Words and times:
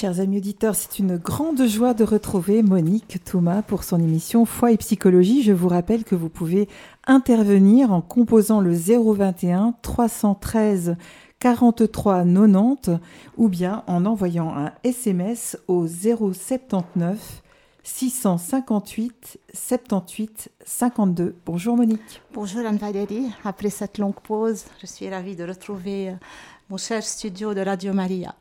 Chers 0.00 0.20
amis 0.20 0.38
auditeurs, 0.38 0.74
c'est 0.76 0.98
une 0.98 1.18
grande 1.18 1.66
joie 1.66 1.92
de 1.92 2.04
retrouver 2.04 2.62
Monique 2.62 3.22
Thomas 3.22 3.60
pour 3.60 3.84
son 3.84 4.00
émission 4.00 4.46
Foi 4.46 4.72
et 4.72 4.78
psychologie. 4.78 5.42
Je 5.42 5.52
vous 5.52 5.68
rappelle 5.68 6.04
que 6.04 6.14
vous 6.14 6.30
pouvez 6.30 6.70
intervenir 7.06 7.92
en 7.92 8.00
composant 8.00 8.62
le 8.62 8.72
021 8.72 9.74
313 9.82 10.96
43 11.38 12.24
90 12.24 12.98
ou 13.36 13.50
bien 13.50 13.84
en 13.86 14.06
envoyant 14.06 14.56
un 14.56 14.72
SMS 14.84 15.58
au 15.68 15.86
079 15.86 17.42
658 17.82 19.38
78 19.52 20.48
52. 20.64 21.36
Bonjour 21.44 21.76
Monique. 21.76 22.22
Bonjour 22.32 22.64
Anne-Valérie. 22.64 23.26
Après 23.44 23.68
cette 23.68 23.98
longue 23.98 24.14
pause, 24.14 24.64
je 24.80 24.86
suis 24.86 25.10
ravie 25.10 25.36
de 25.36 25.44
retrouver 25.44 26.08
euh, 26.08 26.14
mon 26.70 26.78
cher 26.78 27.02
studio 27.02 27.52
de 27.52 27.60
Radio 27.60 27.92
Maria. 27.92 28.34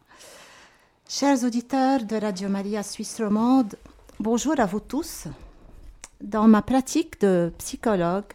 Chers 1.11 1.43
auditeurs 1.43 2.03
de 2.03 2.17
Radio 2.17 2.49
Maria 2.49 2.83
Suisse 2.83 3.19
Romande, 3.19 3.75
bonjour 4.19 4.59
à 4.59 4.67
vous 4.67 4.79
tous. 4.79 5.23
Dans 6.21 6.47
ma 6.47 6.61
pratique 6.61 7.19
de 7.19 7.51
psychologue, 7.57 8.31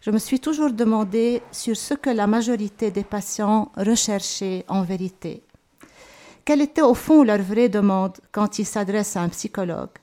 je 0.00 0.10
me 0.10 0.18
suis 0.18 0.40
toujours 0.40 0.72
demandé 0.72 1.40
sur 1.52 1.76
ce 1.76 1.94
que 1.94 2.10
la 2.10 2.26
majorité 2.26 2.90
des 2.90 3.04
patients 3.04 3.70
recherchaient 3.76 4.64
en 4.66 4.82
vérité. 4.82 5.44
Quelle 6.44 6.62
était 6.62 6.82
au 6.82 6.94
fond 6.94 7.22
leur 7.22 7.40
vraie 7.40 7.68
demande 7.68 8.18
quand 8.32 8.58
ils 8.58 8.66
s'adressent 8.66 9.16
à 9.16 9.22
un 9.22 9.28
psychologue? 9.28 9.96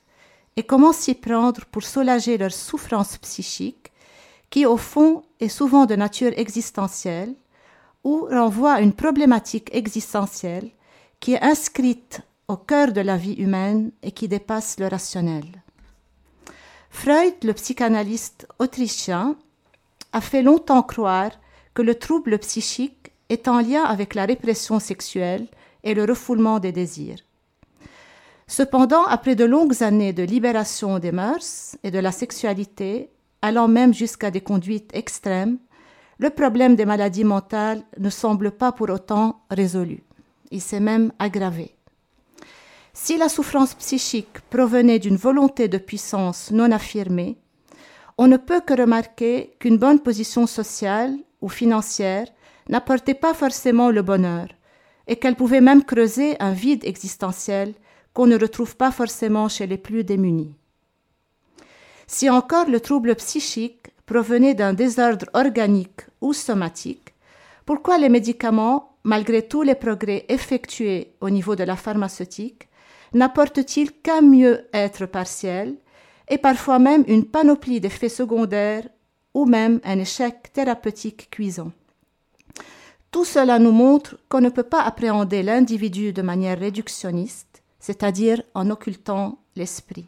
Et 0.56 0.64
comment 0.64 0.94
s'y 0.94 1.16
prendre 1.16 1.66
pour 1.66 1.84
soulager 1.84 2.38
leur 2.38 2.54
souffrance 2.54 3.18
psychique 3.18 3.92
qui 4.50 4.66
au 4.66 4.78
fond 4.78 5.24
est 5.42 5.50
souvent 5.50 5.86
de 5.86 5.98
nature 5.98 6.32
existentielle 6.38 7.36
ou 8.06 8.28
renvoie 8.32 8.76
à 8.76 8.82
une 8.82 8.94
problématique 8.94 9.76
existentielle 9.76 10.72
qui 11.24 11.36
est 11.36 11.42
inscrite 11.42 12.20
au 12.50 12.58
cœur 12.58 12.92
de 12.92 13.00
la 13.00 13.16
vie 13.16 13.36
humaine 13.36 13.94
et 14.02 14.12
qui 14.12 14.28
dépasse 14.28 14.78
le 14.78 14.88
rationnel. 14.88 15.46
Freud, 16.90 17.36
le 17.44 17.54
psychanalyste 17.54 18.46
autrichien, 18.60 19.38
a 20.12 20.20
fait 20.20 20.42
longtemps 20.42 20.84
croire 20.84 21.32
que 21.74 21.82
le 21.82 21.96
trouble 21.96 22.38
psychique 22.40 23.14
est 23.30 23.48
en 23.48 23.62
lien 23.62 23.86
avec 23.86 24.16
la 24.16 24.26
répression 24.26 24.80
sexuelle 24.80 25.48
et 25.86 25.94
le 25.94 26.04
refoulement 26.04 26.60
des 26.60 26.74
désirs. 26.74 27.20
Cependant, 28.46 29.06
après 29.06 29.36
de 29.36 29.46
longues 29.46 29.82
années 29.82 30.12
de 30.12 30.24
libération 30.24 31.00
des 31.00 31.14
mœurs 31.14 31.78
et 31.84 31.92
de 31.92 32.00
la 32.00 32.12
sexualité, 32.12 33.10
allant 33.42 33.70
même 33.70 33.94
jusqu'à 33.94 34.30
des 34.30 34.42
conduites 34.42 34.92
extrêmes, 34.94 35.58
le 36.18 36.32
problème 36.32 36.76
des 36.76 36.86
maladies 36.86 37.24
mentales 37.24 37.82
ne 37.98 38.10
semble 38.10 38.52
pas 38.52 38.74
pour 38.74 38.90
autant 38.90 39.40
résolu 39.50 40.04
il 40.54 40.62
s'est 40.62 40.80
même 40.80 41.12
aggravé. 41.20 41.76
Si 42.94 43.18
la 43.18 43.28
souffrance 43.28 43.74
psychique 43.74 44.40
provenait 44.52 45.00
d'une 45.00 45.18
volonté 45.18 45.68
de 45.68 45.80
puissance 45.80 46.52
non 46.52 46.72
affirmée, 46.72 47.38
on 48.20 48.28
ne 48.28 48.38
peut 48.38 48.62
que 48.62 48.80
remarquer 48.80 49.56
qu'une 49.60 49.78
bonne 49.78 50.00
position 50.00 50.46
sociale 50.46 51.18
ou 51.42 51.50
financière 51.50 52.28
n'apportait 52.70 53.16
pas 53.16 53.34
forcément 53.34 53.90
le 53.90 54.04
bonheur, 54.04 54.48
et 55.08 55.16
qu'elle 55.16 55.36
pouvait 55.36 55.60
même 55.60 55.84
creuser 55.84 56.38
un 56.40 56.54
vide 56.54 56.86
existentiel 56.86 57.74
qu'on 58.14 58.28
ne 58.28 58.38
retrouve 58.38 58.78
pas 58.78 58.92
forcément 58.92 59.50
chez 59.50 59.66
les 59.66 59.80
plus 59.80 60.04
démunis. 60.04 60.56
Si 62.06 62.30
encore 62.30 62.70
le 62.70 62.80
trouble 62.80 63.16
psychique 63.16 63.88
provenait 64.06 64.54
d'un 64.54 64.74
désordre 64.74 65.26
organique 65.34 66.02
ou 66.22 66.32
somatique, 66.32 67.16
pourquoi 67.66 67.98
les 67.98 68.10
médicaments 68.10 68.93
malgré 69.04 69.48
tous 69.48 69.62
les 69.62 69.76
progrès 69.76 70.26
effectués 70.30 71.16
au 71.22 71.30
niveau 71.30 71.56
de 71.56 71.64
la 71.64 71.76
pharmaceutique, 71.76 72.70
n'apporte-t-il 73.14 73.92
qu'un 73.92 74.22
mieux-être 74.22 75.06
partiel 75.06 75.76
et 76.30 76.38
parfois 76.38 76.80
même 76.80 77.04
une 77.08 77.26
panoplie 77.26 77.82
d'effets 77.82 78.10
secondaires 78.10 78.88
ou 79.34 79.46
même 79.46 79.80
un 79.84 80.00
échec 80.00 80.54
thérapeutique 80.54 81.30
cuisant? 81.30 81.72
Tout 83.12 83.26
cela 83.26 83.60
nous 83.60 83.72
montre 83.72 84.18
qu'on 84.30 84.42
ne 84.42 84.50
peut 84.50 84.64
pas 84.64 84.82
appréhender 84.82 85.44
l'individu 85.44 86.14
de 86.14 86.24
manière 86.24 86.58
réductionniste, 86.58 87.62
c'est-à-dire 87.80 88.42
en 88.56 88.70
occultant 88.72 89.38
l'esprit. 89.56 90.08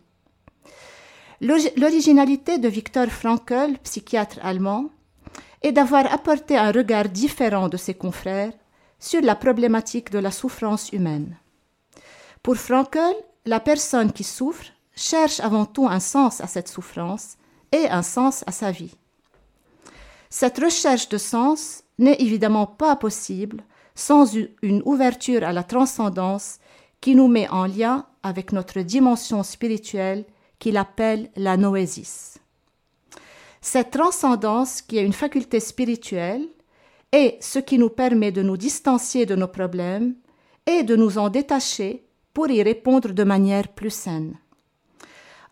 L'originalité 1.42 2.58
de 2.58 2.68
Viktor 2.68 3.08
Frankl, 3.08 3.78
psychiatre 3.84 4.40
allemand, 4.42 4.90
est 5.62 5.74
d'avoir 5.74 6.12
apporté 6.12 6.58
un 6.58 6.72
regard 6.72 7.10
différent 7.10 7.70
de 7.70 7.78
ses 7.78 7.94
confrères 7.94 8.54
sur 9.06 9.22
la 9.22 9.36
problématique 9.36 10.10
de 10.10 10.18
la 10.18 10.32
souffrance 10.32 10.92
humaine. 10.92 11.38
Pour 12.42 12.58
Frankel, 12.58 13.16
la 13.46 13.60
personne 13.60 14.12
qui 14.12 14.24
souffre 14.24 14.66
cherche 14.96 15.40
avant 15.40 15.66
tout 15.66 15.88
un 15.88 16.00
sens 16.00 16.42
à 16.42 16.48
cette 16.48 16.68
souffrance 16.68 17.38
et 17.72 17.88
un 17.88 18.02
sens 18.02 18.44
à 18.48 18.52
sa 18.52 18.72
vie. 18.72 18.96
Cette 20.32 20.58
recherche 20.58 21.08
de 21.10 21.20
sens 21.20 21.84
n'est 22.00 22.20
évidemment 22.20 22.66
pas 22.66 22.96
possible 22.96 23.64
sans 23.94 24.34
une 24.64 24.82
ouverture 24.86 25.44
à 25.44 25.54
la 25.54 25.64
transcendance 25.64 26.58
qui 27.00 27.14
nous 27.14 27.28
met 27.28 27.48
en 27.50 27.68
lien 27.68 28.08
avec 28.24 28.54
notre 28.54 28.82
dimension 28.82 29.44
spirituelle 29.44 30.26
qu'il 30.58 30.78
appelle 30.78 31.30
la 31.36 31.58
noésis. 31.58 32.40
Cette 33.62 33.92
transcendance, 33.92 34.82
qui 34.82 34.98
est 34.98 35.06
une 35.06 35.14
faculté 35.14 35.60
spirituelle, 35.60 36.48
est 37.16 37.38
ce 37.42 37.60
qui 37.60 37.78
nous 37.78 37.90
permet 37.90 38.32
de 38.32 38.42
nous 38.42 38.58
distancier 38.58 39.26
de 39.26 39.36
nos 39.36 39.48
problèmes 39.48 40.16
et 40.68 40.84
de 40.84 40.96
nous 40.96 41.18
en 41.18 41.30
détacher 41.30 42.04
pour 42.34 42.50
y 42.50 42.62
répondre 42.62 43.10
de 43.14 43.24
manière 43.24 43.70
plus 43.70 43.94
saine. 43.94 44.38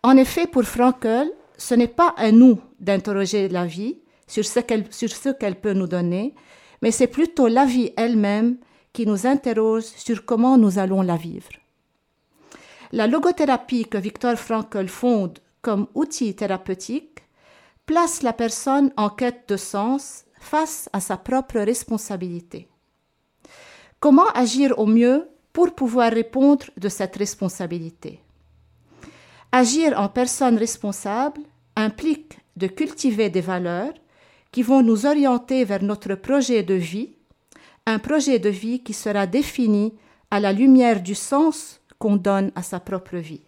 En 0.02 0.16
effet, 0.18 0.46
pour 0.46 0.64
Frankel, 0.64 1.30
ce 1.56 1.74
n'est 1.74 1.88
pas 1.88 2.14
à 2.18 2.30
nous 2.30 2.60
d'interroger 2.80 3.48
la 3.48 3.64
vie 3.64 3.96
sur 4.26 4.44
ce 4.44 5.30
qu'elle 5.30 5.60
peut 5.60 5.72
nous 5.72 5.86
donner, 5.86 6.34
mais 6.82 6.90
c'est 6.90 7.06
plutôt 7.06 7.48
la 7.48 7.64
vie 7.64 7.92
elle-même 7.96 8.58
qui 8.92 9.06
nous 9.06 9.26
interroge 9.26 9.84
sur 9.84 10.26
comment 10.26 10.58
nous 10.58 10.78
allons 10.78 11.00
la 11.00 11.16
vivre. 11.16 11.52
La 12.92 13.06
logothérapie 13.06 13.86
que 13.86 13.98
Victor 13.98 14.36
Frankl 14.36 14.88
fonde 14.88 15.38
comme 15.62 15.86
outil 15.94 16.36
thérapeutique 16.36 17.20
place 17.86 18.22
la 18.22 18.34
personne 18.34 18.92
en 18.96 19.08
quête 19.08 19.48
de 19.48 19.56
sens 19.56 20.24
face 20.44 20.88
à 20.92 21.00
sa 21.00 21.16
propre 21.16 21.58
responsabilité. 21.60 22.68
Comment 24.00 24.28
agir 24.34 24.78
au 24.78 24.86
mieux 24.86 25.28
pour 25.52 25.74
pouvoir 25.74 26.12
répondre 26.12 26.66
de 26.76 26.88
cette 26.88 27.16
responsabilité? 27.16 28.20
Agir 29.52 29.98
en 29.98 30.08
personne 30.08 30.58
responsable 30.58 31.40
implique 31.76 32.38
de 32.56 32.66
cultiver 32.66 33.30
des 33.30 33.40
valeurs 33.40 33.94
qui 34.52 34.62
vont 34.62 34.82
nous 34.82 35.06
orienter 35.06 35.64
vers 35.64 35.82
notre 35.82 36.14
projet 36.14 36.62
de 36.62 36.74
vie, 36.74 37.14
un 37.86 37.98
projet 37.98 38.38
de 38.38 38.50
vie 38.50 38.82
qui 38.82 38.92
sera 38.92 39.26
défini 39.26 39.94
à 40.30 40.40
la 40.40 40.52
lumière 40.52 41.02
du 41.02 41.14
sens 41.14 41.80
qu'on 41.98 42.16
donne 42.16 42.52
à 42.54 42.62
sa 42.62 42.80
propre 42.80 43.16
vie. 43.16 43.42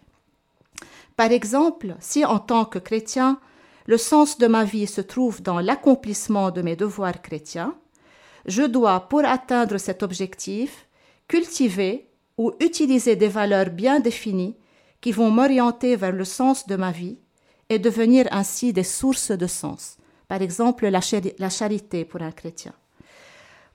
Par 1.15 1.31
exemple, 1.31 1.95
si 1.99 2.25
en 2.25 2.39
tant 2.39 2.65
que 2.65 2.79
chrétien, 2.79 3.39
le 3.87 3.97
sens 3.97 4.37
de 4.37 4.47
ma 4.47 4.65
vie 4.65 4.85
se 4.85 5.01
trouve 5.01 5.41
dans 5.41 5.59
l'accomplissement 5.59 6.51
de 6.51 6.61
mes 6.61 6.75
devoirs 6.75 7.21
chrétiens, 7.21 7.75
je 8.45 8.63
dois, 8.63 9.07
pour 9.09 9.25
atteindre 9.25 9.77
cet 9.77 10.03
objectif, 10.03 10.87
cultiver 11.27 12.09
ou 12.37 12.51
utiliser 12.59 13.15
des 13.15 13.27
valeurs 13.27 13.69
bien 13.69 13.99
définies 13.99 14.57
qui 15.01 15.11
vont 15.11 15.31
m'orienter 15.31 15.95
vers 15.95 16.11
le 16.11 16.25
sens 16.25 16.67
de 16.67 16.75
ma 16.75 16.91
vie 16.91 17.17
et 17.69 17.79
devenir 17.79 18.27
ainsi 18.31 18.73
des 18.73 18.83
sources 18.83 19.31
de 19.31 19.47
sens. 19.47 19.97
Par 20.27 20.41
exemple, 20.41 20.87
la, 20.87 21.49
charité 21.49 22.05
pour 22.05 22.21
un 22.21 22.31
chrétien. 22.31 22.73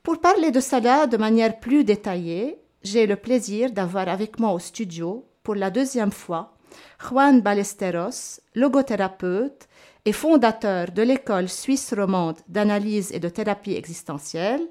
Pour 0.02 0.20
parler 0.20 0.50
de 0.50 0.60
cela 0.60 1.06
de 1.06 1.16
manière 1.16 1.58
plus 1.60 1.84
détaillée, 1.84 2.58
j'ai 2.82 3.06
le 3.06 3.16
plaisir 3.16 3.70
d'avoir 3.70 4.08
avec 4.08 4.38
moi 4.38 4.52
au 4.52 4.58
studio, 4.58 5.26
pour 5.42 5.54
la 5.54 5.70
deuxième 5.70 6.12
fois, 6.12 6.54
Juan 6.98 7.40
Ballesteros, 7.40 8.40
logothérapeute 8.54 9.68
et 10.04 10.12
fondateur 10.12 10.90
de 10.90 11.02
l'école 11.02 11.48
suisse 11.48 11.94
romande 11.94 12.38
d'analyse 12.48 13.12
et 13.12 13.20
de 13.20 13.28
thérapie 13.28 13.74
existentielle, 13.74 14.62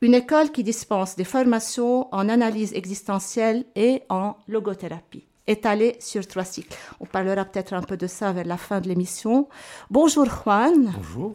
une 0.00 0.14
école 0.14 0.50
qui 0.50 0.62
dispense 0.62 1.16
des 1.16 1.24
formations 1.24 2.14
en 2.14 2.28
analyse 2.28 2.72
existentielle 2.74 3.64
et 3.74 4.02
en 4.08 4.36
logothérapie, 4.48 5.24
étalée 5.46 5.96
sur 6.00 6.26
trois 6.26 6.44
cycles. 6.44 6.76
On 7.00 7.06
parlera 7.06 7.44
peut-être 7.44 7.72
un 7.72 7.82
peu 7.82 7.96
de 7.96 8.06
ça 8.06 8.32
vers 8.32 8.44
la 8.44 8.56
fin 8.56 8.80
de 8.80 8.88
l'émission. 8.88 9.48
Bonjour 9.90 10.26
Juan. 10.26 10.92
Bonjour. 10.96 11.34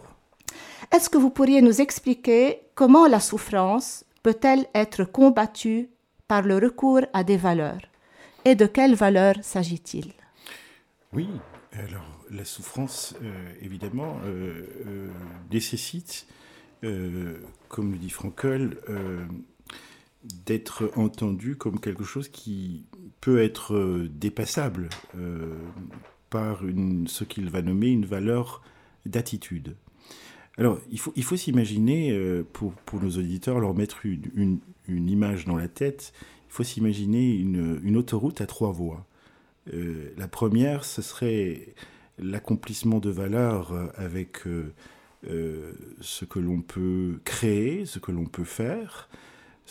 Est-ce 0.92 1.10
que 1.10 1.18
vous 1.18 1.30
pourriez 1.30 1.62
nous 1.62 1.82
expliquer 1.82 2.62
comment 2.76 3.08
la 3.08 3.20
souffrance 3.20 4.04
peut-elle 4.24 4.66
être 4.76 5.04
combattue 5.04 5.90
par 6.28 6.44
le 6.44 6.58
recours 6.58 7.02
à 7.14 7.24
des 7.24 7.38
valeurs? 7.38 7.82
Et 8.46 8.56
de 8.56 8.66
quelles 8.66 8.96
valeurs 8.96 9.38
s'agit-il? 9.42 10.14
Oui, 11.14 11.30
alors 11.74 12.21
la 12.32 12.46
souffrance, 12.46 13.16
euh, 13.24 13.54
évidemment, 13.62 14.20
euh, 14.26 14.64
euh, 14.88 15.10
nécessite, 15.52 16.28
comme 17.70 17.92
le 17.92 17.98
dit 18.00 18.10
Frankel, 18.10 18.76
d'être 20.48 20.92
entendu 20.96 21.56
comme 21.56 21.80
quelque 21.80 22.04
chose 22.04 22.28
qui 22.28 22.88
peut 23.22 23.40
être 23.40 24.08
dépassable 24.10 24.90
par 26.32 26.62
ce 27.06 27.24
qu'il 27.24 27.52
va 27.52 27.62
nommer 27.62 27.90
une 27.90 28.08
valeur 28.08 28.64
d'attitude. 29.06 29.76
Alors, 30.58 30.80
il 30.90 31.00
faut, 31.00 31.14
il 31.16 31.24
faut 31.24 31.38
s'imaginer, 31.38 32.42
pour, 32.52 32.74
pour, 32.74 33.00
nos 33.00 33.12
auditeurs, 33.12 33.60
leur 33.60 33.76
mettre 33.76 34.08
une, 34.08 34.58
une, 34.88 35.08
image 35.08 35.46
dans 35.46 35.58
la 35.58 35.68
tête, 35.68 36.14
il 36.48 36.52
faut 36.52 36.64
s'imaginer 36.64 37.36
une, 37.36 37.80
une, 37.84 37.96
autoroute 37.96 38.42
à 38.42 38.48
trois 38.48 38.72
voies. 38.72 39.06
La 40.18 40.28
première, 40.28 40.84
ce 40.84 41.04
serait 41.04 41.76
l'accomplissement 42.22 43.00
de 43.00 43.10
valeurs 43.10 43.74
avec 43.96 44.46
euh, 44.48 45.74
ce 46.00 46.26
que 46.26 46.40
l'on 46.40 46.62
peut 46.62 47.20
créer, 47.26 47.86
ce 47.86 48.00
que 48.00 48.12
l'on 48.12 48.26
peut 48.26 48.44
faire 48.44 49.10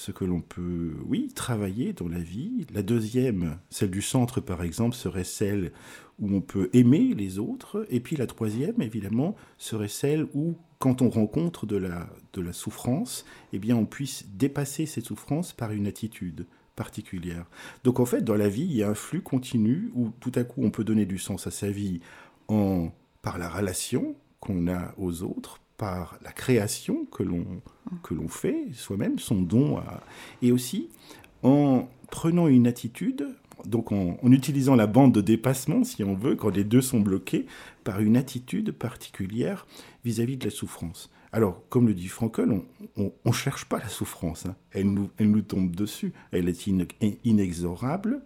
ce 0.00 0.12
que 0.12 0.25
l'on 0.25 0.41
peut, 0.41 0.94
oui, 1.06 1.29
travailler 1.35 1.93
dans 1.93 2.08
la 2.08 2.20
vie. 2.20 2.67
La 2.73 2.82
deuxième, 2.82 3.58
celle 3.69 3.91
du 3.91 4.00
centre 4.00 4.41
par 4.41 4.62
exemple, 4.62 4.97
serait 4.97 5.25
celle 5.25 5.73
où 6.19 6.35
on 6.35 6.41
peut 6.41 6.70
aimer 6.73 7.14
les 7.14 7.38
autres. 7.38 7.87
Et 7.91 8.00
puis 8.00 8.17
la 8.17 8.26
troisième, 8.26 8.81
évidemment, 8.81 9.37
serait 9.58 9.88
celle 9.88 10.26
où, 10.35 10.56
quand 10.79 11.03
on 11.03 11.11
rencontre 11.11 11.67
de 11.67 11.76
la, 11.76 12.08
de 12.32 12.41
la 12.41 12.55
souffrance, 12.55 13.26
eh 13.53 13.58
bien, 13.58 13.76
on 13.76 13.85
puisse 13.85 14.26
dépasser 14.32 14.87
cette 14.87 15.05
souffrance 15.05 15.53
par 15.53 15.73
une 15.73 15.87
attitude 15.87 16.46
particulière. 16.76 17.44
Donc 17.85 18.00
en 18.00 18.06
fait, 18.06 18.23
dans 18.23 18.37
la 18.37 18.49
vie, 18.49 18.64
il 18.64 18.76
y 18.76 18.82
a 18.82 18.88
un 18.88 18.94
flux 18.94 19.20
continu 19.20 19.91
où 19.94 20.11
tout 20.20 20.32
à 20.35 20.44
coup, 20.44 20.62
on 20.64 20.70
peut 20.70 20.85
donner 20.85 21.05
du 21.05 21.19
sens 21.19 21.46
à 21.46 21.50
sa 21.50 21.70
vie 21.70 22.00
par 23.23 23.38
la 23.38 23.49
relation 23.49 24.14
qu'on 24.41 24.69
a 24.69 24.94
aux 24.99 25.23
autres, 25.23 25.61
par 25.76 26.19
la 26.23 26.32
création 26.32 27.06
que 27.06 27.23
l'on 27.23 28.29
fait 28.29 28.69
soi-même, 28.75 29.19
son 29.19 29.41
don, 29.41 29.79
à... 29.79 30.02
et 30.43 30.52
aussi 30.52 30.88
en 31.43 31.88
prenant 32.11 32.49
une 32.49 32.67
attitude, 32.67 33.29
donc 33.64 33.93
en, 33.93 34.17
utilisant 34.25 34.75
la 34.75 34.87
bande 34.87 35.12
de 35.12 35.20
dépassement, 35.20 35.85
si 35.85 36.05
on 36.05 36.14
veut, 36.14 36.37
quand 36.37 36.55
les 36.55 36.64
deux 36.64 36.81
sont 36.81 37.00
bloqués, 37.00 37.47
par 37.85 38.00
une 38.00 38.17
attitude 38.17 38.73
particulière 38.73 39.67
vis-à-vis 40.05 40.37
-vis 40.37 40.38
de 40.38 40.44
la 40.44 40.50
souffrance. 40.50 41.11
Alors, 41.32 41.62
comme 41.69 41.87
le 41.87 41.94
dit 41.94 42.09
Frankel, 42.09 42.61
on 42.97 43.12
ne 43.25 43.32
cherche 43.32 43.65
pas 43.67 43.79
la 43.79 43.88
souffrance, 43.88 44.47
hein. 44.47 44.56
elle, 44.73 44.91
nous, 44.91 45.43
tombe 45.43 45.75
dessus, 45.77 46.12
elle 46.32 46.49
est 46.49 46.69
in, 46.69 46.85
inexorable, 47.25 48.23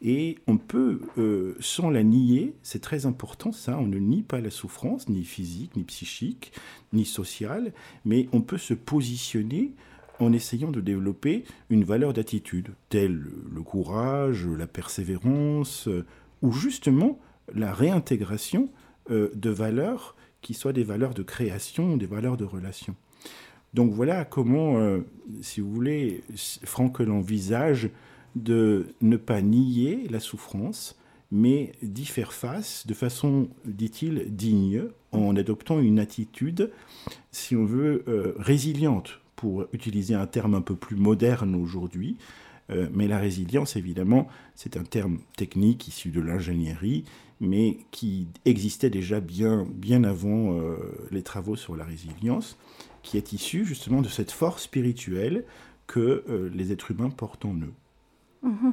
et 0.00 0.38
on 0.46 0.56
peut, 0.56 1.02
euh, 1.18 1.56
sans 1.60 1.90
la 1.90 2.02
nier, 2.02 2.54
c'est 2.62 2.80
très 2.80 3.04
important 3.04 3.52
ça, 3.52 3.76
on 3.78 3.86
ne 3.86 3.98
nie 3.98 4.22
pas 4.22 4.40
la 4.40 4.48
souffrance, 4.48 5.10
ni 5.10 5.24
physique, 5.24 5.76
ni 5.76 5.84
psychique, 5.84 6.52
ni 6.94 7.04
sociale, 7.04 7.74
mais 8.06 8.28
on 8.32 8.40
peut 8.40 8.58
se 8.58 8.72
positionner 8.72 9.72
en 10.18 10.32
essayant 10.32 10.70
de 10.70 10.80
développer 10.80 11.44
une 11.68 11.84
valeur 11.84 12.14
d'attitude, 12.14 12.70
telle 12.88 13.24
le 13.52 13.62
courage, 13.62 14.46
la 14.46 14.66
persévérance, 14.66 15.86
euh, 15.86 16.06
ou 16.40 16.52
justement 16.52 17.18
la 17.54 17.72
réintégration 17.74 18.70
euh, 19.10 19.30
de 19.34 19.50
valeurs 19.50 20.16
qui 20.40 20.54
soient 20.54 20.72
des 20.72 20.84
valeurs 20.84 21.14
de 21.14 21.22
création, 21.22 21.96
des 21.96 22.06
valeurs 22.06 22.36
de 22.36 22.44
relation. 22.44 22.94
Donc 23.74 23.92
voilà 23.92 24.24
comment, 24.24 24.78
euh, 24.78 25.00
si 25.42 25.60
vous 25.60 25.70
voulez, 25.72 26.22
Frankel 26.64 27.10
envisage 27.10 27.90
de 28.36 28.86
ne 29.00 29.16
pas 29.16 29.42
nier 29.42 30.06
la 30.10 30.20
souffrance, 30.20 30.98
mais 31.30 31.72
d'y 31.82 32.06
faire 32.06 32.32
face 32.32 32.86
de 32.86 32.94
façon, 32.94 33.48
dit-il, 33.66 34.34
digne, 34.34 34.84
en 35.12 35.36
adoptant 35.36 35.80
une 35.80 35.98
attitude, 35.98 36.70
si 37.30 37.56
on 37.56 37.64
veut, 37.64 38.04
euh, 38.08 38.34
résiliente, 38.38 39.20
pour 39.36 39.66
utiliser 39.72 40.14
un 40.14 40.26
terme 40.26 40.54
un 40.54 40.60
peu 40.60 40.74
plus 40.74 40.96
moderne 40.96 41.54
aujourd'hui. 41.54 42.16
Euh, 42.70 42.88
mais 42.92 43.08
la 43.08 43.18
résilience, 43.18 43.76
évidemment, 43.76 44.28
c'est 44.54 44.76
un 44.76 44.82
terme 44.82 45.18
technique 45.36 45.88
issu 45.88 46.10
de 46.10 46.20
l'ingénierie 46.20 47.04
mais 47.40 47.78
qui 47.90 48.28
existait 48.44 48.90
déjà 48.90 49.20
bien, 49.20 49.66
bien 49.72 50.04
avant 50.04 50.52
euh, 50.52 50.76
les 51.10 51.22
travaux 51.22 51.56
sur 51.56 51.76
la 51.76 51.84
résilience, 51.84 52.58
qui 53.02 53.16
est 53.16 53.32
issue 53.32 53.64
justement 53.64 54.02
de 54.02 54.08
cette 54.08 54.32
force 54.32 54.64
spirituelle 54.64 55.44
que 55.86 56.24
euh, 56.28 56.50
les 56.54 56.72
êtres 56.72 56.90
humains 56.90 57.10
portent 57.10 57.44
en 57.44 57.54
eux. 57.54 57.74
Mm 58.42 58.50
-hmm. 58.50 58.72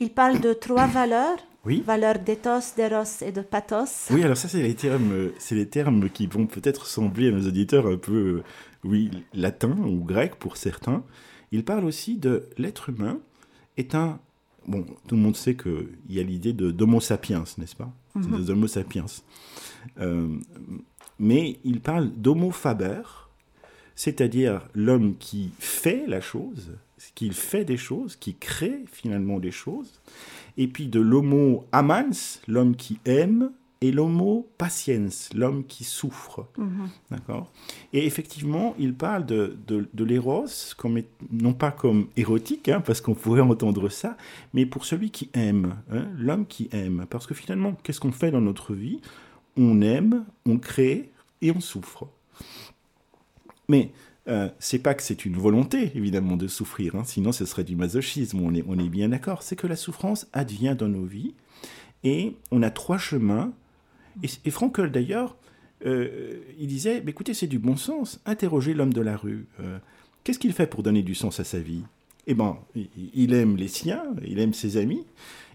Il 0.00 0.10
parle 0.10 0.40
de 0.40 0.52
trois 0.52 0.86
valeurs. 0.86 1.38
Oui. 1.64 1.82
Valeurs 1.84 2.20
d'éthos, 2.20 2.66
d'éros 2.76 3.12
et 3.20 3.32
de 3.32 3.42
pathos. 3.42 3.94
Oui, 4.12 4.22
alors 4.22 4.36
ça, 4.36 4.48
c'est 4.48 4.62
les 4.62 4.76
termes, 4.76 5.32
c'est 5.38 5.56
les 5.62 5.68
termes 5.68 6.08
qui 6.08 6.26
vont 6.26 6.46
peut-être 6.46 6.86
sembler 6.86 7.28
à 7.28 7.32
nos 7.32 7.46
auditeurs 7.52 7.86
un 7.86 7.98
peu, 7.98 8.42
oui, 8.84 9.10
latin 9.34 9.76
ou 9.92 9.96
grec 10.12 10.36
pour 10.36 10.56
certains. 10.56 11.02
Il 11.50 11.62
parle 11.64 11.84
aussi 11.84 12.16
de 12.16 12.48
l'être 12.58 12.88
humain 12.90 13.16
est 13.76 13.94
un 13.94 14.20
bon, 14.68 14.84
tout 15.06 15.16
le 15.16 15.22
monde 15.22 15.36
sait 15.36 15.56
qu'il 15.56 15.98
y 16.08 16.20
a 16.20 16.22
l'idée 16.22 16.52
d'Homo 16.52 17.00
sapiens, 17.00 17.44
n'est-ce 17.58 17.74
pas? 17.76 17.92
Mm 18.14 18.20
-hmm. 18.20 18.36
Des 18.44 18.50
Homo 18.50 18.66
sapiens. 18.66 19.06
Euh, 20.00 20.28
mais 21.18 21.58
il 21.64 21.80
parle 21.80 22.10
d'Homo 22.10 22.50
faber, 22.50 23.02
c'est-à-dire 23.94 24.68
l'homme 24.74 25.16
qui 25.18 25.50
fait 25.58 26.04
la 26.06 26.20
chose, 26.20 26.76
qui 27.14 27.30
fait 27.30 27.64
des 27.64 27.76
choses, 27.76 28.16
qui 28.16 28.34
crée 28.34 28.84
finalement 28.92 29.40
des 29.40 29.50
choses, 29.50 30.00
et 30.56 30.68
puis 30.68 30.86
de 30.88 31.00
l'Homo 31.00 31.66
amans, 31.72 32.20
l'homme 32.46 32.76
qui 32.76 32.98
aime, 33.04 33.50
et 33.80 33.92
l'homo 33.92 34.48
patience, 34.58 35.30
l'homme 35.34 35.64
qui 35.64 35.84
souffre. 35.84 36.46
-hmm. 36.58 36.88
D'accord? 37.10 37.50
Et 37.92 38.06
effectivement, 38.06 38.74
il 38.78 38.92
parle 38.92 39.24
de, 39.24 39.56
de, 39.66 39.88
de 39.92 40.04
l'éros, 40.04 40.46
comme, 40.76 41.00
non 41.30 41.54
pas 41.54 41.70
comme 41.70 42.08
érotique, 42.16 42.68
hein, 42.68 42.80
parce 42.80 43.00
qu'on 43.00 43.14
pourrait 43.14 43.40
entendre 43.40 43.88
ça, 43.88 44.16
mais 44.52 44.66
pour 44.66 44.84
celui 44.84 45.10
qui 45.10 45.30
aime, 45.32 45.76
hein, 45.92 46.06
l'homme 46.18 46.46
qui 46.46 46.68
aime. 46.72 47.06
Parce 47.08 47.26
que 47.28 47.34
finalement, 47.34 47.76
qu'est-ce 47.82 48.00
qu'on 48.00 48.12
fait 48.12 48.32
dans 48.32 48.40
notre 48.40 48.74
vie? 48.74 49.00
On 49.56 49.80
aime, 49.80 50.24
on 50.44 50.58
crée 50.58 51.10
et 51.40 51.50
on 51.52 51.60
souffre. 51.60 52.08
Mais 53.68 53.92
euh, 54.28 54.48
c'est 54.58 54.80
pas 54.80 54.94
que 54.94 55.02
c'est 55.02 55.24
une 55.24 55.36
volonté, 55.36 55.92
évidemment, 55.94 56.36
de 56.36 56.48
souffrir, 56.48 56.96
hein, 56.96 57.04
sinon 57.04 57.32
ce 57.32 57.44
serait 57.46 57.64
du 57.64 57.76
masochisme, 57.76 58.40
on 58.40 58.54
est, 58.54 58.64
on 58.66 58.76
est 58.78 58.88
bien 58.88 59.08
d'accord. 59.10 59.42
C'est 59.42 59.56
que 59.56 59.68
la 59.68 59.76
souffrance 59.76 60.26
advient 60.32 60.74
dans 60.76 60.88
nos 60.88 61.04
vies 61.04 61.34
et 62.02 62.34
on 62.50 62.62
a 62.62 62.70
trois 62.70 62.98
chemins 62.98 63.52
et, 64.22 64.28
et 64.44 64.50
Frankel, 64.50 64.90
d'ailleurs, 64.90 65.36
euh, 65.86 66.40
il 66.58 66.66
disait, 66.66 67.02
écoutez, 67.06 67.34
c'est 67.34 67.46
du 67.46 67.58
bon 67.58 67.76
sens. 67.76 68.20
Interrogez 68.26 68.74
l'homme 68.74 68.92
de 68.92 69.00
la 69.00 69.16
rue. 69.16 69.46
Euh, 69.60 69.78
Qu'est-ce 70.24 70.38
qu'il 70.38 70.52
fait 70.52 70.66
pour 70.66 70.82
donner 70.82 71.02
du 71.02 71.14
sens 71.14 71.40
à 71.40 71.44
sa 71.44 71.58
vie? 71.58 71.82
Eh 72.26 72.34
bien, 72.34 72.58
il 73.14 73.32
aime 73.32 73.56
les 73.56 73.68
siens, 73.68 74.02
il 74.26 74.38
aime 74.38 74.52
ses 74.52 74.76
amis, 74.76 75.06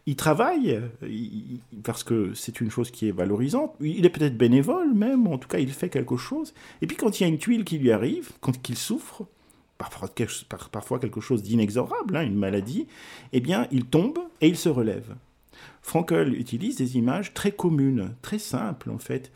il 0.08 0.16
travaille, 0.16 0.82
il, 1.04 1.60
parce 1.84 2.04
que 2.04 2.34
c'est 2.34 2.60
une 2.60 2.72
chose 2.72 2.90
qui 2.90 3.08
est 3.08 3.12
valorisante. 3.12 3.76
Il 3.80 4.04
est 4.06 4.10
peut-être 4.10 4.36
bénévole 4.36 4.92
même, 4.94 5.28
en 5.28 5.38
tout 5.38 5.48
cas, 5.48 5.60
il 5.60 5.72
fait 5.72 5.90
quelque 5.90 6.18
chose. 6.18 6.56
Et 6.82 6.88
puis 6.88 6.98
quand 6.98 7.20
il 7.20 7.24
y 7.24 7.26
a 7.28 7.30
une 7.30 7.38
tuile 7.38 7.64
qui 7.64 7.78
lui 7.78 7.92
arrive, 7.92 8.32
quand 8.42 8.68
il 8.68 8.76
souffre, 8.76 9.28
parfois, 9.78 10.10
parfois 10.72 10.98
quelque 10.98 11.22
chose 11.22 11.44
d'inexorable, 11.44 12.18
hein, 12.18 12.24
une 12.24 12.38
maladie, 12.38 12.88
eh 13.34 13.40
bien, 13.40 13.68
il 13.72 13.86
tombe 13.86 14.18
et 14.42 14.48
il 14.48 14.58
se 14.58 14.70
relève. 14.70 15.14
Frankel 15.82 16.34
utilise 16.34 16.78
des 16.78 16.98
images 16.98 17.34
très 17.34 17.52
communes, 17.52 18.16
très 18.22 18.40
simples 18.40 18.90
en 18.90 18.98
fait. 18.98 19.32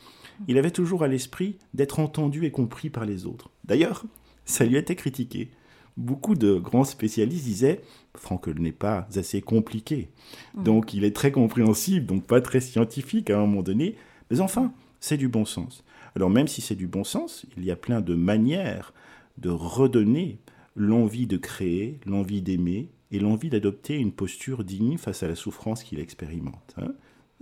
Il 0.48 0.58
avait 0.58 0.72
toujours 0.72 1.04
à 1.04 1.08
l'esprit 1.08 1.58
d'être 1.74 2.00
entendu 2.00 2.46
et 2.46 2.52
compris 2.52 2.90
par 2.90 3.06
les 3.06 3.26
autres. 3.26 3.50
D'ailleurs, 3.66 4.06
ça 4.46 4.66
lui 4.66 4.76
a 4.76 4.80
été 4.80 4.96
critiqué. 4.96 5.50
Beaucoup 5.98 6.36
de 6.36 6.56
grands 6.56 6.84
spécialistes 6.84 7.46
disaient 7.46 7.82
Frankel 8.16 8.60
n'est 8.60 8.72
pas 8.72 9.08
assez 9.16 9.42
compliqué. 9.42 10.10
Mmh. 10.56 10.64
Donc 10.64 10.94
il 10.94 11.04
est 11.04 11.16
très 11.16 11.32
compréhensible, 11.32 12.06
donc 12.06 12.24
pas 12.24 12.40
très 12.40 12.62
scientifique 12.62 13.30
à 13.30 13.38
un 13.38 13.42
moment 13.42 13.64
donné. 13.64 13.96
Mais 14.30 14.40
enfin, 14.40 14.74
c'est 15.00 15.18
du 15.18 15.28
bon 15.28 15.46
sens. 15.46 15.84
Alors 16.16 16.30
même 16.30 16.48
si 16.48 16.62
c'est 16.62 16.76
du 16.76 16.88
bon 16.88 17.04
sens, 17.04 17.46
il 17.58 17.66
y 17.66 17.72
a 17.72 17.76
plein 17.76 18.02
de 18.02 18.16
manières 18.16 18.94
de 19.38 19.50
redonner 19.50 20.40
l'envie 20.76 21.28
de 21.28 21.38
créer, 21.38 22.00
l'envie 22.06 22.42
d'aimer, 22.42 22.90
et 23.12 23.20
l'envie 23.20 23.50
d'adopter 23.50 23.96
une 23.96 24.12
posture 24.12 24.64
digne 24.64 24.98
face 24.98 25.24
à 25.24 25.28
la 25.28 25.36
souffrance 25.36 25.84
qu'il 25.84 26.00
expérimente. 26.00 26.76
Hein. 26.78 26.94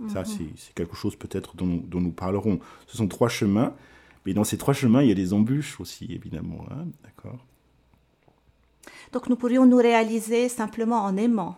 Ça, 0.08 0.24
c'est 0.24 0.74
quelque 0.74 0.94
chose 0.94 1.16
peut-être 1.16 1.56
dont, 1.56 1.82
dont, 1.86 2.02
nous 2.02 2.12
parlerons. 2.12 2.60
Ce 2.86 2.98
sont 2.98 3.08
trois 3.08 3.30
chemins, 3.30 3.74
mais 4.26 4.34
dans 4.34 4.44
ces 4.44 4.58
trois 4.58 4.74
chemins, 4.74 5.02
il 5.02 5.08
y 5.08 5.12
a 5.12 5.14
des 5.14 5.32
embûches 5.32 5.80
aussi, 5.80 6.06
évidemment. 6.10 6.66
Hein. 6.70 6.84
D'accord? 7.02 7.44
Donc 9.12 9.28
nous 9.28 9.36
pourrions 9.36 9.64
nous 9.64 9.78
réaliser 9.78 10.48
simplement 10.48 11.04
en 11.04 11.16
aimant. 11.16 11.56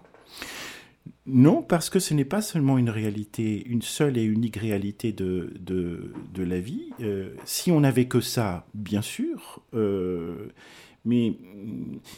Non, 1.26 1.62
parce 1.62 1.90
que 1.90 1.98
ce 1.98 2.14
n'est 2.14 2.24
pas 2.24 2.40
seulement 2.40 2.78
une 2.78 2.88
réalité, 2.88 3.62
une 3.66 3.82
seule 3.82 4.16
et 4.16 4.22
unique 4.22 4.56
réalité 4.56 5.12
de, 5.12 5.52
de, 5.60 6.12
de 6.32 6.42
la 6.42 6.58
vie. 6.58 6.90
Euh, 7.00 7.34
si 7.44 7.70
on 7.70 7.80
n'avait 7.80 8.06
que 8.06 8.20
ça, 8.20 8.66
bien 8.72 9.02
sûr, 9.02 9.60
euh, 9.74 10.48
mais 11.08 11.32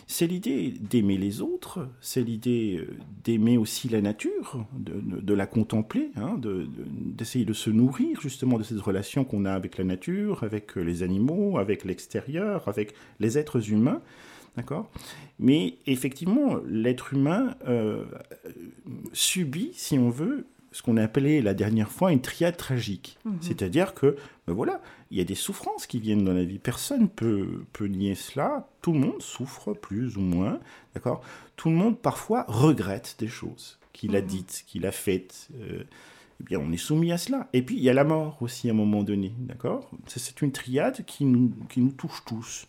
c'est 0.08 0.26
l'idée 0.26 0.74
d'aimer 0.80 1.16
les 1.16 1.42
autres, 1.42 1.88
c'est 2.00 2.22
l'idée 2.22 2.84
d'aimer 3.22 3.56
aussi 3.56 3.88
la 3.88 4.00
nature, 4.00 4.66
de, 4.74 5.32
la 5.34 5.46
contempler, 5.46 6.10
hein, 6.16 6.40
d'essayer 7.16 7.44
de, 7.44 7.50
de, 7.50 7.54
se 7.54 7.70
nourrir 7.70 8.20
justement 8.20 8.58
de 8.58 8.64
cette 8.64 8.80
relation 8.80 9.24
qu'on 9.24 9.44
a 9.44 9.52
avec 9.52 9.78
la 9.78 9.84
nature, 9.84 10.42
avec 10.42 10.74
les 10.74 11.04
animaux, 11.04 11.58
avec 11.58 11.84
l'extérieur, 11.84 12.66
avec 12.66 12.94
les 13.20 13.38
êtres 13.38 13.70
humains. 13.70 14.02
D'accord? 14.56 14.90
Mais 15.38 15.76
effectivement, 15.86 16.56
l'être 16.66 17.14
humain 17.14 17.54
euh, 17.68 18.04
subit, 19.12 19.70
si 19.74 19.98
on 19.98 20.10
veut, 20.10 20.46
ce 20.72 20.82
qu'on 20.82 20.96
a 20.96 21.02
appelé 21.02 21.42
la 21.42 21.54
dernière 21.54 21.90
fois 21.90 22.12
une 22.12 22.20
triade 22.20 22.56
tragique. 22.56 23.18
Mhm. 23.24 23.38
C'est-à-dire 23.40 23.94
que, 23.94 24.16
ben 24.46 24.52
voilà, 24.52 24.80
il 25.10 25.18
y 25.18 25.20
a 25.20 25.24
des 25.24 25.34
souffrances 25.34 25.86
qui 25.86 25.98
viennent 25.98 26.24
dans 26.24 26.32
la 26.32 26.44
vie. 26.44 26.58
Personne 26.58 27.08
peut, 27.08 27.64
peut 27.72 27.86
nier 27.86 28.14
cela. 28.14 28.68
Tout 28.80 28.92
le 28.92 29.00
monde 29.00 29.20
souffre 29.20 29.72
plus 29.72 30.16
ou 30.16 30.20
moins. 30.20 30.60
D'accord? 30.94 31.22
Tout 31.56 31.68
le 31.68 31.76
monde 31.76 31.98
parfois 31.98 32.44
regrette 32.48 33.16
des 33.18 33.28
choses 33.28 33.78
qu'il 33.92 34.16
a 34.16 34.20
mhm. 34.20 34.26
dites, 34.26 34.64
qu'il 34.66 34.86
a 34.86 34.92
faites. 34.92 35.48
Euh, 35.60 35.84
eh 36.40 36.42
bien, 36.42 36.58
on 36.58 36.72
est 36.72 36.76
soumis 36.76 37.12
à 37.12 37.18
cela. 37.18 37.48
Et 37.52 37.62
puis, 37.62 37.76
il 37.76 37.82
y 37.82 37.90
a 37.90 37.92
la 37.92 38.04
mort 38.04 38.38
aussi 38.40 38.68
à 38.68 38.72
un 38.72 38.74
moment 38.74 39.02
donné, 39.02 39.32
d'accord? 39.38 39.90
C'est 40.06 40.40
une 40.42 40.52
triade 40.52 41.04
qui 41.04 41.24
nous, 41.24 41.52
qui 41.68 41.80
nous 41.80 41.92
touche 41.92 42.22
tous. 42.26 42.66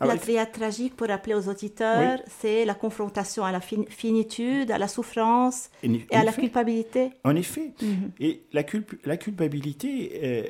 la 0.00 0.16
triade 0.16 0.52
tragique, 0.52 0.96
pour 0.96 1.08
rappeler 1.08 1.34
aux 1.34 1.48
auditeurs, 1.48 2.20
c'est 2.40 2.64
la 2.64 2.74
confrontation 2.74 3.44
à 3.44 3.52
la 3.52 3.60
finitude, 3.60 4.70
à 4.70 4.78
la 4.78 4.88
souffrance 4.88 5.70
et, 5.82 6.06
à 6.12 6.24
la 6.24 6.32
culpabilité. 6.32 7.10
En 7.24 7.34
effet. 7.34 7.72
Mhm. 7.82 8.12
Et 8.20 8.42
la, 8.52 8.62
la 9.04 9.16
culpabilité, 9.16 10.12
euh, 10.22 10.42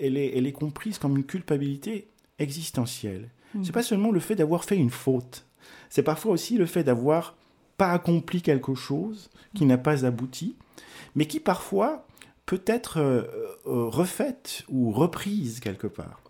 elle, 0.00 0.16
est, 0.16 0.36
elle 0.36 0.46
est 0.46 0.52
comprise 0.52 0.98
comme 0.98 1.16
une 1.16 1.24
culpabilité 1.24 2.08
existentielle. 2.38 3.28
Ce 3.52 3.58
mhm. 3.58 3.64
C'est 3.64 3.72
pas 3.72 3.82
seulement 3.82 4.10
le 4.10 4.20
fait 4.20 4.34
d'avoir 4.34 4.64
fait 4.64 4.76
une 4.76 4.90
faute, 4.90 5.46
c'est 5.88 6.02
parfois 6.02 6.32
aussi 6.32 6.58
le 6.58 6.66
fait 6.66 6.84
d'avoir 6.84 7.36
pas 7.76 7.92
accompli 7.92 8.42
quelque 8.42 8.74
chose 8.74 9.30
qui 9.54 9.64
n'a 9.66 9.78
pas 9.78 10.04
abouti, 10.04 10.56
mais 11.14 11.26
qui 11.26 11.40
parfois 11.40 12.06
peut 12.46 12.62
être 12.66 12.98
euh, 12.98 13.22
euh, 13.66 13.88
refaite 13.88 14.62
ou 14.70 14.92
reprise 14.92 15.60
quelque 15.60 15.88
part. 15.88 16.20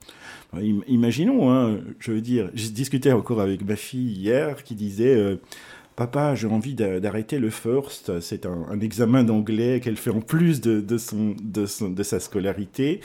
Imaginons, 0.88 1.52
hein, 1.52 1.78
je 1.98 2.12
veux 2.12 2.22
dire, 2.22 2.50
j'ai 2.54 2.70
discuté 2.70 3.12
encore 3.12 3.42
avec 3.42 3.62
ma 3.62 3.76
fille 3.76 4.12
hier 4.12 4.64
qui 4.64 4.74
disait 4.74 5.14
euh, 5.14 5.36
Papa, 5.96 6.34
j'ai 6.34 6.46
envie 6.46 6.74
d'arrêter 6.74 7.38
le 7.38 7.50
first. 7.50 8.20
C'est 8.20 8.46
un, 8.46 8.80
examen 8.80 9.22
d'anglais 9.22 9.80
qu'elle 9.80 9.96
fait 9.96 10.10
en 10.10 10.20
plus 10.20 10.62
de, 10.62 10.98
son, 10.98 11.34
de, 11.42 12.02
sa 12.02 12.20
scolarité. 12.20 13.00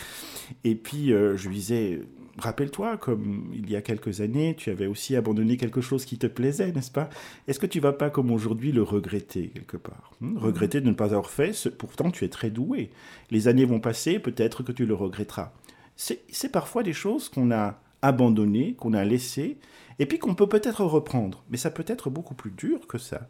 Et 0.63 0.75
puis, 0.75 1.07
je 1.07 1.47
lui 1.47 1.55
disais 1.55 2.01
rappelle-toi, 2.37 2.97
comme 2.97 3.51
il 3.53 3.69
y 3.69 3.75
a 3.75 3.81
quelques 3.81 4.21
années, 4.21 4.55
tu 4.57 4.69
avais 4.69 4.87
aussi 4.87 5.15
abandonné 5.15 5.57
quelque 5.57 5.81
chose 5.81 6.05
qui 6.05 6.17
te 6.17 6.27
plaisait, 6.27 6.71
n'est-ce 6.71 6.91
pas? 6.91 7.09
Est-ce 7.47 7.59
que 7.59 7.65
tu 7.65 7.79
vas 7.79 7.93
pas, 7.93 8.09
comme 8.09 8.31
aujourd'hui, 8.31 8.71
le 8.71 8.83
regretter 8.83 9.49
quelque 9.49 9.77
part? 9.77 10.11
Hmm? 10.21 10.37
Regretter 10.37 10.81
de 10.81 10.87
ne 10.87 10.93
pas 10.93 11.05
avoir 11.05 11.29
fait, 11.29 11.69
pourtant 11.77 12.11
tu 12.11 12.25
es 12.25 12.29
très 12.29 12.49
doué. 12.49 12.89
Les 13.29 13.47
années 13.47 13.65
vont 13.65 13.79
passer, 13.79 14.19
peut-être 14.19 14.63
que 14.63 14.71
tu 14.71 14.85
le 14.85 14.93
regretteras. 14.93 15.53
C'est 15.95 16.51
parfois 16.51 16.83
des 16.83 16.93
choses 16.93 17.29
qu'on 17.29 17.51
a 17.51 17.79
abandonnées, 18.01 18.73
qu'on 18.73 18.93
a 18.93 19.03
laissées, 19.03 19.57
et 19.99 20.05
puis 20.07 20.17
qu'on 20.17 20.33
peut 20.33 20.49
peut-être 20.49 20.83
reprendre. 20.83 21.43
Mais 21.49 21.57
ça 21.57 21.69
peut 21.69 21.85
être 21.87 22.09
beaucoup 22.09 22.33
plus 22.33 22.51
dur 22.51 22.87
que 22.87 22.97
ça. 22.97 23.29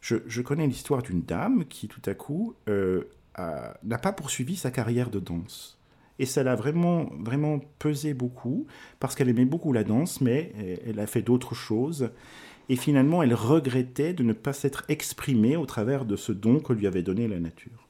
Je, 0.00 0.40
connais 0.40 0.68
l'histoire 0.68 1.02
d'une 1.02 1.22
dame 1.22 1.64
qui, 1.64 1.88
tout 1.88 2.02
à 2.06 2.14
coup, 2.14 2.54
euh, 2.68 3.02
n'a 3.82 3.98
pas 3.98 4.12
poursuivi 4.12 4.54
sa 4.54 4.70
carrière 4.70 5.10
de 5.10 5.18
danse 5.18 5.75
et 6.18 6.26
ça 6.26 6.42
l'a 6.42 6.54
vraiment, 6.54 7.10
vraiment 7.20 7.60
pesé 7.78 8.14
beaucoup, 8.14 8.66
parce 9.00 9.14
qu'elle 9.14 9.28
aimait 9.28 9.44
beaucoup 9.44 9.72
la 9.72 9.84
danse, 9.84 10.20
mais 10.20 10.52
elle 10.86 10.98
a 10.98 11.06
fait 11.06 11.22
d'autres 11.22 11.54
choses. 11.54 12.10
Et 12.68 12.76
finalement, 12.76 13.22
elle 13.22 13.34
regrettait 13.34 14.12
de 14.12 14.22
ne 14.22 14.32
pas 14.32 14.52
s'être 14.52 14.84
exprimée 14.88 15.56
au 15.56 15.66
travers 15.66 16.04
de 16.04 16.16
ce 16.16 16.32
don 16.32 16.60
que 16.60 16.72
lui 16.72 16.86
avait 16.86 17.02
donné 17.02 17.28
la 17.28 17.38
nature. 17.38 17.86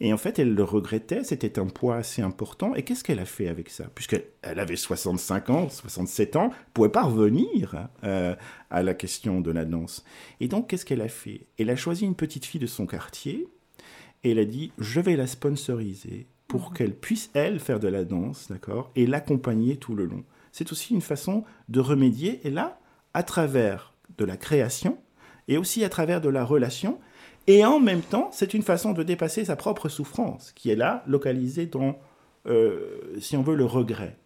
Et 0.00 0.12
en 0.12 0.16
fait, 0.16 0.40
elle 0.40 0.54
le 0.54 0.64
regrettait, 0.64 1.22
c'était 1.22 1.60
un 1.60 1.68
poids 1.68 1.94
assez 1.94 2.22
important. 2.22 2.74
Et 2.74 2.82
qu'est-ce 2.82 3.04
qu'elle 3.04 3.20
a 3.20 3.24
fait 3.24 3.46
avec 3.46 3.70
ça? 3.70 3.84
Puisqu'elle 3.94 4.24
avait 4.42 4.74
65 4.74 5.50
ans, 5.50 5.68
67 5.68 6.34
ans, 6.34 6.50
elle 6.50 6.72
pouvait 6.74 6.88
pas 6.88 7.04
revenir 7.04 7.88
euh, 8.02 8.34
à 8.68 8.82
la 8.82 8.94
question 8.94 9.40
de 9.40 9.52
la 9.52 9.64
danse. 9.64 10.04
Et 10.40 10.48
donc, 10.48 10.68
qu'est-ce 10.68 10.84
qu'elle 10.84 11.02
a 11.02 11.08
fait? 11.08 11.46
Elle 11.56 11.70
a 11.70 11.76
choisi 11.76 12.04
une 12.04 12.16
petite 12.16 12.44
fille 12.44 12.60
de 12.60 12.66
son 12.66 12.84
quartier, 12.84 13.46
et 14.24 14.32
elle 14.32 14.40
a 14.40 14.44
dit, 14.44 14.72
je 14.76 14.98
vais 14.98 15.14
la 15.14 15.28
sponsoriser 15.28 16.26
pour 16.52 16.68
mhm. 16.68 16.76
qu'elle 16.76 16.94
puisse, 16.94 17.30
elle, 17.32 17.58
faire 17.58 17.80
de 17.80 17.88
la 17.88 18.04
danse, 18.04 18.48
d'accord, 18.50 18.90
et 18.94 19.06
l'accompagner 19.06 19.76
tout 19.78 19.94
le 19.94 20.04
long. 20.04 20.22
C'est 20.52 20.70
aussi 20.70 20.92
une 20.92 21.00
façon 21.00 21.44
de 21.70 21.80
remédier, 21.80 22.40
et 22.44 22.50
là, 22.50 22.78
à 23.14 23.22
travers 23.22 23.94
de 24.18 24.26
la 24.26 24.36
création, 24.36 24.98
et 25.48 25.56
aussi 25.56 25.82
à 25.82 25.88
travers 25.88 26.20
de 26.20 26.28
la 26.28 26.44
relation, 26.44 27.00
et 27.46 27.64
en 27.64 27.80
même 27.80 28.02
temps, 28.02 28.28
c'est 28.32 28.52
une 28.52 28.62
façon 28.62 28.92
de 28.92 29.02
dépasser 29.02 29.46
sa 29.46 29.56
propre 29.56 29.88
souffrance, 29.88 30.52
qui 30.52 30.68
est 30.68 30.76
là, 30.76 31.02
localisée 31.06 31.64
dans, 31.64 31.98
euh, 32.46 33.00
si 33.18 33.34
on 33.34 33.42
veut, 33.42 33.56
le 33.56 33.64
regret 33.64 34.18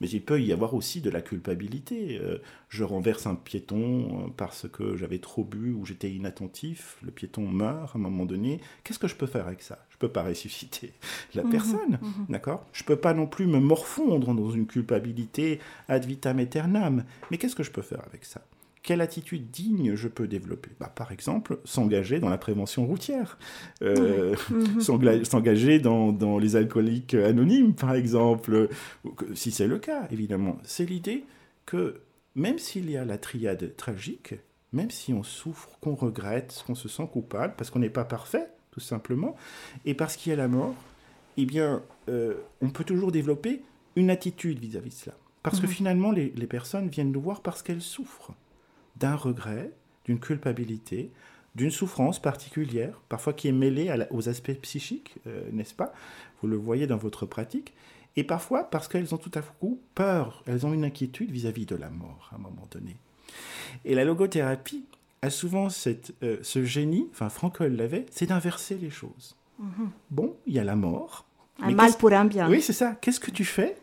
mais 0.00 0.08
il 0.08 0.22
peut 0.22 0.40
y 0.40 0.52
avoir 0.52 0.74
aussi 0.74 1.00
de 1.00 1.10
la 1.10 1.20
culpabilité. 1.20 2.18
Euh, 2.22 2.38
je 2.68 2.84
renverse 2.84 3.26
un 3.26 3.34
piéton 3.34 4.26
euh, 4.26 4.30
parce 4.36 4.68
que 4.68 4.96
j'avais 4.96 5.18
trop 5.18 5.44
bu 5.44 5.72
ou 5.72 5.84
j'étais 5.84 6.10
inattentif, 6.10 6.96
le 7.02 7.10
piéton 7.10 7.46
meurt 7.46 7.94
à 7.94 7.98
un 7.98 8.00
moment 8.00 8.26
donné. 8.26 8.60
Qu'est-ce 8.84 8.98
que 8.98 9.08
je 9.08 9.16
peux 9.16 9.26
faire 9.26 9.46
avec 9.46 9.62
ça? 9.62 9.78
Je 9.90 9.96
ne 9.96 10.00
peux 10.00 10.08
pas 10.08 10.22
ressusciter 10.22 10.92
la 11.34 11.44
mhm, 11.44 11.50
personne, 11.50 11.98
mhm. 12.00 12.26
d'accord? 12.28 12.66
Je 12.72 12.82
ne 12.82 12.86
peux 12.86 12.96
pas 12.96 13.14
non 13.14 13.26
plus 13.26 13.46
me 13.46 13.58
morfondre 13.58 14.34
dans 14.34 14.50
une 14.50 14.66
culpabilité 14.66 15.60
ad 15.88 16.04
vitam 16.04 16.38
aeternam. 16.38 17.04
Mais 17.30 17.38
qu'est-ce 17.38 17.56
que 17.56 17.62
je 17.62 17.70
peux 17.70 17.82
faire 17.82 18.02
avec 18.06 18.24
ça? 18.24 18.42
Quelle 18.88 19.02
attitude 19.02 19.50
digne 19.50 19.96
je 19.96 20.08
peux 20.08 20.26
développer 20.26 20.70
bah, 20.80 20.88
Par 20.88 21.12
exemple, 21.12 21.58
s'engager 21.66 22.20
dans 22.20 22.30
la 22.30 22.38
prévention 22.38 22.86
routière, 22.86 23.38
euh, 23.82 24.34
mhm. 24.50 24.80
s'engager 25.24 25.78
dans, 25.78 26.38
les 26.38 26.56
alcooliques 26.56 27.12
anonymes, 27.12 27.74
par 27.74 27.94
exemple, 27.94 28.70
si 29.34 29.50
c'est 29.50 29.66
le 29.66 29.78
cas, 29.78 30.08
évidemment. 30.10 30.56
C'est 30.62 30.86
l'idée 30.86 31.26
que 31.66 32.00
même 32.34 32.58
s'il 32.58 32.90
y 32.90 32.96
a 32.96 33.04
la 33.04 33.18
triade 33.18 33.76
tragique, 33.76 34.36
même 34.72 34.90
si 34.90 35.12
on 35.12 35.22
souffre, 35.22 35.68
qu'on 35.82 35.94
regrette, 35.94 36.64
qu'on 36.66 36.74
se 36.74 36.88
sent 36.88 37.10
coupable, 37.12 37.52
parce 37.58 37.68
qu'on 37.68 37.80
n'est 37.80 37.90
pas 37.90 38.06
parfait, 38.06 38.46
tout 38.70 38.80
simplement, 38.80 39.36
et 39.84 39.92
parce 39.92 40.16
qu'il 40.16 40.30
y 40.30 40.32
a 40.32 40.36
la 40.38 40.48
mort, 40.48 40.74
eh 41.36 41.44
bien, 41.44 41.82
euh, 42.08 42.36
on 42.62 42.70
peut 42.70 42.84
toujours 42.84 43.12
développer 43.12 43.60
une 43.96 44.08
attitude 44.08 44.58
vis-à-vis 44.60 44.88
de 44.88 44.94
cela. 44.94 45.16
Parce 45.42 45.60
que 45.60 45.66
mhm. 45.66 45.72
finalement, 45.72 46.10
les 46.10 46.30
personnes 46.46 46.88
viennent 46.88 47.12
nous 47.12 47.20
voir 47.20 47.42
parce 47.42 47.62
qu'elles 47.62 47.82
souffrent 47.82 48.32
d'un 48.98 49.16
regret, 49.16 49.72
d'une 50.04 50.20
culpabilité, 50.20 51.10
d'une 51.54 51.70
souffrance 51.70 52.20
particulière, 52.20 53.00
parfois 53.08 53.32
qui 53.32 53.48
est 53.48 53.52
mêlée 53.52 53.92
aux 54.10 54.28
aspects 54.28 54.52
psychiques, 54.62 55.16
euh, 55.26 55.42
n'est-ce 55.52 55.74
pas? 55.74 55.92
Vous 56.40 56.48
le 56.48 56.56
voyez 56.56 56.86
dans 56.86 56.96
votre 56.96 57.26
pratique. 57.26 57.74
Et 58.16 58.24
parfois 58.24 58.64
parce 58.64 58.88
qu'elles 58.88 59.14
ont 59.14 59.18
tout 59.18 59.30
à 59.34 59.42
coup 59.42 59.80
peur, 59.94 60.42
elles 60.46 60.66
ont 60.66 60.72
une 60.72 60.84
inquiétude 60.84 61.30
vis-à-vis 61.30 61.66
de 61.66 61.76
la 61.76 61.90
mort 61.90 62.30
à 62.32 62.36
un 62.36 62.38
moment 62.38 62.66
donné. 62.70 62.96
Et 63.84 63.94
la 63.94 64.04
logothérapie 64.04 64.84
a 65.22 65.30
souvent 65.30 65.68
cette, 65.68 66.14
euh, 66.22 66.38
ce 66.42 66.64
génie, 66.64 67.08
enfin 67.12 67.28
Frankel 67.28 67.76
l'avait, 67.76 68.06
c'est 68.10 68.26
d'inverser 68.26 68.76
les 68.76 68.90
choses. 68.90 69.36
Mhm. 69.58 69.90
Bon, 70.10 70.36
il 70.46 70.54
y 70.54 70.58
a 70.58 70.64
la 70.64 70.76
mort. 70.76 71.26
Un 71.60 71.72
mal 71.72 71.92
pour 71.98 72.12
un 72.12 72.24
bien. 72.24 72.48
Oui, 72.48 72.62
c'est 72.62 72.72
ça. 72.72 72.96
Qu'est-ce 73.00 73.20
que 73.20 73.32
tu 73.32 73.44
fais 73.44 73.76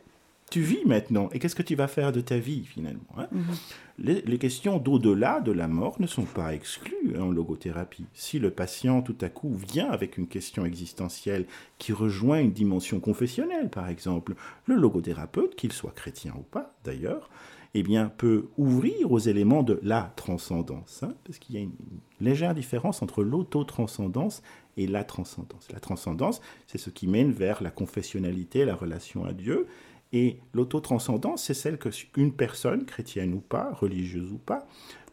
tu 0.56 0.62
vis 0.62 0.86
maintenant 0.86 1.28
et 1.34 1.40
qu'est-ce 1.40 1.54
que 1.54 1.62
tu 1.62 1.76
vas 1.76 1.90
faire 1.90 2.14
de 2.14 2.22
ta 2.22 2.38
vie 2.38 2.64
finalement 2.64 3.04
hein 3.18 3.28
mhm. 3.30 4.22
les, 4.26 4.38
questions 4.38 4.78
d'au-delà 4.78 5.42
de 5.42 5.52
la 5.52 5.68
mort 5.68 6.00
ne 6.00 6.08
sont 6.08 6.24
pas 6.24 6.54
exclues 6.54 7.20
en 7.20 7.30
logothérapie. 7.30 8.06
Si 8.14 8.40
le 8.40 8.52
patient 8.52 9.02
tout 9.02 9.18
à 9.20 9.28
coup 9.28 9.54
vient 9.54 9.90
avec 9.90 10.18
une 10.18 10.28
question 10.28 10.66
existentielle 10.66 11.46
qui 11.78 11.92
rejoint 11.92 12.40
une 12.40 12.54
dimension 12.54 13.02
confessionnelle 13.02 13.70
par 13.70 13.90
exemple, 13.90 14.36
le 14.66 14.76
logothérapeute, 14.76 15.56
qu'il 15.56 15.74
soit 15.74 15.92
chrétien 15.94 16.34
ou 16.40 16.44
pas 16.44 16.74
d'ailleurs, 16.86 17.30
eh 17.78 17.84
bien, 17.84 18.08
peut 18.08 18.48
ouvrir 18.58 19.12
aux 19.12 19.20
éléments 19.20 19.62
de 19.62 19.82
la 19.84 20.14
transcendance, 20.16 21.04
hein, 21.04 21.14
parce 21.26 21.40
qu'il 21.40 21.56
y 21.56 21.58
a 21.58 21.62
une 21.62 21.76
légère 22.22 22.56
différence 22.56 23.02
entre 23.02 23.22
l'auto-transcendance 23.22 24.42
et 24.78 24.88
la 24.88 25.04
transcendance. 25.04 25.68
La 25.74 25.82
transcendance, 25.82 26.40
c'est 26.68 26.78
ce 26.78 26.90
qui 26.90 27.06
mène 27.06 27.34
vers 27.34 27.62
la 27.62 27.72
confessionnalité, 27.72 28.64
la 28.64 28.76
relation 28.76 29.26
à 29.26 29.34
Dieu, 29.34 29.68
et 30.16 30.40
l'autotranscendance, 30.54 31.44
c'est 31.44 31.54
celle 31.54 31.78
que 31.78 31.90
une 32.16 32.32
personne, 32.32 32.86
chrétienne 32.86 33.34
ou 33.34 33.42
pas, 33.42 33.74
religieuse 33.74 34.32
ou 34.32 34.38
pas, 34.38 34.66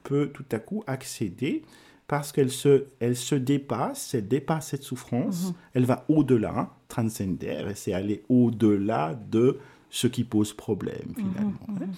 peut 0.05 0.31
tout 0.33 0.45
à 0.53 0.61
coup 0.61 0.85
accéder 0.87 1.63
parce 2.07 2.31
qu'elle 2.31 2.53
se, 2.53 2.85
elle 3.01 3.17
se 3.17 3.35
dépasse, 3.35 4.15
elle 4.15 4.29
dépasse 4.29 4.69
cette 4.69 4.85
souffrance, 4.85 5.47
mhm. 5.47 5.55
elle 5.75 5.85
va 5.87 6.05
au-delà, 6.09 6.71
transcender, 6.87 7.65
et 7.69 7.75
c'est 7.75 7.93
aller 7.93 8.23
au-delà 8.29 9.15
de 9.15 9.59
ce 9.91 10.07
qui 10.07 10.23
pose 10.23 10.53
problème 10.53 11.09
mhm, 11.09 11.15
finalement. 11.17 11.67
Hein. 11.69 11.87
Mhm. 11.87 11.93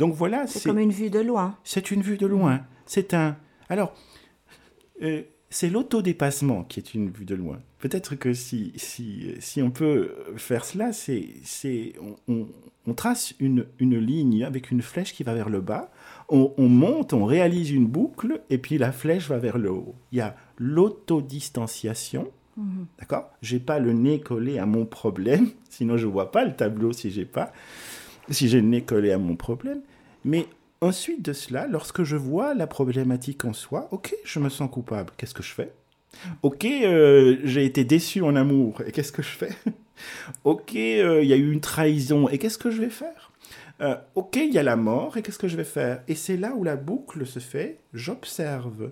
Donc 0.00 0.14
voilà, 0.14 0.48
c'est 0.48 0.68
comme 0.68 0.80
une 0.80 0.90
vue 0.90 1.10
de 1.10 1.20
loin. 1.20 1.56
C'est 1.62 1.92
une 1.92 2.02
vue 2.02 2.18
de 2.18 2.26
loin. 2.26 2.62
C'est 2.86 3.14
un. 3.14 3.36
Alors, 3.68 3.94
euh, 5.02 5.22
c'est 5.50 5.70
l'autodépassement 5.70 6.64
qui 6.64 6.80
est 6.80 6.94
une 6.94 7.10
vue 7.10 7.24
de 7.24 7.34
loin. 7.34 7.60
Peut-être 7.78 8.16
que 8.16 8.34
si, 8.34 8.72
si, 8.76 9.34
si, 9.38 9.62
on 9.62 9.70
peut 9.70 10.14
faire 10.36 10.64
cela, 10.64 10.92
c'est, 10.92 11.28
c'est 11.44 11.92
on, 12.28 12.48
on, 12.86 12.94
trace 12.94 13.34
une, 13.38 13.66
une, 13.78 13.98
ligne 13.98 14.44
avec 14.44 14.70
une 14.70 14.82
flèche 14.82 15.12
qui 15.12 15.22
va 15.22 15.34
vers 15.34 15.48
le 15.48 15.60
bas, 15.60 15.90
on, 16.28 16.52
on, 16.56 16.68
monte, 16.68 17.12
on 17.12 17.24
réalise 17.24 17.70
une 17.70 17.86
boucle, 17.86 18.40
et 18.50 18.58
puis 18.58 18.76
la 18.76 18.90
flèche 18.90 19.28
va 19.28 19.38
vers 19.38 19.58
le 19.58 19.70
haut. 19.70 19.94
Il 20.10 20.18
y 20.18 20.20
a 20.20 20.36
l'autodistanciation, 20.58 22.30
mhm. 22.56 22.86
d'accord? 22.98 23.30
J'ai 23.40 23.60
pas 23.60 23.78
le 23.78 23.92
nez 23.92 24.20
collé 24.20 24.58
à 24.58 24.66
mon 24.66 24.84
problème, 24.84 25.50
sinon 25.70 25.96
je 25.96 26.06
vois 26.06 26.32
pas 26.32 26.44
le 26.44 26.56
tableau 26.56 26.92
si 26.92 27.10
j'ai 27.10 27.26
pas, 27.26 27.52
si 28.30 28.48
j'ai 28.48 28.60
le 28.60 28.66
nez 28.66 28.82
collé 28.82 29.12
à 29.12 29.18
mon 29.18 29.36
problème, 29.36 29.80
mais 30.24 30.46
ensuite 30.80 31.22
de 31.22 31.32
cela, 31.32 31.66
lorsque 31.66 32.02
je 32.02 32.16
vois 32.16 32.54
la 32.54 32.66
problématique 32.66 33.44
en 33.44 33.52
soi, 33.52 33.88
ok, 33.90 34.14
je 34.24 34.38
me 34.38 34.48
sens 34.48 34.70
coupable, 34.70 35.12
qu'est-ce 35.16 35.34
que 35.34 35.42
je 35.42 35.52
fais? 35.52 35.72
Ok, 36.42 36.64
euh, 36.64 37.36
j'ai 37.44 37.64
été 37.64 37.84
déçu 37.84 38.22
en 38.22 38.36
amour, 38.36 38.82
et 38.86 38.92
qu'est-ce 38.92 39.12
que 39.12 39.22
je 39.22 39.28
fais? 39.28 39.52
Ok, 40.44 40.74
euh, 40.76 41.22
il 41.22 41.28
y 41.28 41.32
a 41.32 41.36
eu 41.36 41.52
une 41.52 41.60
trahison, 41.60 42.28
et 42.28 42.38
qu'est-ce 42.38 42.58
que 42.58 42.70
je 42.70 42.80
vais 42.80 42.90
faire? 42.90 43.32
Euh, 43.80 43.96
Ok, 44.14 44.36
il 44.36 44.52
y 44.52 44.58
a 44.58 44.62
la 44.62 44.76
mort, 44.76 45.16
et 45.16 45.22
qu'est-ce 45.22 45.38
que 45.38 45.48
je 45.48 45.56
vais 45.56 45.64
faire? 45.64 46.02
Et 46.08 46.14
c'est 46.14 46.36
là 46.36 46.54
où 46.54 46.64
la 46.64 46.76
boucle 46.76 47.26
se 47.26 47.38
fait, 47.38 47.78
j'observe 47.92 48.90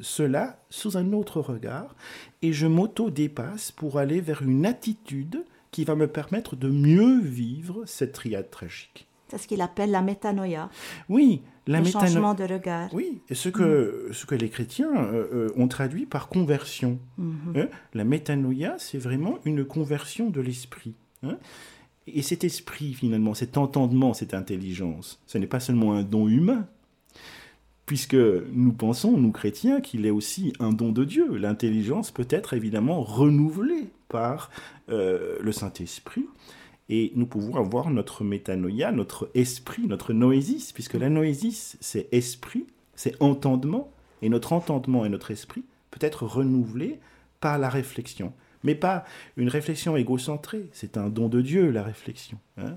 cela 0.00 0.58
sous 0.70 0.96
un 0.96 1.12
autre 1.12 1.40
regard, 1.40 1.94
et 2.40 2.52
je 2.52 2.66
m'auto-dépasse 2.66 3.72
pour 3.72 3.98
aller 3.98 4.20
vers 4.20 4.42
une 4.42 4.64
attitude 4.64 5.44
qui 5.70 5.84
va 5.84 5.94
me 5.94 6.06
permettre 6.06 6.56
de 6.56 6.68
mieux 6.68 7.20
vivre 7.20 7.84
cette 7.86 8.12
triade 8.12 8.50
tragique. 8.50 9.06
C'est 9.32 9.38
ce 9.38 9.48
qu'il 9.48 9.62
appelle 9.62 9.90
la 9.90 10.02
métanoïa. 10.02 10.68
Oui, 11.08 11.40
la 11.66 11.80
le 11.80 11.86
changement 11.86 12.34
de 12.34 12.44
regard. 12.44 12.92
Oui, 12.92 13.22
et 13.30 13.34
ce 13.34 13.48
que, 13.48 14.10
ce 14.12 14.26
que 14.26 14.34
les 14.34 14.50
chrétiens 14.50 14.94
euh, 14.94 15.26
euh, 15.32 15.48
ont 15.56 15.68
traduit 15.68 16.04
par 16.04 16.28
conversion. 16.28 16.98
Mhm. 17.16 17.54
Hein, 17.56 17.68
la 17.94 18.04
métanoïa, 18.04 18.76
c'est 18.78 18.98
vraiment 18.98 19.38
une 19.46 19.64
conversion 19.64 20.28
de 20.28 20.42
l'esprit. 20.42 20.94
Hein. 21.24 21.38
et 22.08 22.20
cet 22.20 22.44
esprit, 22.44 22.92
finalement, 22.92 23.32
cet 23.32 23.56
entendement, 23.56 24.12
cette 24.12 24.34
intelligence, 24.34 25.22
ce 25.26 25.38
n'est 25.38 25.46
pas 25.46 25.60
seulement 25.60 25.94
un 25.94 26.02
don 26.02 26.28
humain, 26.28 26.66
puisque 27.86 28.14
nous 28.14 28.72
pensons, 28.72 29.16
nous 29.16 29.32
chrétiens, 29.32 29.80
qu'il 29.80 30.04
est 30.04 30.10
aussi 30.10 30.52
un 30.60 30.72
don 30.72 30.92
de 30.92 31.04
Dieu. 31.04 31.36
L'intelligence 31.36 32.10
peut 32.10 32.26
être 32.28 32.52
évidemment 32.52 33.00
renouvelée 33.00 33.88
par 34.08 34.50
euh, 34.90 35.38
le 35.40 35.52
Saint-Esprit. 35.52 36.26
Et 36.94 37.10
nous 37.14 37.24
pouvons 37.24 37.56
avoir 37.56 37.88
notre 37.88 38.22
métanoïa, 38.22 38.92
notre 38.92 39.30
esprit, 39.32 39.86
notre 39.86 40.12
noésis, 40.12 40.72
puisque 40.72 40.92
la 40.92 41.08
noésis, 41.08 41.78
c'est 41.80 42.06
esprit, 42.12 42.66
c'est 42.94 43.16
entendement, 43.22 43.90
et 44.20 44.28
notre 44.28 44.52
entendement 44.52 45.06
et 45.06 45.08
notre 45.08 45.30
esprit 45.30 45.64
peut 45.90 46.04
être 46.04 46.26
renouvelé 46.26 47.00
par 47.40 47.58
la 47.58 47.70
réflexion. 47.70 48.34
Mais 48.62 48.74
pas 48.74 49.06
une 49.38 49.48
réflexion 49.48 49.96
égocentrée, 49.96 50.68
c'est 50.72 50.98
un 50.98 51.08
don 51.08 51.30
de 51.30 51.40
Dieu, 51.40 51.70
la 51.70 51.82
réflexion. 51.82 52.36
Hein. 52.58 52.76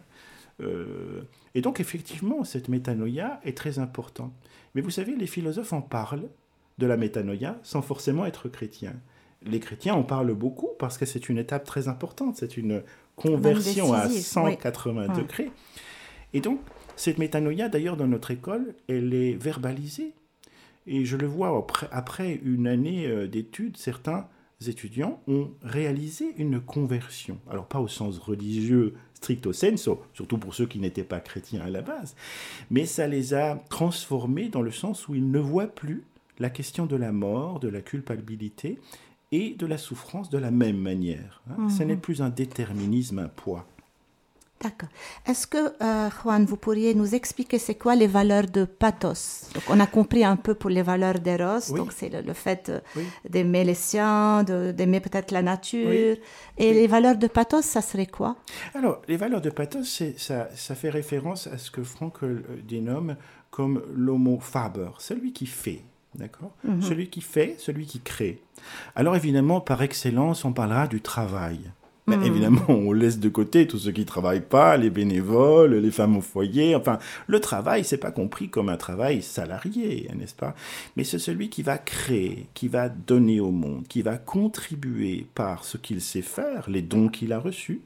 Euh, 0.62 1.24
et 1.53 1.60
donc 1.60 1.81
effectivement, 1.81 2.45
cette 2.45 2.69
métanoïa 2.69 3.41
est 3.43 3.57
très 3.57 3.79
importante. 3.79 4.31
Mais 4.75 4.81
vous 4.81 4.91
savez, 4.91 5.13
les 5.17 5.27
philosophes 5.27 5.74
en 5.74 5.81
parlent 5.81 6.29
de 6.77 6.88
la 6.88 6.95
métanoïa 6.95 7.60
sans 7.63 7.81
forcément 7.81 8.25
être 8.25 8.48
chrétiens. 8.48 8.95
Les 9.41 9.60
chrétiens 9.60 9.93
en 9.93 10.03
parlent 10.03 10.34
beaucoup 10.34 10.69
parce 10.79 10.98
que 10.98 11.05
c'est 11.05 11.27
une 11.27 11.38
étape 11.38 11.65
très 11.65 11.89
importante, 11.89 12.38
c'est 12.38 12.55
une 12.55 12.81
conversion 13.15 13.93
à 13.93 14.10
180 14.10 15.17
degrés. 15.17 15.51
Et 16.34 16.41
donc, 16.41 16.60
cette 16.95 17.17
métanoïa, 17.17 17.69
d'ailleurs, 17.69 17.98
dans 17.98 18.07
notre 18.07 18.31
école, 18.31 18.75
elle 18.88 19.13
est 19.13 19.34
verbalisée. 19.34 20.13
Et 20.88 21.05
je 21.05 21.17
le 21.17 21.27
vois 21.27 21.65
après, 21.91 22.39
une 22.43 22.67
année 22.67 23.07
euh, 23.07 23.27
d'études, 23.27 23.77
certains 23.77 24.27
étudiants 24.67 25.22
ont 25.27 25.50
réalisé 25.63 26.34
une 26.38 26.60
conversion. 26.62 27.39
Alors, 27.50 27.65
pas 27.65 27.79
au 27.79 27.88
sens 27.88 28.19
religieux 28.19 28.93
stricto 29.13 29.53
sensu, 29.53 29.89
surtout 30.13 30.38
pour 30.38 30.53
ceux 30.53 30.67
qui 30.67 30.79
n'étaient 30.79 31.03
pas 31.03 31.19
chrétiens 31.19 31.62
à 31.62 31.69
la 31.69 31.81
base, 31.81 32.15
mais 32.69 32.86
ça 32.86 33.07
les 33.07 33.34
a 33.34 33.55
transformés 33.69 34.50
dans 34.50 34.62
le 34.62 34.72
sens 34.72 35.07
où 35.07 35.15
ils 35.15 35.31
ne 35.31 35.39
voient 35.39 35.67
plus 35.67 36.03
la 36.38 36.50
question 36.50 36.86
de 36.86 36.95
la 36.95 37.12
mort, 37.12 37.60
de 37.60 37.67
la 37.67 37.81
culpabilité, 37.81 38.77
et 39.32 39.55
de 39.55 39.65
la 39.65 39.77
souffrance 39.77 40.29
de 40.29 40.38
la 40.38 40.51
même 40.51 40.77
manière. 40.77 41.41
Hein. 41.50 41.70
Ce 41.70 41.82
mhm. 41.82 41.89
n'est 41.89 41.98
plus 41.98 42.22
un 42.22 42.29
déterminisme, 42.29 43.20
un 43.20 43.27
poids. 43.27 43.65
D'accord. 44.62 44.89
Est-ce 45.27 45.48
que, 45.48 45.74
euh, 45.84 46.10
Juan, 46.10 46.46
vous 46.46 46.55
pourriez 46.55 46.96
nous 46.96 47.13
expliquer 47.13 47.60
c'est 47.60 47.75
quoi 47.75 47.94
les 47.94 48.08
valeurs 48.08 48.46
de 48.48 48.63
pathos? 48.63 49.50
Donc, 49.53 49.63
On 49.70 49.79
a 49.82 49.86
compris 49.86 50.24
un 50.24 50.38
peu 50.38 50.55
pour 50.55 50.70
les 50.70 50.82
valeurs 50.82 51.20
d'Eros, 51.20 51.75
donc 51.75 51.91
c'est 51.91 52.10
le, 52.10 52.34
fait 52.34 52.72
d'aimer 53.29 53.65
les 53.65 53.74
siens, 53.74 54.44
d'aimer 54.44 55.01
peut-être 55.01 55.32
la 55.32 55.41
nature. 55.41 56.17
Et 56.58 56.74
les 56.74 56.88
valeurs 56.88 57.17
de 57.17 57.27
pathos, 57.27 57.66
ça 57.66 57.81
serait 57.81 58.07
quoi? 58.07 58.38
Alors, 58.74 59.01
les 59.09 59.18
valeurs 59.18 59.42
de 59.42 59.50
pathos, 59.50 60.01
ça, 60.18 60.48
ça 60.55 60.75
fait 60.75 60.90
référence 60.90 61.48
à 61.48 61.57
ce 61.57 61.70
que 61.70 61.83
Franck 61.83 62.24
euh, 62.24 62.42
dénomme 62.66 63.18
comme 63.51 63.83
l'homo 63.94 64.40
faber, 64.40 64.90
celui 65.00 65.31
qui 65.33 65.46
fait, 65.46 65.81
D'accord? 66.18 66.56
Mhm. 66.64 66.82
Celui 66.82 67.08
qui 67.10 67.22
fait, 67.22 67.56
celui 67.58 67.86
qui 67.86 68.00
crée. 68.00 68.42
Alors 68.96 69.16
évidemment, 69.16 69.62
par 69.62 69.82
excellence, 69.82 70.46
on 70.46 70.54
parlera 70.54 70.88
du 70.88 71.01
travail. 71.01 71.60
Mais 72.08 72.18
mhm. 72.18 72.24
évidemment, 72.24 72.66
on 72.70 72.94
laisse 72.94 73.20
de 73.20 73.30
côté 73.30 73.68
tous 73.68 73.80
ceux 73.80 73.92
qui 73.92 74.06
travaillent 74.06 74.42
pas, 74.42 74.78
les 74.78 74.90
bénévoles, 74.90 75.75
les 75.75 75.92
femmes 75.92 76.18
au 76.18 76.22
foyer. 76.22 76.75
Enfin, 76.75 77.00
le 77.28 77.40
travail, 77.40 77.84
c'est 77.84 77.98
pas 77.98 78.12
compris 78.12 78.50
comme 78.50 78.70
un 78.70 78.78
travail 78.78 79.22
salarié, 79.22 80.10
n'est-ce 80.16 80.36
pas? 80.36 80.56
Mais 80.96 81.04
c'est 81.04 81.20
celui 81.20 81.50
qui 81.50 81.64
va 81.64 81.78
créer, 81.78 82.48
qui 82.54 82.68
va 82.68 82.90
donner 82.90 83.40
au 83.40 83.51
monde, 83.51 83.88
qui 83.88 84.01
va 84.01 84.18
contribuer 84.18 85.25
par 85.34 85.66
ce 85.66 85.78
qu'il 85.78 86.01
sait 86.01 86.22
faire, 86.22 86.70
les 86.70 86.84
dons 86.84 87.10
qu'il 87.10 87.34
a 87.34 87.40
reçus, 87.40 87.82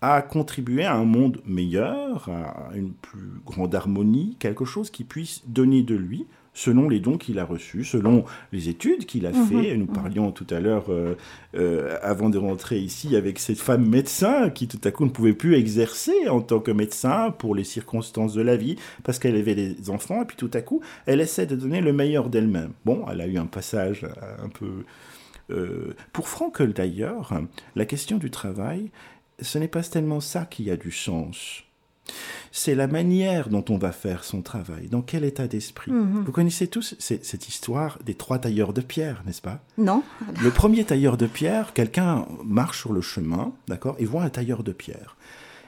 à 0.00 0.22
contribuer 0.22 0.84
à 0.84 0.94
un 0.94 1.04
monde 1.04 1.40
meilleur, 1.44 2.28
à 2.28 2.70
une 2.74 2.92
plus 2.92 3.40
grande 3.44 3.74
harmonie, 3.74 4.36
quelque 4.38 4.64
chose 4.64 4.90
qui 4.90 5.04
puisse 5.04 5.42
donner 5.46 5.82
de 5.82 5.96
lui 5.96 6.26
selon 6.56 6.88
les 6.88 7.00
dons 7.00 7.18
qu'il 7.18 7.38
a 7.38 7.44
reçus, 7.44 7.84
selon 7.84 8.24
les 8.50 8.70
études 8.70 9.04
qu'il 9.04 9.26
a 9.26 9.30
mhm. 9.30 9.46
fait. 9.46 9.76
Nous 9.76 9.86
parlions 9.86 10.32
tout 10.32 10.46
à 10.50 10.58
l'heure, 10.58 10.86
euh, 10.88 11.14
euh, 11.54 11.98
avant 12.02 12.30
de 12.30 12.38
rentrer 12.38 12.78
ici, 12.78 13.14
avec 13.14 13.38
cette 13.38 13.58
femme 13.58 13.86
médecin 13.86 14.48
qui 14.48 14.66
tout 14.66 14.80
à 14.82 14.90
coup 14.90 15.04
ne 15.04 15.10
pouvait 15.10 15.34
plus 15.34 15.54
exercer 15.54 16.28
en 16.28 16.40
tant 16.40 16.58
que 16.58 16.70
médecin 16.70 17.30
pour 17.30 17.54
les 17.54 17.62
circonstances 17.62 18.32
de 18.32 18.40
la 18.40 18.56
vie, 18.56 18.76
parce 19.04 19.18
qu'elle 19.18 19.36
avait 19.36 19.54
des 19.54 19.90
enfants, 19.90 20.22
et 20.22 20.24
puis 20.24 20.36
tout 20.38 20.50
à 20.54 20.62
coup, 20.62 20.80
elle 21.04 21.20
essaie 21.20 21.46
de 21.46 21.56
donner 21.56 21.82
le 21.82 21.92
meilleur 21.92 22.30
d'elle-même. 22.30 22.72
Bon, 22.86 23.04
elle 23.12 23.20
a 23.20 23.26
eu 23.26 23.36
un 23.36 23.46
passage 23.46 24.04
euh, 24.04 24.44
un 24.44 24.48
peu... 24.48 25.94
pour 26.14 26.28
Frankel 26.28 26.72
d'ailleurs, 26.72 27.34
la 27.74 27.84
question 27.84 28.16
du 28.16 28.30
travail, 28.30 28.90
ce 29.42 29.58
n'est 29.58 29.68
pas 29.68 29.82
tellement 29.82 30.20
ça 30.20 30.46
qui 30.46 30.70
a 30.70 30.78
du 30.78 30.90
sens 30.90 31.65
c'est 32.52 32.74
la 32.74 32.86
manière 32.86 33.48
dont 33.48 33.64
on 33.68 33.76
va 33.76 33.92
faire 33.92 34.24
son 34.24 34.42
travail, 34.42 34.88
dans 34.88 35.02
quel 35.02 35.24
état 35.24 35.46
d'esprit? 35.46 35.92
Mhm. 35.92 36.24
Vous 36.24 36.32
connaissez 36.32 36.66
tous 36.68 36.94
cette 36.98 37.48
histoire 37.48 37.98
des 38.04 38.14
trois 38.14 38.38
tailleurs 38.38 38.72
de 38.72 38.80
pierre, 38.80 39.22
n'est-ce 39.26 39.42
pas? 39.42 39.60
Non. 39.78 40.02
Le 40.42 40.50
premier 40.50 40.84
tailleur 40.84 41.16
de 41.16 41.26
pierre, 41.26 41.72
quelqu'un 41.72 42.26
marche 42.44 42.80
sur 42.80 42.92
le 42.92 43.00
chemin, 43.00 43.52
d'accord, 43.68 43.96
et 43.98 44.04
voit 44.04 44.22
un 44.22 44.30
tailleur 44.30 44.62
de 44.62 44.72
pierre. 44.72 45.16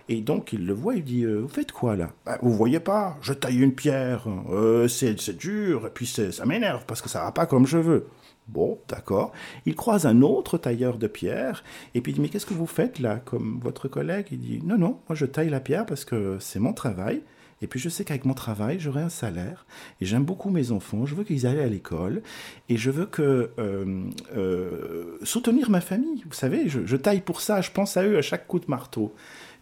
Et 0.08 0.22
donc 0.22 0.52
il 0.52 0.64
le 0.64 0.72
voit, 0.72 0.94
il 0.94 1.04
dit 1.04 1.24
euh, 1.24 1.40
Vous 1.40 1.48
faites 1.48 1.72
quoi 1.72 1.94
là? 1.94 2.10
Bah, 2.24 2.38
Vous 2.40 2.52
voyez 2.52 2.80
pas, 2.80 3.18
je 3.20 3.34
taille 3.34 3.60
une 3.60 3.74
pierre, 3.74 4.24
euh, 4.50 4.88
c'est 4.88 5.36
dur, 5.36 5.86
et 5.86 5.90
puis 5.90 6.06
ça 6.06 6.46
m'énerve 6.46 6.84
parce 6.86 7.02
que 7.02 7.08
ça 7.08 7.22
va 7.24 7.32
pas 7.32 7.46
comme 7.46 7.66
je 7.66 7.78
veux. 7.78 8.06
Bon, 8.48 8.78
d'accord. 8.88 9.32
Il 9.66 9.74
croise 9.74 10.06
un 10.06 10.22
autre 10.22 10.56
tailleur 10.56 10.96
de 10.96 11.06
pierre 11.06 11.62
et 11.94 12.00
puis 12.00 12.12
il 12.12 12.14
dit 12.14 12.20
Mais 12.20 12.28
qu'est-ce 12.28 12.46
que 12.46 12.54
vous 12.54 12.66
faites 12.66 12.98
là 12.98 13.20
Comme 13.24 13.60
votre 13.62 13.88
collègue, 13.88 14.26
il 14.30 14.38
dit 14.38 14.60
Non, 14.64 14.78
non, 14.78 14.98
moi 15.08 15.14
je 15.14 15.26
taille 15.26 15.50
la 15.50 15.60
pierre 15.60 15.84
parce 15.84 16.04
que 16.04 16.38
c'est 16.40 16.58
mon 16.58 16.72
travail. 16.72 17.22
Et 17.60 17.66
puis 17.66 17.80
je 17.80 17.88
sais 17.88 18.04
qu'avec 18.04 18.24
mon 18.24 18.34
travail, 18.34 18.78
j'aurai 18.78 19.02
un 19.02 19.08
salaire. 19.08 19.66
Et 20.00 20.06
j'aime 20.06 20.24
beaucoup 20.24 20.50
mes 20.50 20.70
enfants. 20.70 21.06
Je 21.06 21.14
veux 21.14 21.24
qu'ils 21.24 21.46
aillent 21.46 21.60
à 21.60 21.66
l'école. 21.66 22.22
Et 22.68 22.76
je 22.76 22.90
veux 22.90 23.06
que 23.06 23.50
euh, 23.58 24.04
euh, 24.36 25.18
soutenir 25.24 25.68
ma 25.68 25.80
famille. 25.80 26.22
Vous 26.26 26.34
savez, 26.34 26.68
je, 26.68 26.96
taille 26.96 27.20
pour 27.20 27.40
ça. 27.40 27.60
Je 27.60 27.70
pense 27.70 27.96
à 27.96 28.04
eux 28.04 28.16
à 28.16 28.22
chaque 28.22 28.46
coup 28.46 28.60
de 28.60 28.66
marteau. 28.68 29.12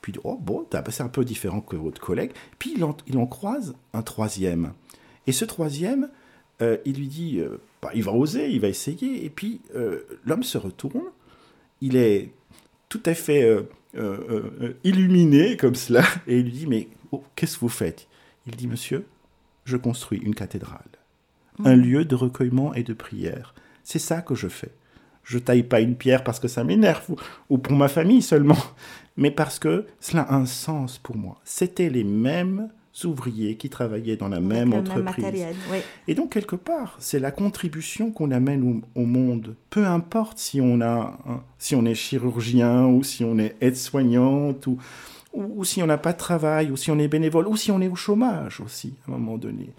Puis 0.03 0.13
oh 0.25 0.39
bon, 0.41 0.67
c'est 0.91 1.03
un 1.03 1.09
peu 1.09 1.25
différent 1.25 1.61
que 1.61 1.75
votre 1.75 2.01
collègue. 2.01 2.33
Puis 2.59 2.75
il 2.77 2.85
il 3.07 3.19
en 3.19 3.27
croise 3.27 3.75
un 3.95 4.03
troisième. 4.03 4.73
Et 5.27 5.33
ce 5.33 5.45
troisième, 5.45 6.09
euh, 6.63 6.79
il 6.85 6.97
lui 6.97 7.09
dit, 7.09 7.39
euh, 7.39 7.59
bah, 7.83 7.91
il 7.95 8.03
va 8.03 8.13
oser, 8.13 8.51
il 8.51 8.61
va 8.61 8.69
essayer, 8.69 9.25
et 9.25 9.31
puis 9.31 9.61
euh, 9.75 10.01
l'homme 10.25 10.43
se 10.43 10.57
retourne, 10.57 11.03
il 11.83 11.97
est 11.97 12.31
tout 12.89 13.03
à 13.05 13.15
fait 13.15 13.67
illuminé 14.85 15.57
comme 15.57 15.75
cela, 15.75 16.05
et 16.27 16.39
il 16.39 16.45
lui 16.45 16.53
dit, 16.53 16.67
mais 16.67 16.89
oh, 17.13 17.23
qu'est-ce 17.35 17.57
que 17.57 17.61
vous 17.61 17.69
faites? 17.69 18.07
Il 18.47 18.57
dit, 18.57 18.69
monsieur, 18.69 19.05
je 19.65 19.77
construis 19.77 20.19
une 20.19 20.35
cathédrale, 20.35 20.81
un 21.65 21.77
mmh. 21.77 21.81
lieu 21.81 22.05
de 22.05 22.15
recueillement 22.15 22.73
et 22.75 22.85
de 22.85 22.95
prière. 22.95 23.55
C'est 23.85 23.99
ça 23.99 24.23
que 24.23 24.35
je 24.35 24.49
fais. 24.49 24.73
Je 25.25 25.39
taille 25.39 25.65
pas 25.65 25.81
une 25.81 25.97
pierre 25.97 26.25
parce 26.25 26.39
que 26.39 26.49
ça 26.49 26.65
m'énerve, 26.65 27.17
ou 27.51 27.59
pour 27.59 27.75
ma 27.75 27.89
famille 27.89 28.23
seulement, 28.23 28.59
mais 29.19 29.31
parce 29.31 29.59
que 29.59 29.87
cela 30.01 30.23
a 30.23 30.37
un 30.37 30.47
sens 30.47 30.99
pour 30.99 31.17
moi. 31.17 31.39
C'était 31.45 31.91
les 31.91 32.05
mêmes 32.05 32.71
ouvriers 33.05 33.57
qui 33.57 33.69
travaillaient 33.69 34.17
dans 34.17 34.29
la 34.29 34.41
même 34.41 34.73
entreprise. 34.73 35.45
Et 36.09 36.15
donc, 36.15 36.31
quelque 36.33 36.57
part, 36.57 36.97
c'est 36.99 37.19
la 37.19 37.31
contribution 37.31 38.11
qu'on 38.11 38.31
amène 38.31 38.83
au, 38.95 39.05
monde. 39.05 39.55
Peu 39.71 39.87
importe 39.87 40.39
si 40.39 40.61
on, 40.61 40.81
a, 40.81 41.19
si 41.59 41.75
on 41.75 41.85
est 41.85 41.95
chirurgien 41.95 42.87
ou 42.87 43.03
si 43.03 43.25
on 43.25 43.39
est 43.39 43.57
aide-soignante 43.61 44.67
ou, 44.67 44.79
ou, 45.33 45.65
si 45.65 45.83
on 45.83 45.87
n'a 45.87 45.99
pas 45.99 46.13
de 46.13 46.19
travail 46.19 46.71
ou 46.71 46.77
si 46.77 46.91
on 46.91 46.99
est 46.99 47.09
bénévole 47.09 47.47
ou 47.47 47.57
si 47.57 47.71
on 47.71 47.81
est 47.81 47.89
au 47.89 47.97
chômage 47.97 48.61
aussi, 48.61 48.95
à 49.07 49.11
un 49.11 49.19
moment 49.19 49.37
donné. 49.37 49.71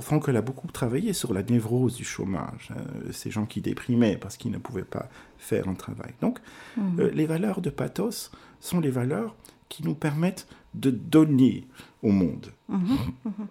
Franck 0.00 0.28
a 0.28 0.42
beaucoup 0.42 0.66
travaillé 0.68 1.12
sur 1.12 1.32
la 1.32 1.42
névrose 1.42 1.94
du 1.94 2.04
chômage, 2.04 2.70
hein, 2.70 2.82
ces 3.12 3.30
gens 3.30 3.46
qui 3.46 3.60
déprimaient 3.60 4.16
parce 4.16 4.36
qu'ils 4.36 4.50
ne 4.50 4.58
pouvaient 4.58 4.82
pas 4.82 5.08
faire 5.38 5.68
un 5.68 5.74
travail. 5.74 6.12
Donc, 6.20 6.38
mhm. 6.76 7.00
euh, 7.00 7.10
les 7.12 7.26
valeurs 7.26 7.60
de 7.60 7.70
pathos 7.70 8.30
sont 8.60 8.80
les 8.80 8.90
valeurs 8.90 9.34
qui 9.68 9.84
nous 9.84 9.94
permettent 9.94 10.46
de 10.74 10.90
donner 10.90 11.66
au 12.02 12.10
monde. 12.10 12.52
Mhm, 12.68 12.98
mhm. 13.24 13.46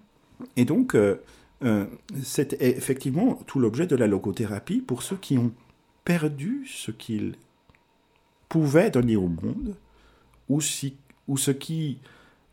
Et 0.57 0.65
donc, 0.65 0.95
euh, 0.95 1.21
euh, 1.63 1.85
c'est 2.21 2.61
effectivement 2.61 3.35
tout 3.47 3.59
l'objet 3.59 3.87
de 3.87 3.95
la 3.95 4.07
logothérapie 4.07 4.81
pour 4.81 5.03
ceux 5.03 5.15
qui 5.15 5.37
ont 5.37 5.51
perdu 6.03 6.65
ce 6.67 6.91
qu'ils 6.91 7.35
pouvaient 8.49 8.91
donner 8.91 9.15
au 9.15 9.27
monde, 9.27 9.75
ou, 10.49 10.61
si, 10.61 10.95
ou 11.27 11.37
ce 11.37 11.51
qui, 11.51 11.99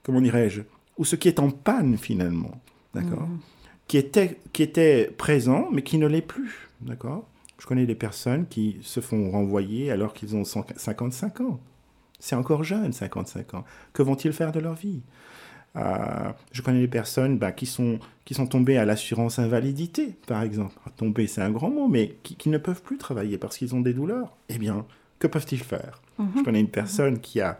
comment 0.02 0.20
dirais-je, 0.20 0.62
ou 0.96 1.04
ce 1.04 1.16
qui 1.16 1.28
est 1.28 1.38
en 1.38 1.50
panne 1.50 1.98
finalement, 1.98 2.60
d'accord 2.94 3.28
mhm. 3.28 3.38
qui, 3.88 3.98
était, 3.98 4.38
qui 4.52 4.62
était 4.62 5.12
présent, 5.16 5.68
mais 5.70 5.82
qui 5.82 5.98
ne 5.98 6.06
l'est 6.06 6.22
plus, 6.22 6.68
d'accord 6.80 7.28
Je 7.58 7.66
connais 7.66 7.86
des 7.86 7.94
personnes 7.94 8.46
qui 8.46 8.78
se 8.82 9.00
font 9.00 9.30
renvoyer 9.30 9.90
alors 9.90 10.14
qu'ils 10.14 10.34
ont 10.34 10.44
55 10.44 11.40
ans. 11.42 11.60
C'est 12.18 12.36
encore 12.36 12.62
jeune, 12.62 12.92
55 12.92 13.54
ans. 13.54 13.64
Que 13.92 14.02
vont-ils 14.02 14.32
faire 14.32 14.52
de 14.52 14.60
leur 14.60 14.74
vie? 14.74 15.02
Je 15.74 16.62
connais 16.62 16.80
des 16.80 16.88
personnes 16.88 17.38
bah, 17.38 17.52
qui, 17.52 17.66
sont, 17.66 17.98
qui 18.24 18.34
sont 18.34 18.46
tombées 18.46 18.76
à 18.76 18.84
l'assurance 18.84 19.38
invalidité, 19.38 20.14
par 20.26 20.42
exemple. 20.42 20.74
Tomber, 20.96 21.26
c'est 21.26 21.40
un 21.40 21.50
grand 21.50 21.70
mot, 21.70 21.88
mais 21.88 22.16
qui, 22.22 22.48
ne 22.48 22.58
peuvent 22.58 22.82
plus 22.82 22.98
travailler 22.98 23.38
parce 23.38 23.56
qu'ils 23.56 23.74
ont 23.74 23.80
des 23.80 23.94
douleurs. 23.94 24.36
Eh 24.48 24.58
bien, 24.58 24.84
que 25.18 25.26
peuvent-ils 25.26 25.62
faire? 25.62 26.02
Mhm. 26.18 26.28
Je 26.38 26.42
connais 26.42 26.60
une 26.60 26.68
personne 26.68 27.20
qui 27.20 27.40
a 27.40 27.58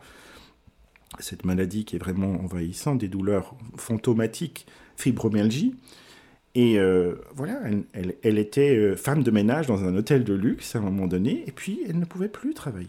cette 1.19 1.45
maladie 1.45 1.85
qui 1.85 1.97
est 1.97 1.99
vraiment 1.99 2.33
envahissante, 2.43 2.99
des 2.99 3.09
douleurs 3.09 3.55
fantomatiques, 3.77 4.67
fibromyalgie. 4.97 5.75
Et 6.55 6.79
euh, 6.79 7.15
voilà, 7.35 7.61
elle, 7.95 8.15
elle, 8.23 8.39
était 8.39 8.77
euh, 8.77 8.95
femme 8.95 9.23
de 9.23 9.31
ménage 9.31 9.67
dans 9.67 9.85
un 9.85 9.97
hôtel 9.97 10.23
de 10.23 10.35
luxe 10.35 10.77
à 10.77 10.81
un 10.81 10.83
moment 10.83 11.07
donné, 11.07 11.45
et 11.47 11.53
puis 11.53 11.81
elle 11.89 11.99
ne 11.99 12.05
pouvait 12.05 12.29
plus 12.29 12.53
travailler. 12.53 12.89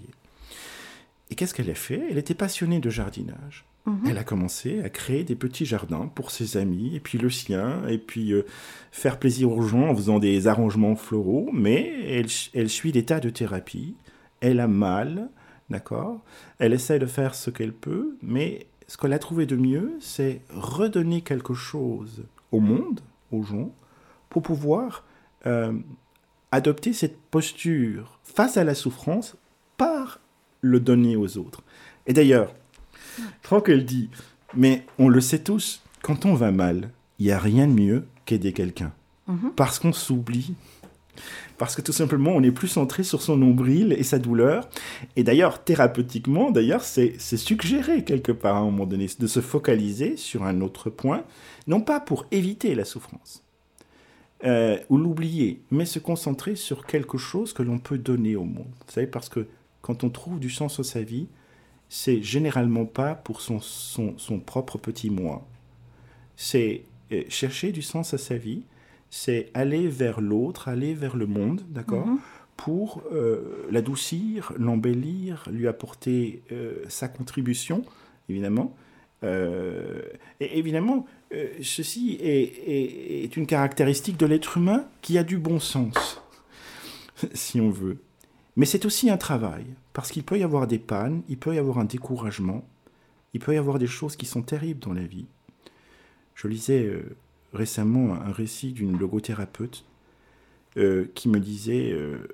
Et 1.29 1.35
qu'est-ce 1.35 1.53
qu'elle 1.53 1.69
a 1.69 1.75
fait? 1.75 2.01
Elle 2.09 2.17
était 2.17 2.33
passionnée 2.33 2.79
de 2.79 2.89
jardinage. 2.89 3.65
Mhm. 3.85 4.07
Elle 4.09 4.17
a 4.17 4.23
commencé 4.23 4.81
à 4.81 4.89
créer 4.89 5.23
des 5.23 5.35
petits 5.35 5.65
jardins 5.65 6.09
pour 6.15 6.31
ses 6.31 6.55
amis, 6.57 6.95
et 6.95 6.99
puis 6.99 7.17
le 7.17 7.29
sien, 7.29 7.85
et 7.87 7.97
puis 7.97 8.31
euh, 8.31 8.45
faire 8.91 9.19
plaisir 9.19 9.51
aux 9.51 9.61
gens 9.61 9.89
en 9.89 9.95
faisant 9.95 10.19
des 10.19 10.47
arrangements 10.47 10.95
floraux, 10.95 11.49
mais 11.51 11.93
elle, 12.53 12.69
suit 12.69 12.93
des 12.93 13.03
tas 13.03 13.19
de 13.19 13.29
thérapies, 13.29 13.95
elle 14.39 14.61
a 14.61 14.67
mal, 14.67 15.29
d'accord? 15.69 16.21
Elle 16.59 16.73
essaie 16.73 16.99
de 16.99 17.05
faire 17.05 17.35
ce 17.35 17.49
qu'elle 17.49 17.73
peut, 17.73 18.15
mais 18.21 18.67
ce 18.87 18.95
qu'elle 18.95 19.13
a 19.13 19.19
trouvé 19.19 19.45
de 19.45 19.57
mieux, 19.57 19.93
c'est 19.99 20.41
redonner 20.49 21.21
quelque 21.21 21.53
chose 21.53 22.23
au 22.51 22.61
monde, 22.61 23.01
aux 23.31 23.43
gens, 23.43 23.73
pour 24.29 24.43
pouvoir 24.43 25.03
euh, 25.45 25.73
adopter 26.51 26.93
cette 26.93 27.19
posture 27.19 28.19
face 28.23 28.55
à 28.55 28.63
la 28.63 28.75
souffrance 28.75 29.35
par 29.75 30.19
le 30.61 30.79
donner 30.79 31.17
aux 31.17 31.37
autres. 31.37 31.63
Et 32.07 32.13
d'ailleurs, 32.13 32.53
elle 33.67 33.85
dit, 33.85 34.09
mais 34.55 34.85
on 34.99 35.09
le 35.09 35.21
sait 35.21 35.39
tous, 35.39 35.81
quand 36.01 36.25
on 36.25 36.33
va 36.33 36.51
mal, 36.51 36.89
il 37.19 37.27
n'y 37.27 37.31
a 37.31 37.39
rien 37.39 37.67
de 37.67 37.73
mieux 37.73 38.05
qu'aider 38.25 38.53
quelqu'un. 38.53 38.91
Mhm. 39.27 39.51
Parce 39.55 39.79
qu'on 39.79 39.93
s'oublie. 39.93 40.55
Parce 41.57 41.75
que 41.75 41.81
tout 41.81 41.93
simplement, 41.93 42.31
on 42.31 42.41
est 42.41 42.51
plus 42.51 42.67
centré 42.67 43.03
sur 43.03 43.21
son 43.21 43.37
nombril 43.37 43.93
et 43.93 44.03
sa 44.03 44.19
douleur. 44.19 44.67
Et 45.15 45.23
d'ailleurs, 45.23 45.63
thérapeutiquement, 45.63 46.51
d'ailleurs, 46.51 46.83
c'est 46.83 47.17
suggéré 47.19 48.03
quelque 48.03 48.31
part 48.31 48.55
à 48.55 48.59
un 48.59 48.65
moment 48.65 48.85
donné 48.85 49.07
de 49.17 49.27
se 49.27 49.39
focaliser 49.39 50.17
sur 50.17 50.43
un 50.43 50.61
autre 50.61 50.89
point, 50.89 51.23
non 51.67 51.81
pas 51.81 51.99
pour 51.99 52.25
éviter 52.31 52.73
la 52.75 52.83
souffrance 52.83 53.43
euh, 54.43 54.77
ou 54.89 54.97
l'oublier, 54.97 55.61
mais 55.71 55.85
se 55.85 55.99
concentrer 55.99 56.55
sur 56.55 56.85
quelque 56.85 57.17
chose 57.17 57.53
que 57.53 57.63
l'on 57.63 57.77
peut 57.77 57.99
donner 57.99 58.35
au 58.35 58.43
monde. 58.43 58.73
Vous 58.87 58.91
savez, 58.91 59.07
parce 59.07 59.29
que 59.29 59.47
quand 59.81 60.03
on 60.03 60.09
trouve 60.09 60.39
du 60.39 60.49
sens 60.49 60.79
à 60.79 60.83
sa 60.83 61.01
vie, 61.01 61.27
c'est 61.95 62.23
généralement 62.23 62.85
pas 62.85 63.13
pour 63.13 63.39
son, 63.39 63.59
son, 63.61 64.39
propre 64.39 64.79
petit 64.79 65.11
moi. 65.11 65.45
C'est 66.35 66.85
euh, 67.11 67.21
chercher 67.29 67.71
du 67.71 67.83
sens 67.83 68.15
à 68.15 68.17
sa 68.17 68.35
vie, 68.35 68.63
c'est 69.11 69.51
aller 69.53 69.87
vers 69.87 70.19
l'autre, 70.19 70.69
aller 70.69 70.95
vers 70.95 71.15
le 71.15 71.27
monde, 71.27 71.61
d'accord 71.69 72.07
mhm. 72.07 72.17
Pour 72.57 73.03
euh, 73.11 73.67
l'adoucir, 73.69 74.53
l'embellir, 74.57 75.47
lui 75.51 75.67
apporter 75.67 76.41
euh, 76.51 76.83
sa 76.89 77.07
contribution, 77.07 77.83
évidemment. 78.27 78.75
et 79.21 80.57
évidemment, 80.57 81.05
ceci 81.61 82.17
est, 82.19 83.23
est 83.23 83.37
une 83.37 83.45
caractéristique 83.45 84.17
de 84.17 84.25
l'être 84.25 84.57
humain 84.57 84.85
qui 85.03 85.19
a 85.19 85.23
du 85.23 85.37
bon 85.37 85.59
sens, 85.59 86.23
si 87.33 87.61
on 87.61 87.69
veut. 87.69 87.99
Mais 88.55 88.65
c'est 88.65 88.85
aussi 88.85 89.11
un 89.11 89.17
travail, 89.17 89.65
parce 89.93 90.11
qu'il 90.11 90.23
peut 90.23 90.37
y 90.37 90.43
avoir 90.43 90.67
des 90.67 90.79
pannes, 90.79 91.21
il 91.29 91.37
peut 91.37 91.55
y 91.55 91.59
avoir 91.59 91.77
un 91.77 91.85
découragement, 91.85 92.67
il 93.33 93.39
peut 93.39 93.53
y 93.53 93.57
avoir 93.57 93.79
des 93.79 93.87
choses 93.87 94.15
qui 94.15 94.25
sont 94.25 94.41
terribles 94.41 94.79
dans 94.79 94.93
la 94.93 95.05
vie. 95.05 95.25
Je 96.35 96.47
lisais 96.47 96.83
euh, 96.83 97.15
récemment 97.53 98.13
un 98.13 98.31
récit 98.31 98.73
d'une 98.73 98.97
logothérapeute 98.97 99.85
euh, 100.77 101.05
qui 101.13 101.29
me 101.29 101.39
disait 101.39 101.91
euh, 101.91 102.27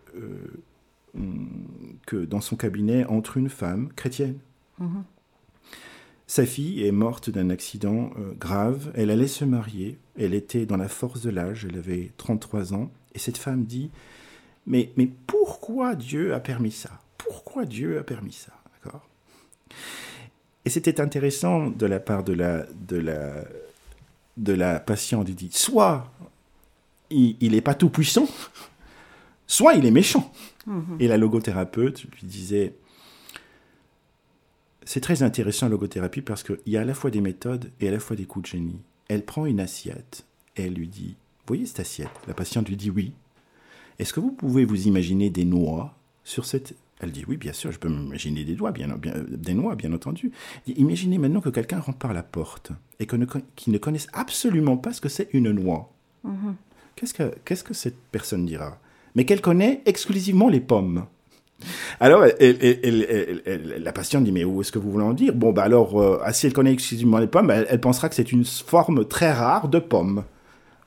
que 2.06 2.18
dans 2.18 2.42
son 2.42 2.56
cabinet 2.56 3.06
entre 3.06 3.38
une 3.38 3.50
femme 3.50 3.90
chrétienne. 3.96 4.40
Mhm. 4.80 5.04
Sa 6.28 6.46
fille 6.46 6.86
est 6.86 6.92
morte 6.92 7.32
d'un 7.32 7.50
accident 7.50 8.12
grave, 8.40 8.92
elle 8.94 9.10
allait 9.10 9.28
se 9.28 9.46
marier, 9.46 9.98
elle 10.16 10.36
était 10.36 10.68
dans 10.68 10.78
la 10.78 10.88
force 10.88 11.24
de 11.24 11.32
l'âge, 11.32 11.66
elle 11.68 11.76
avait 11.76 12.12
33 12.18 12.76
ans, 12.76 12.92
et 13.16 13.20
cette 13.20 13.40
femme 13.40 13.66
dit 13.66 13.90
mais, 14.68 14.92
mais 14.96 15.10
pourquoi 15.26 15.96
Dieu 15.96 16.36
a 16.36 16.40
permis 16.40 16.72
ça? 16.72 17.02
Pourquoi 17.20 17.66
Dieu 17.66 18.00
a 18.00 18.04
permis 18.04 18.34
ça 18.34 18.54
D'accord? 18.74 19.08
Et 20.66 20.72
c'était 20.72 21.00
intéressant 21.00 21.68
de 21.68 21.86
la 21.86 22.00
part 22.00 22.24
de 22.24 22.34
la, 22.34 22.66
de 22.88 22.98
la, 22.98 23.44
de 24.38 24.54
la 24.54 24.80
patiente. 24.80 25.30
Il 25.30 25.36
dit 25.36 25.50
soit 25.52 26.12
il 27.12 27.52
n'est 27.52 27.62
pas 27.62 27.76
tout 27.76 27.90
puissant, 27.90 28.28
soit 29.48 29.74
il 29.76 29.86
est 29.86 29.92
méchant. 29.92 30.32
Mhm. 30.68 30.98
Et 31.00 31.08
la 31.08 31.18
logothérapeute 31.18 32.04
lui 32.04 32.24
disait 32.24 32.74
c'est 34.84 35.02
très 35.02 35.22
intéressant 35.22 35.68
la 35.68 35.72
logothérapie 35.72 36.22
parce 36.22 36.42
qu'il 36.42 36.58
y 36.66 36.76
a 36.76 36.82
à 36.82 36.86
la 36.86 36.96
fois 36.96 37.12
des 37.12 37.22
méthodes 37.22 37.72
et 37.80 37.88
à 37.88 37.92
la 37.92 38.00
fois 38.00 38.16
des 38.16 38.26
coups 38.26 38.50
de 38.50 38.58
génie. 38.58 38.80
Elle 39.08 39.24
prend 39.24 39.46
une 39.46 39.60
assiette 39.60 40.26
et 40.58 40.64
elle 40.64 40.74
lui 40.74 40.88
dit 40.88 41.16
voyez 41.46 41.66
cette 41.66 41.82
assiette? 41.82 42.10
La 42.28 42.34
patiente 42.34 42.68
lui 42.68 42.76
dit 42.76 42.90
Oui. 42.90 43.14
Est-ce 44.00 44.14
que 44.14 44.20
vous 44.20 44.32
pouvez 44.32 44.66
vous 44.66 44.88
imaginer 44.88 45.30
des 45.30 45.46
noix 45.46 45.94
sur 46.24 46.46
cette... 46.46 46.74
Elle 47.00 47.12
dit 47.12 47.24
oui, 47.28 47.38
bien 47.38 47.54
sûr, 47.54 47.72
je 47.72 47.80
peux 47.80 47.88
m'imaginer 47.88 48.44
des, 48.44 48.56
doigts, 48.56 48.72
bien, 48.72 48.88
des 49.30 49.54
noix, 49.54 49.76
bien 49.76 49.94
entendu. 49.94 50.32
Imaginez 50.68 51.18
maintenant 51.18 51.40
que 51.40 51.50
quelqu'un 51.50 51.80
rentre 51.80 51.98
par 51.98 52.14
la 52.14 52.24
porte 52.24 52.72
et 53.00 53.08
qu'il 53.08 53.20
ne, 53.20 53.78
connaisse 53.78 54.08
absolument 54.12 54.76
pas 54.76 54.92
ce 54.92 55.00
que 55.00 55.10
c'est 55.10 55.30
une 55.34 55.52
noix. 55.52 55.94
Mhm. 56.24 56.56
Qu'est-ce, 56.96 57.14
que, 57.14 57.34
qu'est-ce 57.46 57.64
que 57.64 57.74
cette 57.74 57.98
personne 58.12 58.46
dira? 58.46 58.78
Mais 59.16 59.24
qu'elle 59.24 59.42
connaît 59.42 59.82
exclusivement 59.86 60.50
les 60.50 60.60
pommes. 60.60 61.06
Alors, 62.02 62.26
la 62.40 63.92
patiente 63.94 64.26
dit, 64.26 64.32
mais 64.32 64.44
où 64.44 64.62
est-ce 64.62 64.72
que 64.72 64.80
vous 64.80 64.92
voulez 64.92 65.06
en 65.06 65.14
dire? 65.14 65.34
Bon, 65.34 65.52
bah 65.52 65.64
alors, 65.64 66.00
euh, 66.02 66.22
si 66.32 66.48
elle 66.48 66.54
connaît 66.54 66.74
exclusivement 66.74 67.20
les 67.20 67.28
pommes, 67.28 67.52
elle, 67.52 67.66
elle, 67.70 67.82
pensera 67.82 68.10
que 68.10 68.16
c'est 68.16 68.32
une 68.32 68.46
forme 68.46 69.06
très 69.06 69.32
rare 69.32 69.70
de 69.70 69.80
pomme 69.80 70.24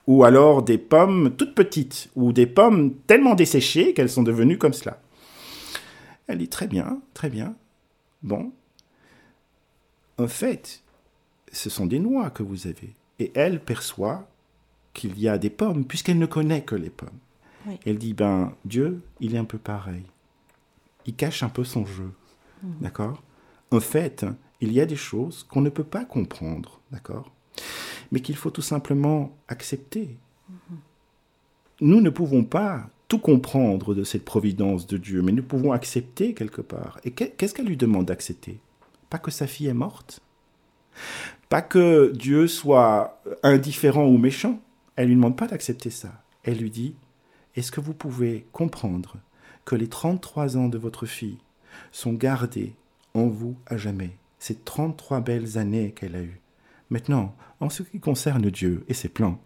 ou 0.06 0.24
alors 0.24 0.62
des 0.62 0.78
pommes 0.78 1.32
toutes 1.36 1.54
petites, 1.54 2.10
ou 2.16 2.32
des 2.32 2.46
pommes 2.46 2.94
tellement 3.06 3.34
desséchées 3.34 3.94
qu'elles 3.94 4.10
sont 4.10 4.22
devenues 4.22 4.58
comme 4.58 4.72
cela. 4.72 4.98
Elle 6.32 6.38
dit 6.38 6.48
très 6.48 6.66
bien, 6.66 7.02
très 7.12 7.28
bien. 7.28 7.54
Bon. 8.22 8.52
En 10.16 10.28
fait, 10.28 10.82
ce 11.52 11.68
sont 11.68 11.84
des 11.84 11.98
noix 11.98 12.30
que 12.30 12.42
vous 12.42 12.66
avez. 12.66 12.94
Et 13.18 13.30
elle 13.34 13.60
perçoit 13.60 14.26
qu'il 14.94 15.18
y 15.20 15.28
a 15.28 15.36
des 15.36 15.50
pommes, 15.50 15.84
puisqu'elle 15.84 16.18
ne 16.18 16.24
connaît 16.24 16.62
que 16.62 16.74
les 16.74 16.88
pommes. 16.88 17.18
Elle 17.84 17.98
dit, 17.98 18.14
ben, 18.14 18.54
Dieu, 18.64 19.02
il 19.20 19.34
est 19.34 19.38
un 19.38 19.44
peu 19.44 19.58
pareil. 19.58 20.04
Il 21.04 21.14
cache 21.14 21.42
un 21.42 21.50
peu 21.50 21.64
son 21.64 21.84
jeu. 21.84 22.10
Mmh. 22.62 22.68
D'accord? 22.80 23.22
En 23.70 23.80
fait, 23.80 24.24
il 24.62 24.72
y 24.72 24.80
a 24.80 24.86
des 24.86 24.96
choses 24.96 25.42
qu'on 25.44 25.60
ne 25.60 25.68
peut 25.68 25.84
pas 25.84 26.06
comprendre. 26.06 26.80
D'accord? 26.92 27.30
Mais 28.10 28.20
qu'il 28.20 28.36
faut 28.36 28.50
tout 28.50 28.62
simplement 28.62 29.36
accepter. 29.48 30.16
Nous 31.82 32.00
ne 32.00 32.10
pouvons 32.10 32.44
pas 32.44 32.88
tout 33.12 33.18
comprendre 33.18 33.94
de 33.94 34.04
cette 34.04 34.24
providence 34.24 34.86
de 34.86 34.96
Dieu, 34.96 35.20
mais 35.20 35.32
nous 35.32 35.42
pouvons 35.42 35.72
accepter 35.72 36.32
quelque 36.32 36.62
part. 36.62 36.98
Et 37.04 37.10
qu'est-ce 37.10 37.52
qu'elle 37.52 37.66
lui 37.66 37.76
demande 37.76 38.06
d'accepter? 38.06 38.58
Pas 39.10 39.18
que 39.18 39.30
sa 39.30 39.46
fille 39.46 39.66
est 39.66 39.74
morte? 39.74 40.20
Pas 41.50 41.60
que 41.60 42.10
Dieu 42.16 42.46
soit 42.46 43.20
indifférent 43.42 44.06
ou 44.06 44.16
méchant? 44.16 44.62
Elle 44.96 45.08
lui 45.08 45.14
demande 45.14 45.36
pas 45.36 45.46
d'accepter 45.46 45.90
ça. 45.90 46.22
Elle 46.42 46.56
lui 46.56 46.70
dit, 46.70 46.94
est-ce 47.54 47.70
que 47.70 47.82
vous 47.82 47.92
pouvez 47.92 48.46
comprendre 48.50 49.16
que 49.66 49.76
les 49.76 49.88
33 49.88 50.56
ans 50.56 50.68
de 50.70 50.78
votre 50.78 51.04
fille 51.04 51.36
sont 51.90 52.14
gardés 52.14 52.72
en 53.12 53.26
vous 53.26 53.56
à 53.66 53.76
jamais? 53.76 54.16
Ces 54.38 54.54
33 54.54 55.20
belles 55.20 55.58
années 55.58 55.92
qu'elle 55.92 56.16
a 56.16 56.22
eues. 56.22 56.40
Maintenant, 56.88 57.36
en 57.60 57.68
ce 57.68 57.82
qui 57.82 58.00
concerne 58.00 58.48
Dieu 58.48 58.86
et 58.88 58.94
ses 58.94 59.10
plans, 59.10 59.38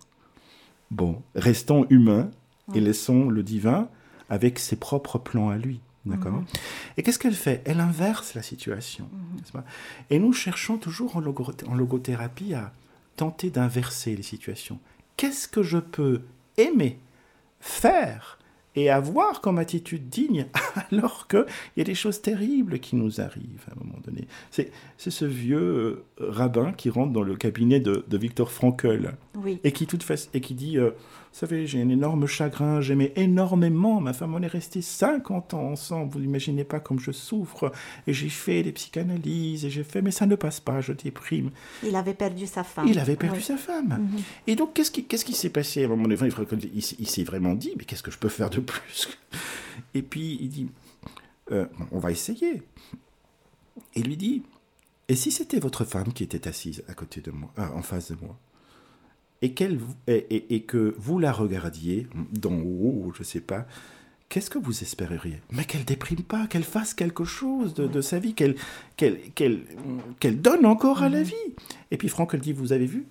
bon, 0.93 1.21
restons 1.35 1.85
humains 1.91 2.31
et 2.75 2.81
laissons 2.81 3.29
le 3.29 3.43
divin 3.43 3.89
avec 4.29 4.59
ses 4.59 4.77
propres 4.77 5.19
plans 5.19 5.51
à 5.51 5.57
lui. 5.57 5.81
D'accord? 6.07 6.45
Et 6.97 7.03
qu'est-ce 7.03 7.19
qu'elle 7.19 7.35
fait? 7.35 7.63
Elle 7.65 7.81
inverse 7.81 8.35
la 8.35 8.43
situation. 8.43 9.09
Mhm. 9.13 9.63
Et 10.11 10.19
nous 10.19 10.33
cherchons 10.33 10.79
toujours 10.79 11.17
en, 11.17 11.21
logothérapie 11.21 12.55
à, 12.55 12.73
tenter 13.17 13.51
d'inverser 13.51 14.15
les 14.15 14.23
situations. 14.23 14.79
Qu'est-ce 15.17 15.49
que 15.49 15.63
je 15.63 15.79
peux 15.79 16.23
aimer, 16.59 16.99
faire 17.61 18.39
et 18.77 18.91
avoir 18.91 19.41
comme 19.41 19.59
attitude 19.59 20.11
digne 20.11 20.47
alors 20.93 21.27
qu'il 21.29 21.47
y 21.79 21.81
a 21.81 21.85
des 21.85 21.95
choses 21.95 22.21
terribles 22.21 22.79
qui 22.79 22.95
nous 22.95 23.21
arrivent 23.21 23.65
à 23.69 23.73
un 23.73 23.85
moment 23.85 23.99
donné? 24.05 24.29
C'est, 24.51 24.71
ce 24.99 25.25
vieux 25.25 25.59
euh, 25.59 26.05
rabbin 26.19 26.73
qui 26.73 26.91
rentre 26.91 27.13
dans 27.13 27.23
le 27.23 27.37
cabinet 27.37 27.81
de, 27.81 28.05
de 28.07 28.19
Victor 28.19 28.53
Frankl 28.53 29.15
et, 29.65 29.73
qui 29.73 29.87
toute 29.87 30.07
et 30.35 30.41
qui 30.41 30.55
dit 30.55 30.79
euh, 30.79 30.91
Vous 31.37 31.41
savez, 31.41 31.67
j'ai 31.67 31.83
un 31.83 31.91
énorme 31.91 32.27
chagrin, 32.27 32.81
j'aimais 32.81 33.13
énormément 33.15 34.01
ma 34.01 34.15
femme, 34.15 34.35
on 34.35 34.41
est 34.41 34.47
resté 34.47 34.81
50 34.81 35.53
ans 35.53 35.65
ensemble, 35.65 36.15
vous 36.15 36.21
n'imaginez 36.21 36.65
pas 36.65 36.81
comme 36.81 36.99
je 36.99 37.13
souffre, 37.13 37.71
et 38.07 38.15
j'ai 38.15 38.31
fait 38.31 38.63
des 38.63 38.73
psychanalyses, 38.73 39.67
et 39.67 39.69
j'ai 39.69 39.85
fait, 39.85 40.01
mais 40.01 40.13
ça 40.13 40.25
ne 40.25 40.35
passe 40.35 40.61
pas, 40.61 40.81
je 40.81 40.95
déprime. 40.95 41.51
Il 41.83 41.95
avait 41.95 42.15
perdu 42.15 42.47
sa 42.47 42.65
femme. 42.65 42.89
Il 42.89 42.99
avait 42.99 43.17
perdu 43.17 43.43
sa 43.43 43.59
femme. 43.59 43.99
Mhm. 44.01 44.23
Et 44.47 44.57
donc, 44.57 44.73
qu'est-ce 44.73 44.91
qui, 44.91 45.05
qu'est-ce 45.05 45.27
qui 45.27 45.35
s'est 45.35 45.51
passé? 45.51 45.83
À 45.83 45.85
un 45.85 45.89
moment 45.89 46.05
donné 46.05 46.17
il, 46.17 46.83
il 47.01 47.07
s'est 47.07 47.25
vraiment 47.25 47.53
dit 47.53 47.75
Mais 47.77 47.85
qu'est-ce 47.85 48.03
que 48.03 48.11
je 48.11 48.19
peux 48.19 48.31
faire 48.31 48.49
de 48.49 48.61
plus? 48.61 49.07
Et 49.93 50.01
puis 50.01 50.39
il 50.41 50.49
dit, 50.49 50.71
euh, 51.53 51.67
on 51.93 51.99
va 51.99 52.13
essayer. 52.13 52.63
Et 53.95 54.03
lui 54.03 54.17
dit, 54.17 54.43
et 55.09 55.17
si 55.17 55.31
c'était 55.31 55.61
votre 55.61 55.85
femme 55.85 56.15
qui 56.15 56.23
était 56.23 56.49
assise 56.49 56.83
à 56.89 56.95
côté 56.95 57.21
de 57.21 57.31
moi, 57.31 57.51
euh, 57.59 57.69
en 57.75 57.83
face 57.83 58.11
de 58.11 58.17
moi, 58.23 58.39
et, 59.43 59.53
qu'elle, 59.53 59.79
et, 60.07 60.63
que 60.63 60.95
vous 60.99 61.19
la 61.19 61.33
regardiez 61.33 62.07
d'en 62.33 62.59
haut, 62.59 63.13
je 63.15 63.21
ne 63.21 63.25
sais 63.25 63.41
pas, 63.41 63.67
qu'est-ce 64.29 64.51
que 64.51 64.59
vous 64.59 64.83
espéreriez? 64.83 65.41
Mais 65.51 65.65
qu'elle 65.65 65.85
déprime 65.85 66.23
pas, 66.23 66.47
qu'elle 66.47 66.65
fasse 66.65 66.95
quelque 66.95 67.25
chose 67.25 67.75
de, 67.75 68.01
sa 68.01 68.19
vie, 68.19 68.35
qu'elle, 68.35 68.57
qu'elle, 68.97 69.21
qu'elle, 69.35 70.41
donne 70.41 70.67
encore 70.67 71.03
à 71.03 71.09
la 71.09 71.21
mhm. 71.21 71.25
vie. 71.25 71.55
Et 71.91 71.97
puis 71.97 72.09
Franck, 72.09 72.35
elle 72.35 72.41
dit, 72.41 72.53
vous 72.53 72.73
avez 72.73 72.87
vu? 72.87 73.07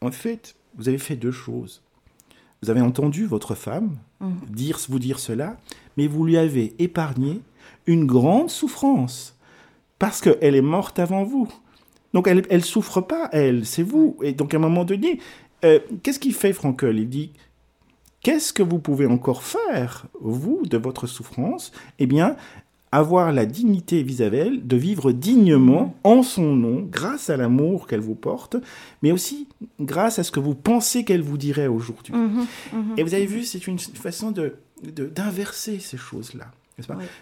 En 0.00 0.10
fait, 0.10 0.54
vous 0.76 0.88
avez 0.88 0.98
fait 0.98 1.16
deux 1.16 1.32
choses. 1.32 1.82
Vous 2.62 2.70
avez 2.70 2.80
entendu 2.80 3.26
votre 3.26 3.54
femme 3.54 3.96
mm. 4.20 4.32
dire, 4.48 4.78
vous 4.88 4.98
dire 4.98 5.18
cela, 5.18 5.58
mais 5.96 6.06
vous 6.06 6.24
lui 6.24 6.36
avez 6.36 6.74
épargné 6.78 7.42
une 7.86 8.06
grande 8.06 8.48
souffrance 8.50 9.36
parce 9.98 10.20
qu'elle 10.20 10.54
est 10.54 10.62
morte 10.62 10.98
avant 10.98 11.24
vous. 11.24 11.48
Donc 12.14 12.28
elle 12.28 12.46
ne 12.50 12.58
souffre 12.60 13.00
pas, 13.00 13.28
elle, 13.32 13.66
c'est 13.66 13.82
vous. 13.82 14.16
Et 14.22 14.32
donc 14.32 14.54
à 14.54 14.56
un 14.56 14.60
moment 14.60 14.84
donné, 14.84 15.18
euh, 15.64 15.78
qu'est-ce 16.02 16.18
qu'il 16.18 16.34
fait, 16.34 16.52
Frankel 16.52 16.98
Il 16.98 17.08
dit, 17.08 17.32
qu'est-ce 18.22 18.52
que 18.52 18.62
vous 18.62 18.78
pouvez 18.78 19.06
encore 19.06 19.42
faire, 19.42 20.06
vous, 20.20 20.62
de 20.64 20.76
votre 20.76 21.06
souffrance? 21.06 21.72
Eh 21.98 22.06
bien, 22.06 22.36
avoir 22.92 23.32
la 23.32 23.44
dignité 23.44 24.04
vis-à-vis 24.04 24.58
de 24.62 24.76
vivre 24.76 25.10
dignement 25.10 25.96
en 26.04 26.22
son 26.22 26.54
nom, 26.54 26.86
grâce 26.88 27.28
à 27.28 27.36
l'amour 27.36 27.88
qu'elle 27.88 28.00
vous 28.00 28.14
porte, 28.14 28.56
mais 29.02 29.10
aussi 29.10 29.48
grâce 29.80 30.20
à 30.20 30.22
ce 30.22 30.30
que 30.30 30.38
vous 30.38 30.54
pensez 30.54 31.04
qu'elle 31.04 31.22
vous 31.22 31.38
dirait 31.38 31.66
aujourd'hui. 31.66 32.14
Mhm, 32.14 32.46
mhm. 32.72 32.94
Et 32.96 33.02
vous 33.02 33.14
avez 33.14 33.26
vu, 33.26 33.42
c'est 33.42 33.66
une 33.66 33.78
façon 33.78 34.30
de 34.30 34.56
d'inverser 34.82 35.78
ces 35.78 35.96
choses-là. 35.96 36.50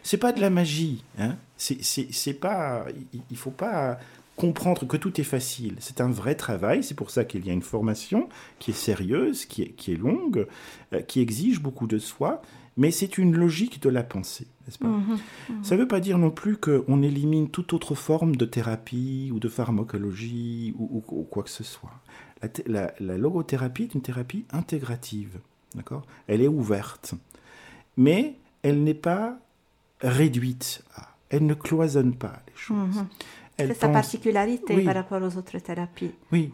C'est 0.02 0.16
pas 0.16 0.32
de 0.32 0.40
la 0.40 0.50
magie. 0.50 1.04
Hein 1.18 1.36
c'est 1.56 2.40
pas. 2.40 2.86
Il 3.30 3.36
faut 3.36 3.50
pas 3.50 3.98
comprendre 4.36 4.86
que 4.86 4.96
tout 4.96 5.20
est 5.20 5.24
facile. 5.24 5.76
C'est 5.78 6.00
un 6.00 6.10
vrai 6.10 6.34
travail. 6.34 6.82
C'est 6.82 6.94
pour 6.94 7.10
ça 7.10 7.24
qu'il 7.24 7.46
y 7.46 7.50
a 7.50 7.52
une 7.52 7.62
formation 7.62 8.28
qui 8.58 8.70
est 8.70 8.74
sérieuse, 8.74 9.44
qui 9.44 9.62
est, 9.62 9.68
qui 9.68 9.92
est 9.92 9.96
longue, 9.96 10.46
euh, 10.92 11.00
qui 11.02 11.20
exige 11.20 11.60
beaucoup 11.60 11.86
de 11.86 11.98
soi 11.98 12.42
mais 12.76 12.90
c'est 12.90 13.18
une 13.18 13.36
logique 13.36 13.82
de 13.82 13.90
la 13.90 14.02
pensée, 14.02 14.46
n'est-ce 14.64 14.78
pas? 14.78 14.88
Mhm, 14.88 15.18
mhm. 15.50 15.64
Ça 15.64 15.74
ne 15.74 15.80
veut 15.80 15.88
pas 15.88 16.00
dire 16.00 16.18
non 16.18 16.30
plus 16.30 16.56
qu'on 16.56 17.02
élimine 17.02 17.50
toute 17.50 17.72
autre 17.72 17.94
forme 17.94 18.36
de 18.36 18.44
thérapie 18.44 19.30
ou 19.32 19.40
de 19.40 19.48
pharmacologie 19.48 20.74
ou, 20.78 21.00
quoi 21.30 21.42
que 21.42 21.50
ce 21.50 21.64
soit. 21.64 21.92
La, 22.66 22.92
logothérapie 22.98 23.84
est 23.84 23.94
une 23.94 24.02
thérapie 24.02 24.44
intégrative, 24.50 25.38
d'accord? 25.74 26.02
Elle 26.26 26.40
est 26.40 26.48
ouverte, 26.48 27.14
mais 27.96 28.36
elle 28.62 28.82
n'est 28.82 28.94
pas 28.94 29.38
réduite 30.00 30.82
Elle 31.28 31.46
ne 31.46 31.54
cloisonne 31.54 32.14
pas 32.14 32.42
les 32.46 32.56
choses. 32.56 33.04
C'est 33.68 33.74
sa 33.74 33.88
particularité 33.88 34.82
par 34.84 34.94
rapport 34.94 35.22
aux 35.22 35.36
autres 35.36 35.58
thérapies. 35.58 36.12
Oui. 36.30 36.50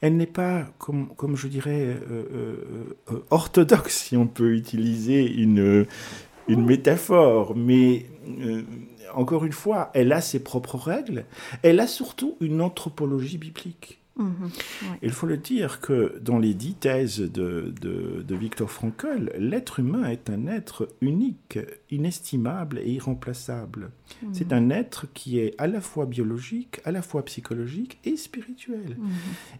Elle 0.00 0.16
n'est 0.16 0.26
pas, 0.26 0.66
comme, 0.78 1.08
comme 1.16 1.36
je 1.36 1.48
dirais, 1.48 1.80
euh, 1.80 1.96
euh, 2.10 2.96
euh, 3.10 3.24
orthodoxe, 3.30 4.04
si 4.04 4.16
on 4.16 4.26
peut 4.26 4.54
utiliser 4.54 5.24
une, 5.30 5.86
une 6.48 6.64
métaphore, 6.64 7.56
mais 7.56 8.06
encore 9.14 9.44
une 9.44 9.52
fois, 9.52 9.90
elle 9.94 10.12
a 10.12 10.20
ses 10.20 10.40
propres 10.40 10.76
règles. 10.76 11.24
Elle 11.62 11.80
a 11.80 11.86
surtout 11.86 12.36
une 12.40 12.60
anthropologie 12.60 13.38
biblique. 13.38 14.03
Mhm, 14.16 14.50
Il 15.02 15.10
faut 15.10 15.26
le 15.26 15.36
dire 15.36 15.80
que 15.80 16.18
dans 16.20 16.38
les 16.38 16.54
dix 16.54 16.74
thèses 16.74 17.18
de, 17.18 17.74
de, 17.80 18.34
Victor 18.34 18.70
Frankl, 18.70 19.32
l'être 19.38 19.80
humain 19.80 20.04
est 20.04 20.30
un 20.30 20.46
être 20.46 20.88
unique, 21.00 21.58
inestimable 21.90 22.78
et 22.78 22.92
irremplaçable. 22.92 23.90
Mhm. 24.22 24.34
C'est 24.34 24.52
un 24.52 24.70
être 24.70 25.06
qui 25.12 25.38
est 25.38 25.54
à 25.58 25.66
la 25.66 25.80
fois 25.80 26.06
biologique, 26.06 26.80
à 26.84 26.92
la 26.92 27.02
fois 27.02 27.24
psychologique 27.24 27.98
et 28.04 28.16
spirituel. 28.16 28.96
Mhm. 28.98 29.10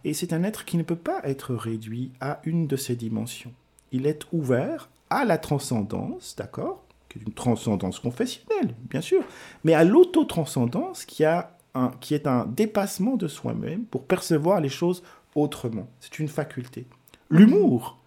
Et 0.04 0.14
c'est 0.14 0.32
un 0.32 0.44
être 0.44 0.64
qui 0.64 0.76
ne 0.76 0.82
peut 0.82 0.96
pas 0.96 1.20
être 1.24 1.54
réduit 1.54 2.12
à 2.20 2.40
une 2.44 2.66
de 2.66 2.76
ces 2.76 2.96
dimensions. 2.96 3.52
Il 3.92 4.06
est 4.06 4.26
ouvert 4.32 4.88
à 5.10 5.24
la 5.24 5.38
transcendance, 5.38 6.34
d'accord 6.36 6.84
qui 7.08 7.18
est 7.18 7.22
une 7.22 7.32
transcendance 7.32 8.00
confessionnelle, 8.00 8.74
bien 8.90 9.00
sûr, 9.00 9.22
mais 9.62 9.74
à 9.74 9.84
l'autotranscendance 9.84 11.04
qui 11.04 11.24
a 11.24 11.56
qui 12.00 12.14
est 12.14 12.26
un 12.26 12.46
dépassement 12.46 13.16
de 13.16 13.28
soi-même 13.28 13.84
pour 13.84 14.04
percevoir 14.04 14.60
les 14.60 14.68
choses 14.68 15.02
autrement. 15.34 15.88
C'est 16.00 16.18
une 16.18 16.28
faculté. 16.28 16.86
L'humour, 17.30 17.98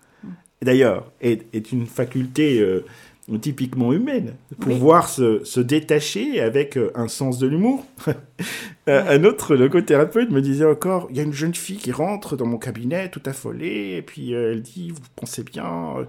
d'ailleurs, 0.61 1.11
est, 1.21 1.71
une 1.71 1.85
faculté 1.85 2.59
euh, 2.59 2.85
typiquement 3.41 3.91
humaine. 3.91 4.35
Pouvoir 4.59 5.09
se, 5.09 5.59
détacher 5.59 6.39
avec 6.39 6.77
euh, 6.77 6.91
un 6.95 7.07
sens 7.07 7.39
de 7.39 7.47
l'humour. 7.47 7.85
Un 8.89 9.25
autre 9.25 9.57
logothérapeute 9.57 10.31
me 10.31 10.41
disait 10.41 10.63
encore, 10.63 11.07
il 11.09 11.17
y 11.17 11.19
a 11.19 11.23
une 11.23 11.33
jeune 11.33 11.53
fille 11.53 11.75
qui 11.75 11.91
rentre 11.91 12.37
dans 12.37 12.45
mon 12.45 12.57
cabinet 12.57 13.09
tout 13.09 13.21
affolée, 13.25 13.97
et 13.97 14.01
puis 14.01 14.33
euh, 14.33 14.53
elle 14.53 14.61
dit, 14.61 14.91
vous 14.91 15.01
pensez 15.17 15.43
bien 15.43 16.07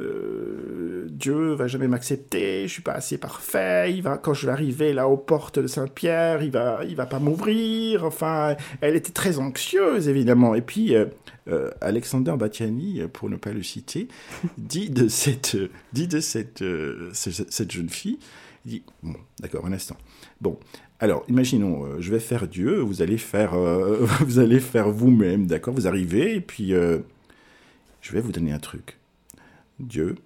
euh, 0.00 1.06
Dieu 1.08 1.54
va 1.54 1.66
jamais 1.68 1.88
m'accepter, 1.88 2.66
je 2.68 2.72
suis 2.72 2.82
pas 2.82 2.92
assez 2.92 3.16
parfait, 3.16 3.92
il 3.94 4.02
va, 4.02 4.18
quand 4.18 4.34
je 4.34 4.46
vais 4.46 4.52
arriver 4.52 4.92
là 4.92 5.08
aux 5.08 5.16
portes 5.16 5.58
de 5.58 5.66
Saint-Pierre, 5.66 6.42
il 6.42 6.50
va, 6.50 6.80
il 6.86 6.96
va 6.96 7.06
pas 7.06 7.18
m'ouvrir. 7.18 8.04
Enfin, 8.04 8.56
elle 8.80 8.96
était 8.96 9.12
très 9.12 9.38
anxieuse 9.38 10.08
évidemment. 10.08 10.54
Et 10.54 10.60
puis 10.60 10.94
euh, 10.94 11.06
euh, 11.48 11.70
Alexander 11.80 12.34
Batiani, 12.38 13.02
pour 13.12 13.30
ne 13.30 13.36
pas 13.36 13.52
le 13.52 13.62
citer, 13.62 14.08
dit 14.58 14.90
de 14.90 15.08
cette, 15.08 15.56
dit 15.92 16.08
de 16.08 16.20
cette, 16.20 16.64
cette 17.12 17.70
jeune 17.70 17.88
fille, 17.88 18.18
il 18.66 18.70
dit 18.70 18.82
bon, 19.02 19.16
d'accord, 19.40 19.64
un 19.64 19.72
instant. 19.72 19.96
Bon, 20.40 20.58
alors, 20.98 21.24
imaginons, 21.28 22.00
je 22.00 22.10
vais 22.10 22.20
faire 22.20 22.48
Dieu, 22.48 22.80
vous 22.80 23.00
allez 23.00 23.18
faire, 23.18 23.54
vous 24.20 24.38
allez 24.38 24.60
faire 24.60 24.90
vous-même, 24.90 25.46
d'accord 25.46 25.74
Vous 25.74 25.86
arrivez 25.86 26.36
et 26.36 26.40
puis 26.40 26.70
je 26.70 28.12
vais 28.12 28.20
vous 28.20 28.32
donner 28.32 28.52
un 28.52 28.58
truc. 28.58 28.98
Dieu, 29.78 30.16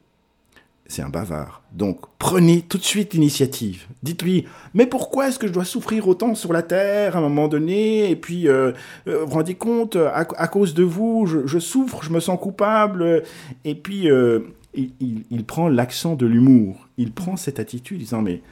c'est 0.91 1.03
un 1.03 1.09
bavard. 1.09 1.63
Donc 1.73 2.01
prenez 2.19 2.63
tout 2.63 2.79
de 2.79 2.83
suite 2.83 3.15
l'initiative. 3.15 3.87
Dites-lui, 4.03 4.47
mais 4.75 4.87
pourquoi 4.87 5.29
est-ce 5.29 5.39
que 5.39 5.47
je 5.47 5.53
dois 5.53 5.65
souffrir 5.65 6.09
autant 6.09 6.35
sur 6.35 6.53
la 6.53 6.63
terre 6.63 7.17
à 7.17 7.19
un 7.21 7.23
moment 7.23 7.49
donné 7.49 8.11
Et 8.11 8.17
puis, 8.17 8.49
euh, 8.49 8.73
euh, 9.07 9.21
vous 9.21 9.27
vous 9.27 9.35
rendez 9.35 9.55
compte, 9.55 9.97
à, 9.97 10.25
cause 10.25 10.75
de 10.75 10.83
vous, 10.83 11.27
je, 11.27 11.59
souffre, 11.59 12.03
je 12.03 12.11
me 12.11 12.21
sens 12.21 12.39
coupable. 12.41 13.23
Et 13.65 13.75
puis, 13.75 14.11
euh, 14.11 14.41
il, 14.75 15.45
prend 15.47 15.69
l'accent 15.69 16.17
de 16.17 16.27
l'humour. 16.27 16.89
Il 16.97 17.13
prend 17.13 17.37
cette 17.37 17.61
attitude 17.61 17.99
disant, 17.99 18.23
mais, 18.23 18.43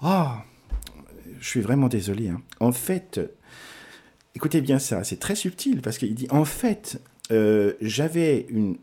ah, 0.00 0.44
je 1.40 1.46
suis 1.46 1.60
vraiment 1.60 1.88
désolé. 1.88 2.28
Hein. 2.28 2.40
En 2.60 2.72
fait, 2.72 3.20
écoutez 4.34 4.60
bien 4.60 4.78
ça, 4.78 5.04
c'est 5.04 5.20
très 5.20 5.34
subtil 5.34 5.82
parce 5.82 5.98
qu'il 5.98 6.14
dit, 6.14 6.26
en 6.30 6.44
fait, 6.44 7.00
euh, 7.32 7.72
j'avais 7.80 8.46
une, 8.50 8.76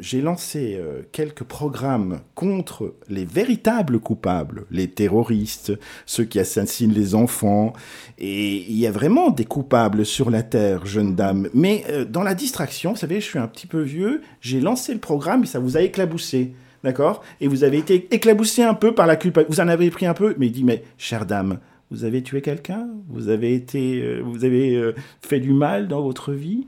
j'ai 0.00 0.20
lancé 0.20 0.76
euh, 0.76 1.02
quelques 1.12 1.44
programmes 1.44 2.20
contre 2.34 2.94
les 3.08 3.24
véritables 3.24 4.00
coupables, 4.00 4.64
les 4.72 4.88
terroristes, 4.88 5.72
ceux 6.04 6.24
qui 6.24 6.40
assassinent 6.40 6.92
les 6.92 7.14
enfants, 7.14 7.72
et 8.18 8.56
il 8.68 8.76
y 8.76 8.86
a 8.86 8.90
vraiment 8.90 9.30
des 9.30 9.44
coupables 9.44 10.04
sur 10.04 10.28
la 10.28 10.42
terre, 10.42 10.86
jeune 10.86 11.14
dame. 11.14 11.48
Mais 11.54 11.84
euh, 11.90 12.04
dans 12.04 12.24
la 12.24 12.34
distraction, 12.34 12.92
vous 12.92 12.98
savez, 12.98 13.20
je 13.20 13.26
suis 13.26 13.38
un 13.38 13.46
petit 13.46 13.68
peu 13.68 13.82
vieux, 13.82 14.22
j'ai 14.40 14.60
lancé 14.60 14.92
le 14.92 15.00
programme 15.00 15.44
et 15.44 15.46
ça 15.46 15.60
vous 15.60 15.76
a 15.76 15.82
éclaboussé. 15.82 16.54
D'accord? 16.82 17.22
Et 17.40 17.46
vous 17.46 17.62
avez 17.62 17.78
été 17.78 18.08
éclaboussé 18.10 18.64
un 18.64 18.74
peu 18.74 18.92
par 18.92 19.06
la 19.06 19.14
culpabilité. 19.14 19.54
Vous 19.54 19.60
en 19.60 19.68
avez 19.68 19.88
pris 19.90 20.04
un 20.04 20.14
peu, 20.14 20.34
mais 20.36 20.46
il 20.46 20.52
dit, 20.52 20.64
mais 20.64 20.82
chère 20.98 21.26
dame, 21.26 21.60
vous 21.92 22.02
avez 22.02 22.24
tué 22.24 22.40
quelqu'un? 22.42 22.88
Vous 23.08 23.28
avez 23.28 23.54
été, 23.54 24.20
vous 24.20 24.44
avez 24.44 24.92
fait 25.20 25.38
du 25.38 25.52
mal 25.52 25.86
dans 25.86 26.02
votre 26.02 26.32
vie? 26.32 26.66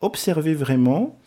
Observez 0.00 0.54
vraiment 0.54 1.18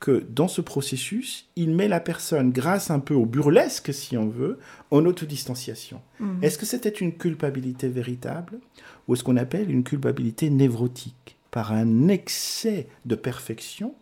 que 0.00 0.24
dans 0.30 0.48
ce 0.48 0.60
processus, 0.60 1.48
il 1.56 1.70
met 1.70 1.88
la 1.88 2.00
personne, 2.00 2.52
grâce 2.52 2.90
un 2.90 3.00
peu 3.00 3.14
au 3.14 3.26
burlesque, 3.26 3.92
si 3.92 4.16
on 4.16 4.28
veut, 4.28 4.58
en 4.90 5.04
autodistanciation. 5.04 6.00
Mhm. 6.20 6.38
Est-ce 6.42 6.58
que 6.58 6.66
c'était 6.66 6.88
une 6.88 7.14
culpabilité 7.16 7.88
véritable 7.88 8.60
ou 9.06 9.14
est-ce 9.14 9.24
qu'on 9.24 9.36
appelle 9.36 9.70
une 9.70 9.84
culpabilité 9.84 10.50
névrotique? 10.50 11.36
Par 11.50 11.72
un 11.72 12.08
excès 12.08 12.88
de 13.06 13.14
perfection, 13.14 13.94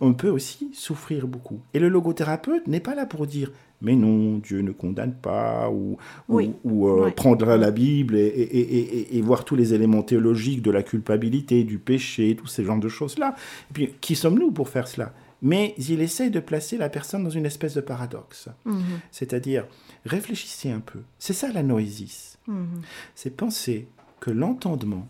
on 0.00 0.12
peut 0.12 0.28
aussi 0.28 0.70
souffrir 0.74 1.26
beaucoup. 1.26 1.60
Et 1.74 1.78
le 1.78 1.88
logothérapeute 1.88 2.66
n'est 2.66 2.80
pas 2.80 2.94
là 2.94 3.06
pour 3.06 3.26
dire 3.26 3.50
mais 3.82 3.96
non, 3.96 4.38
Dieu 4.38 4.60
ne 4.60 4.72
condamne 4.72 5.14
pas, 5.14 5.70
ou, 5.70 5.96
ou, 6.28 6.88
euh, 6.88 7.10
prendre 7.10 7.56
la 7.56 7.70
Bible 7.70 8.16
et, 8.16 9.20
voir 9.22 9.44
tous 9.44 9.56
les 9.56 9.74
éléments 9.74 10.02
théologiques 10.02 10.62
de 10.62 10.70
la 10.70 10.82
culpabilité, 10.82 11.64
du 11.64 11.78
péché, 11.78 12.36
tous 12.36 12.46
ces 12.46 12.64
genres 12.64 12.80
de 12.80 12.88
choses-là. 12.88 13.34
Et 13.70 13.72
puis, 13.72 13.94
qui 14.00 14.16
sommes-nous 14.16 14.50
pour 14.50 14.68
faire 14.68 14.88
cela? 14.88 15.12
Mais 15.42 15.74
il 15.78 16.00
essaye 16.02 16.30
de 16.30 16.40
placer 16.40 16.76
la 16.76 16.88
personne 16.90 17.24
dans 17.24 17.30
une 17.30 17.46
espèce 17.46 17.74
de 17.74 17.80
paradoxe. 17.80 18.48
Mhm. 18.66 19.00
C'est-à-dire, 19.10 19.66
réfléchissez 20.04 20.70
un 20.70 20.80
peu. 20.80 21.00
C'est 21.18 21.32
ça 21.32 21.50
la 21.50 21.62
noésis. 21.62 22.38
Mhm. 22.46 22.82
C'est 23.14 23.34
penser 23.34 23.88
que 24.20 24.30
l'entendement, 24.30 25.06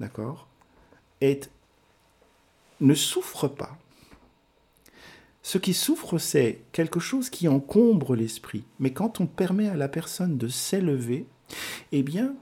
d'accord, 0.00 0.48
est 1.20 1.50
ne 2.80 2.94
souffre 2.94 3.46
pas 3.46 3.76
ce 5.42 5.58
qui 5.58 5.72
souffre, 5.72 6.18
c'est 6.18 6.60
quelque 6.72 7.00
chose 7.00 7.30
qui 7.30 7.48
encombre 7.48 8.14
l'esprit. 8.14 8.64
Mais 8.78 8.92
quand 8.92 9.20
on 9.20 9.26
permet 9.26 9.68
à 9.68 9.76
la 9.76 9.88
personne 9.88 10.36
de 10.36 10.48
s'élever, 10.48 11.26
eh 11.92 12.02
bien, 12.02 12.34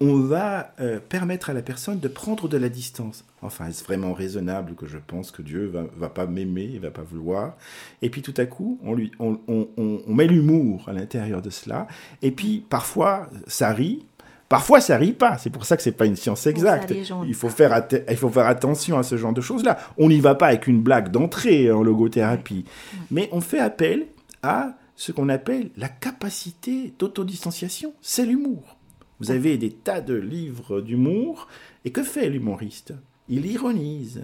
on 0.00 0.14
va 0.14 0.74
euh, 0.80 0.98
permettre 0.98 1.50
à 1.50 1.52
la 1.52 1.62
personne 1.62 2.00
de 2.00 2.08
prendre 2.08 2.48
de 2.48 2.56
la 2.56 2.68
distance. 2.68 3.24
Enfin, 3.42 3.68
est-ce 3.68 3.84
vraiment 3.84 4.14
raisonnable 4.14 4.74
que 4.74 4.86
je 4.86 4.98
pense 4.98 5.30
que 5.30 5.42
Dieu 5.42 5.66
va, 5.66 5.84
va 5.96 6.08
pas 6.08 6.26
m'aimer, 6.26 6.70
il 6.72 6.80
va 6.80 6.90
pas 6.90 7.02
vouloir? 7.02 7.56
Et 8.02 8.10
puis 8.10 8.22
tout 8.22 8.34
à 8.36 8.46
coup, 8.46 8.80
on, 8.82 8.94
lui, 8.94 9.12
on, 9.20 9.38
on 9.46 10.14
met 10.14 10.26
l'humour 10.26 10.88
à 10.88 10.92
l'intérieur 10.92 11.42
de 11.42 11.50
cela. 11.50 11.86
Et 12.22 12.32
puis 12.32 12.64
parfois, 12.68 13.30
ça 13.46 13.72
rit, 13.72 14.04
Parfois, 14.48 14.80
ça 14.80 14.96
rit 14.96 15.12
pas. 15.12 15.38
C'est 15.38 15.50
pour 15.50 15.64
ça 15.66 15.76
que 15.76 15.82
c'est 15.82 15.92
pas 15.92 16.06
une 16.06 16.16
science 16.16 16.46
exacte. 16.46 16.94
Il 17.26 17.34
faut, 17.34 17.48
faire 17.48 17.86
il 18.08 18.16
faut 18.16 18.28
faire 18.28 18.46
attention 18.46 18.98
à 18.98 19.02
ce 19.02 19.16
genre 19.16 19.32
de 19.32 19.40
choses-là. 19.40 19.76
On 19.98 20.08
n'y 20.08 20.20
va 20.20 20.34
pas 20.34 20.48
avec 20.48 20.66
une 20.66 20.82
blague 20.82 21.10
d'entrée 21.10 21.70
en 21.70 21.82
logothérapie. 21.82 22.64
Mais 23.10 23.28
on 23.32 23.40
fait 23.40 23.58
appel 23.58 24.06
à 24.42 24.76
ce 24.94 25.12
qu'on 25.12 25.28
appelle 25.28 25.70
la 25.76 25.88
capacité 25.88 26.94
d'autodistanciation. 26.98 27.92
C'est 28.00 28.24
l'humour. 28.24 28.76
Vous 29.18 29.30
avez 29.30 29.58
des 29.58 29.70
tas 29.70 30.00
de 30.00 30.14
livres 30.14 30.80
d'humour. 30.80 31.48
Et 31.84 31.90
que 31.90 32.02
fait 32.02 32.28
l'humoriste? 32.28 32.94
Il 33.28 33.46
ironise, 33.46 34.22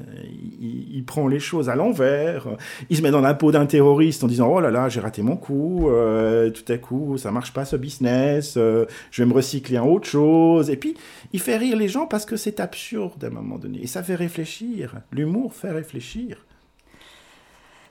il, 0.60 1.04
prend 1.04 1.26
les 1.26 1.40
choses 1.40 1.68
à 1.68 1.74
l'envers, 1.74 2.46
il 2.88 2.96
se 2.96 3.02
met 3.02 3.10
dans 3.10 3.20
la 3.20 3.34
peau 3.34 3.50
d'un 3.50 3.66
terroriste 3.66 4.22
en 4.22 4.28
disant 4.28 4.48
oh 4.48 4.60
là 4.60 4.70
là 4.70 4.88
j'ai 4.88 5.00
raté 5.00 5.22
mon 5.22 5.36
coup, 5.36 5.88
euh, 5.90 6.50
tout 6.50 6.70
à 6.72 6.78
coup 6.78 7.18
ça 7.18 7.32
marche 7.32 7.52
pas 7.52 7.64
ce 7.64 7.76
business, 7.76 8.54
euh, 8.56 8.86
je 9.10 9.22
vais 9.22 9.28
me 9.28 9.34
recycler 9.34 9.78
en 9.78 9.88
autre 9.88 10.08
chose, 10.08 10.70
et 10.70 10.76
puis 10.76 10.94
il 11.32 11.40
fait 11.40 11.56
rire 11.56 11.76
les 11.76 11.88
gens 11.88 12.06
parce 12.06 12.24
que 12.24 12.36
c'est 12.36 12.60
absurde 12.60 13.24
à 13.24 13.26
un 13.26 13.30
moment 13.30 13.58
donné, 13.58 13.82
et 13.82 13.86
ça 13.86 14.02
fait 14.02 14.14
réfléchir, 14.14 14.94
l'humour 15.10 15.52
fait 15.54 15.72
réfléchir. 15.72 16.46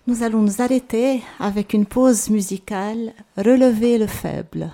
Nous 0.07 0.23
allons 0.23 0.41
nous 0.41 0.61
arrêter 0.61 1.21
avec 1.39 1.73
une 1.73 1.85
pause 1.85 2.29
musicale, 2.29 3.13
relever 3.37 3.99
le 3.99 4.07
faible. 4.07 4.71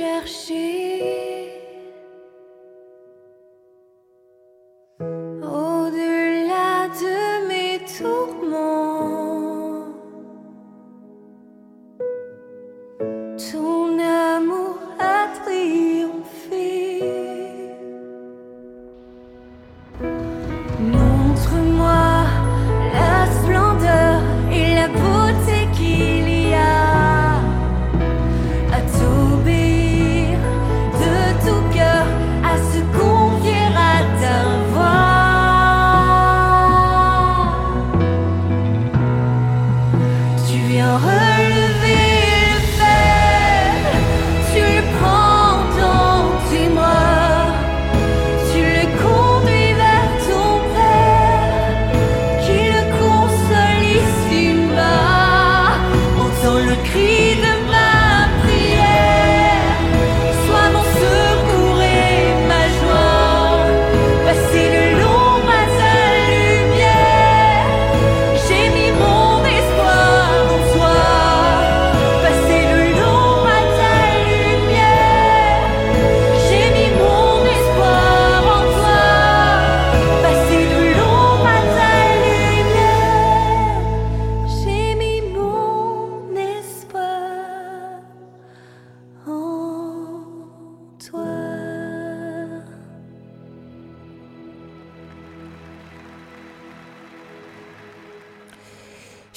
chercher. 0.00 0.59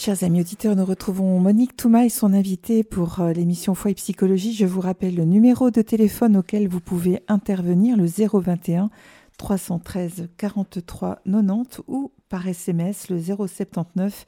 Chers 0.06 0.26
amis 0.26 0.42
auditeurs, 0.42 0.76
nous 0.76 0.84
retrouvons 0.84 1.40
Monique 1.40 1.78
Touma 1.78 2.04
et 2.04 2.10
son 2.10 2.34
invité 2.34 2.84
pour 2.84 3.22
euh, 3.22 3.32
l'émission 3.32 3.74
Foi 3.74 3.92
et 3.92 3.94
Psychologie. 3.94 4.52
Je 4.54 4.66
vous 4.66 4.82
rappelle 4.82 5.16
le 5.16 5.24
numéro 5.24 5.72
de 5.72 5.82
téléphone 5.82 6.36
auquel 6.36 6.68
vous 6.68 6.82
pouvez 6.82 7.24
intervenir, 7.30 7.96
le 7.96 8.06
021 8.06 8.90
313 9.38 10.28
43 10.36 11.22
90 11.24 11.84
ou 11.88 12.12
par 12.28 12.46
SMS 12.46 13.08
le 13.08 13.18
079 13.18 14.26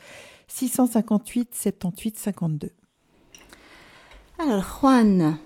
658 0.48 1.54
78 1.54 2.20
52. 2.20 2.70
Alors 4.40 4.64
Juan, 4.80 5.38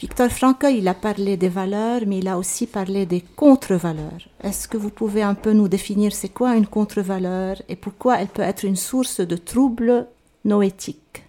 Victor 0.00 0.28
Frankl, 0.28 0.74
il 0.74 0.88
a 0.88 0.94
parlé 0.94 1.36
des 1.36 1.48
valeurs, 1.48 2.02
mais 2.06 2.18
il 2.18 2.28
a 2.28 2.36
aussi 2.36 2.66
parlé 2.66 3.06
des 3.06 3.22
contre-valeurs. 3.36 4.28
Est-ce 4.42 4.66
que 4.68 4.76
vous 4.76 4.90
pouvez 4.90 5.22
un 5.22 5.34
peu 5.34 5.52
nous 5.52 5.68
définir 5.68 6.12
c'est 6.12 6.28
quoi 6.28 6.56
une 6.56 6.66
contre-valeur 6.66 7.62
et 7.68 7.76
pourquoi 7.76 8.20
elle 8.20 8.28
peut 8.28 8.42
être 8.42 8.64
une 8.64 8.76
source 8.76 9.20
de 9.20 9.36
troubles 9.36 10.06
noétiques? 10.44 11.24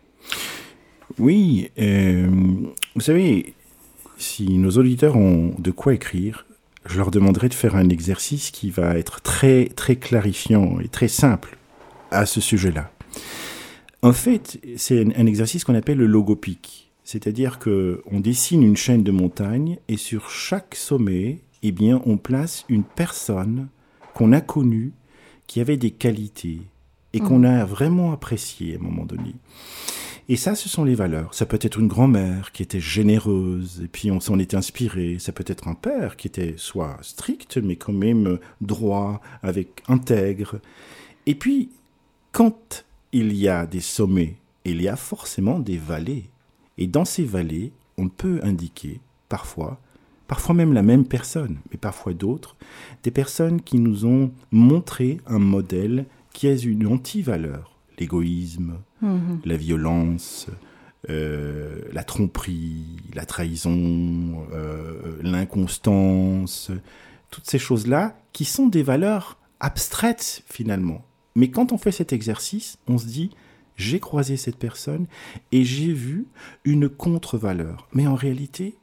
Oui, 1.19 1.69
euh, 1.79 2.27
vous 2.95 3.01
savez, 3.01 3.53
si 4.17 4.57
nos 4.57 4.71
auditeurs 4.71 5.15
ont 5.15 5.53
de 5.57 5.71
quoi 5.71 5.93
écrire, 5.93 6.45
je 6.85 6.97
leur 6.97 7.11
demanderai 7.11 7.49
de 7.49 7.53
faire 7.53 7.75
un 7.75 7.89
exercice 7.89 8.51
qui 8.51 8.71
va 8.71 8.97
être 8.97 9.21
très 9.21 9.65
très 9.75 9.95
clarifiant 9.95 10.79
et 10.79 10.87
très 10.87 11.07
simple 11.07 11.57
à 12.11 12.25
ce 12.25 12.41
sujet-là. 12.41 12.91
En 14.01 14.13
fait, 14.13 14.59
c'est 14.77 15.01
un 15.01 15.25
exercice 15.25 15.63
qu'on 15.63 15.75
appelle 15.75 15.97
le 15.97 16.05
logopique. 16.05 16.84
C'est-à-dire 17.05 17.59
que 17.59 18.01
on 18.11 18.19
dessine 18.19 18.63
une 18.63 18.75
chaîne 18.75 19.03
de 19.03 19.11
montagnes 19.11 19.77
et 19.87 19.95
sur 19.95 20.29
chaque 20.29 20.75
sommet, 20.75 21.39
eh 21.63 21.71
bien, 21.71 22.01
on 22.05 22.17
place 22.17 22.65
une 22.67 22.83
personne 22.83 23.67
qu'on 24.13 24.33
a 24.33 24.41
connue, 24.41 24.91
qui 25.47 25.61
avait 25.61 25.77
des 25.77 25.91
qualités 25.91 26.61
et 27.13 27.19
qu'on 27.19 27.39
mmh. 27.39 27.45
a 27.45 27.65
vraiment 27.65 28.11
appréciées 28.11 28.75
à 28.75 28.79
un 28.79 28.81
moment 28.81 29.05
donné. 29.05 29.35
Et 30.27 30.37
ça, 30.37 30.55
ce 30.55 30.67
sont 30.67 30.83
les 30.83 30.95
valeurs. 30.95 31.35
Ça 31.35 31.45
peut 31.45 31.59
être 31.61 31.79
une 31.79 31.87
grand-mère 31.87 32.51
qui 32.51 32.63
était 32.63 32.79
généreuse, 32.79 33.81
et 33.83 33.87
puis 33.87 34.09
on 34.09 34.19
s'en 34.19 34.39
est 34.39 34.55
inspiré. 34.55 35.17
Ça 35.19 35.31
peut 35.31 35.45
être 35.47 35.67
un 35.67 35.75
père 35.75 36.17
qui 36.17 36.27
était 36.27 36.55
soit 36.57 36.97
strict, 37.03 37.57
mais 37.57 37.75
quand 37.75 37.93
même 37.93 38.39
droit, 38.59 39.21
avec 39.43 39.83
intègre. 39.87 40.59
Et 41.27 41.35
puis, 41.35 41.69
quand 42.31 42.85
il 43.11 43.37
y 43.37 43.47
a 43.47 43.67
des 43.67 43.81
sommets, 43.81 44.35
il 44.65 44.81
y 44.81 44.87
a 44.87 44.95
forcément 44.95 45.59
des 45.59 45.77
vallées. 45.77 46.25
Et 46.77 46.87
dans 46.87 47.05
ces 47.05 47.23
vallées, 47.23 47.71
on 47.97 48.09
peut 48.09 48.39
indiquer 48.43 48.99
parfois, 49.29 49.79
parfois 50.27 50.55
même 50.55 50.73
la 50.73 50.81
même 50.81 51.05
personne, 51.05 51.57
mais 51.71 51.77
parfois 51.77 52.13
d'autres, 52.13 52.55
des 53.03 53.11
personnes 53.11 53.61
qui 53.61 53.79
nous 53.79 54.05
ont 54.05 54.31
montré 54.51 55.19
un 55.25 55.39
modèle 55.39 56.05
qui 56.33 56.47
a 56.47 56.55
une 56.55 56.87
anti-valeur. 56.87 57.71
L'égoïsme, 57.97 58.79
mhm. 59.01 59.39
la 59.45 59.55
violence, 59.55 60.47
euh, 61.09 61.81
la 61.93 62.03
tromperie, 62.03 62.97
la 63.13 63.25
trahison, 63.25 64.45
euh, 64.51 65.17
l'inconstance, 65.21 66.71
toutes 67.31 67.49
ces 67.49 67.59
choses-là 67.59 68.17
qui 68.33 68.43
sont 68.43 68.67
des 68.67 68.83
valeurs 68.83 69.37
abstraites 69.59 70.43
finalement. 70.47 71.05
Mais 71.35 71.49
quand 71.49 71.71
on 71.71 71.77
fait 71.77 71.91
cet 71.91 72.11
exercice, 72.11 72.79
on 72.87 72.97
se 72.97 73.05
dit, 73.05 73.29
j'ai 73.77 73.99
croisé 73.99 74.37
cette 74.37 74.57
personne 74.57 75.07
et 75.51 75.63
j'ai 75.63 75.93
vu 75.93 76.27
une 76.63 76.89
contre-valeur. 76.89 77.87
Mais 77.93 78.07
en 78.07 78.15
réalité, 78.15 78.75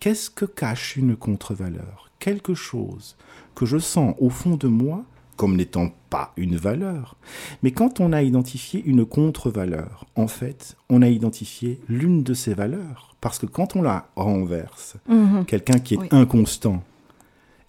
qu'est-ce 0.00 0.30
que 0.30 0.44
cache 0.44 0.96
une 0.96 1.16
contre-valeur? 1.16 2.10
Quelque 2.18 2.54
chose 2.54 3.16
que 3.54 3.66
je 3.66 3.78
sens 3.78 4.14
au 4.18 4.30
fond 4.30 4.56
de 4.56 4.68
moi 4.68 5.04
comme 5.38 5.56
n'étant 5.56 5.92
pas 6.10 6.32
une 6.36 6.56
valeur. 6.56 7.16
Mais 7.62 7.70
quand 7.70 8.00
on 8.00 8.12
a 8.12 8.22
identifié 8.22 8.82
une 8.84 9.06
contre-valeur, 9.06 10.04
en 10.16 10.26
fait, 10.26 10.76
on 10.90 11.00
a 11.00 11.08
identifié 11.08 11.80
l'une 11.88 12.24
de 12.24 12.34
ces 12.34 12.54
valeurs. 12.54 13.14
Parce 13.20 13.38
que 13.38 13.46
quand 13.46 13.76
on 13.76 13.82
la 13.82 14.08
renverse, 14.16 14.96
mhm. 15.08 15.44
quelqu'un 15.44 15.78
qui 15.78 15.94
est 15.94 16.12
inconstant, 16.12 16.82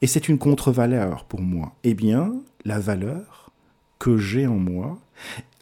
et 0.01 0.07
c'est 0.07 0.29
une 0.29 0.39
contre-valeur 0.39 1.25
pour 1.25 1.41
moi, 1.41 1.73
eh 1.83 1.93
bien, 1.93 2.33
la 2.65 2.79
valeur 2.79 3.51
que 3.99 4.17
j'ai 4.17 4.47
en 4.47 4.57
moi 4.57 4.97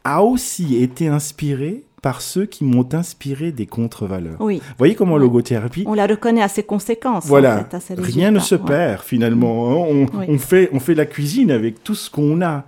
a 0.07 0.23
aussi 0.23 0.81
été 0.81 1.09
inspiré 1.09 1.83
par 2.01 2.21
ceux 2.21 2.45
qui 2.45 2.63
m'ont 2.63 2.87
inspiré 2.93 3.51
des 3.51 3.65
contre-valeurs. 3.65 4.39
Oui. 4.39 4.59
Vous 4.59 4.75
voyez 4.77 4.95
comment 4.95 5.17
logothérapie 5.17 5.83
On 5.85 5.93
la 5.95 6.07
reconnaît 6.07 6.41
à 6.41 6.47
ses 6.47 6.63
conséquences. 6.63 7.25
Voilà. 7.25 7.67
Rien 7.97 8.31
ne 8.31 8.39
se 8.39 8.55
perd 8.55 9.03
finalement. 9.03 9.67
On, 9.89 10.05
on, 10.13 10.37
fait, 10.37 10.69
on 10.71 10.79
fait 10.79 10.95
la 10.95 11.05
cuisine 11.05 11.51
avec 11.51 11.83
tout 11.83 11.93
ce 11.93 12.09
qu'on 12.09 12.41
a. 12.41 12.63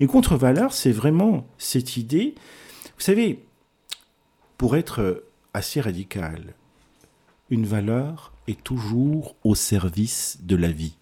Une 0.00 0.08
contre-valeur, 0.08 0.74
c'est 0.74 0.92
vraiment 0.92 1.46
cette 1.56 1.96
idée. 1.96 2.34
Vous 2.98 3.04
savez, 3.04 3.42
pour 4.58 4.76
être 4.76 5.24
assez 5.54 5.80
radical, 5.80 6.54
une 7.48 7.64
valeur 7.64 8.32
est 8.48 8.62
toujours 8.62 9.34
au 9.44 9.54
service 9.54 10.40
de 10.42 10.56
la 10.56 10.68
vie. 10.68 10.96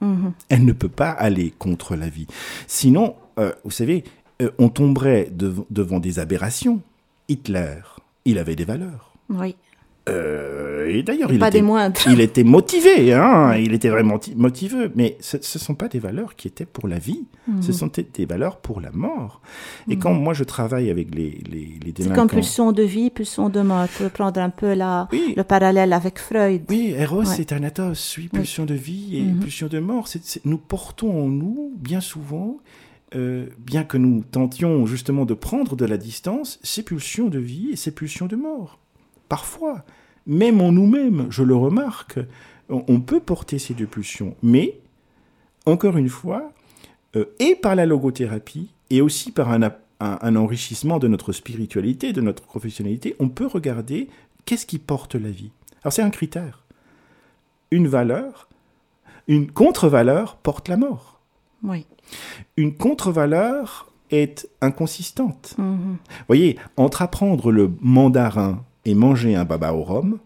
Mhm. 0.00 0.32
Elle 0.48 0.64
ne 0.64 0.72
peut 0.72 0.88
pas 0.88 1.10
aller 1.10 1.52
contre 1.58 1.96
la 1.96 2.08
vie. 2.08 2.28
Sinon, 2.68 3.16
euh, 3.40 3.52
vous 3.64 3.70
savez, 3.72 4.04
euh, 4.42 4.50
on 4.58 4.68
tomberait 4.68 5.30
devant 5.32 6.00
des 6.00 6.18
aberrations. 6.18 6.80
Hitler, 7.28 7.80
il 8.24 8.38
avait 8.38 8.56
des 8.56 8.64
valeurs. 8.64 9.14
Oui. 9.30 9.56
Euh, 10.08 10.86
et 10.88 11.02
d'ailleurs, 11.02 11.32
il, 11.32 11.42
était, 11.42 11.64
il 12.12 12.20
était 12.20 12.44
motivé, 12.44 13.12
hein, 13.12 13.56
il 13.56 13.74
était 13.74 13.88
vraiment 13.88 14.20
motivé, 14.36 14.88
mais 14.94 15.16
ce 15.18 15.36
ne 15.36 15.42
sont 15.42 15.74
pas 15.74 15.88
des 15.88 15.98
valeurs 15.98 16.36
qui 16.36 16.46
étaient 16.46 16.64
pour 16.64 16.86
la 16.86 17.00
vie, 17.00 17.24
mhm. 17.48 17.60
ce 17.60 17.72
sont 17.72 17.90
des 18.14 18.24
valeurs 18.24 18.58
pour 18.58 18.80
la 18.80 18.92
mort. 18.92 19.40
Et 19.88 19.96
mhm. 19.96 20.02
quand 20.02 20.14
moi 20.14 20.32
je 20.32 20.44
travaille 20.44 20.90
avec 20.90 21.12
les, 21.12 21.42
les, 21.50 21.78
les 21.84 21.92
délinquants... 21.92 22.14
C'est 22.14 22.14
comme 22.14 22.28
pulsion 22.28 22.70
de 22.70 22.84
vie, 22.84 23.10
pulsion 23.10 23.48
de 23.48 23.60
mort, 23.62 23.88
pour 23.88 24.08
prendre 24.10 24.40
un 24.40 24.50
peu 24.50 24.74
la, 24.74 25.08
le 25.12 25.42
parallèle 25.42 25.92
avec 25.92 26.20
Freud. 26.20 26.62
Oui, 26.68 26.94
Eros 26.96 27.24
et 27.24 27.44
Thanatos, 27.44 28.16
oui, 28.18 28.28
pulsion 28.32 28.64
de 28.64 28.74
vie 28.74 29.16
et 29.16 29.22
mhm. 29.22 29.40
pulsion 29.40 29.66
de 29.66 29.80
mort. 29.80 30.06
nous 30.44 30.58
portons 30.58 31.24
en 31.24 31.26
nous, 31.26 31.72
bien 31.76 32.00
souvent, 32.00 32.58
euh, 33.14 33.46
bien 33.58 33.84
que 33.84 33.96
nous 33.96 34.24
tentions 34.24 34.84
justement 34.84 35.24
de 35.24 35.34
prendre 35.34 35.76
de 35.76 35.84
la 35.84 35.96
distance, 35.96 36.58
ces 36.62 36.82
pulsions 36.82 37.28
de 37.28 37.38
vie 37.38 37.70
et 37.72 37.76
ces 37.76 37.92
pulsions 37.92 38.26
de 38.26 38.36
mort. 38.36 38.78
Parfois, 39.28 39.84
même 40.26 40.60
en 40.60 40.72
nous-mêmes, 40.72 41.26
je 41.30 41.42
le 41.42 41.54
remarque, 41.54 42.18
on, 42.68 43.00
peut 43.00 43.20
porter 43.20 43.60
ces 43.60 43.74
deux 43.74 43.86
pulsions. 43.86 44.34
Mais, 44.42 44.80
encore 45.66 45.96
une 45.96 46.08
fois, 46.08 46.52
euh, 47.14 47.26
et 47.38 47.54
par 47.54 47.76
la 47.76 47.86
logothérapie, 47.86 48.72
et 48.90 49.00
aussi 49.00 49.30
par 49.30 49.52
un, 49.52 49.60
un, 50.00 50.36
enrichissement 50.36 50.98
de 50.98 51.06
notre 51.06 51.32
spiritualité, 51.32 52.12
de 52.12 52.20
notre 52.20 52.42
professionnalité, 52.42 53.14
on 53.20 53.28
peut 53.28 53.46
regarder 53.46 54.08
qu'est-ce 54.44 54.66
qui 54.66 54.78
porte 54.78 55.14
la 55.14 55.30
vie. 55.30 55.50
Alors 55.82 55.92
c'est 55.92 56.02
un 56.02 56.10
critère. 56.10 56.64
Une 57.70 57.86
valeur, 57.86 58.48
une 59.28 59.50
contre-valeur 59.50 60.36
porte 60.36 60.68
la 60.68 60.76
mort. 60.76 61.20
Oui. 61.62 61.86
Une 62.56 62.74
contre-valeur 62.74 63.90
est 64.10 64.48
inconsistante. 64.60 65.54
Mm-hmm. 65.58 65.62
Vous 65.62 66.26
voyez, 66.28 66.58
entre 66.76 67.02
apprendre 67.02 67.50
le 67.50 67.70
mandarin 67.80 68.64
et 68.84 68.94
manger 68.94 69.34
un 69.34 69.44
baba 69.44 69.72
au 69.72 69.82
rhum, 69.82 70.18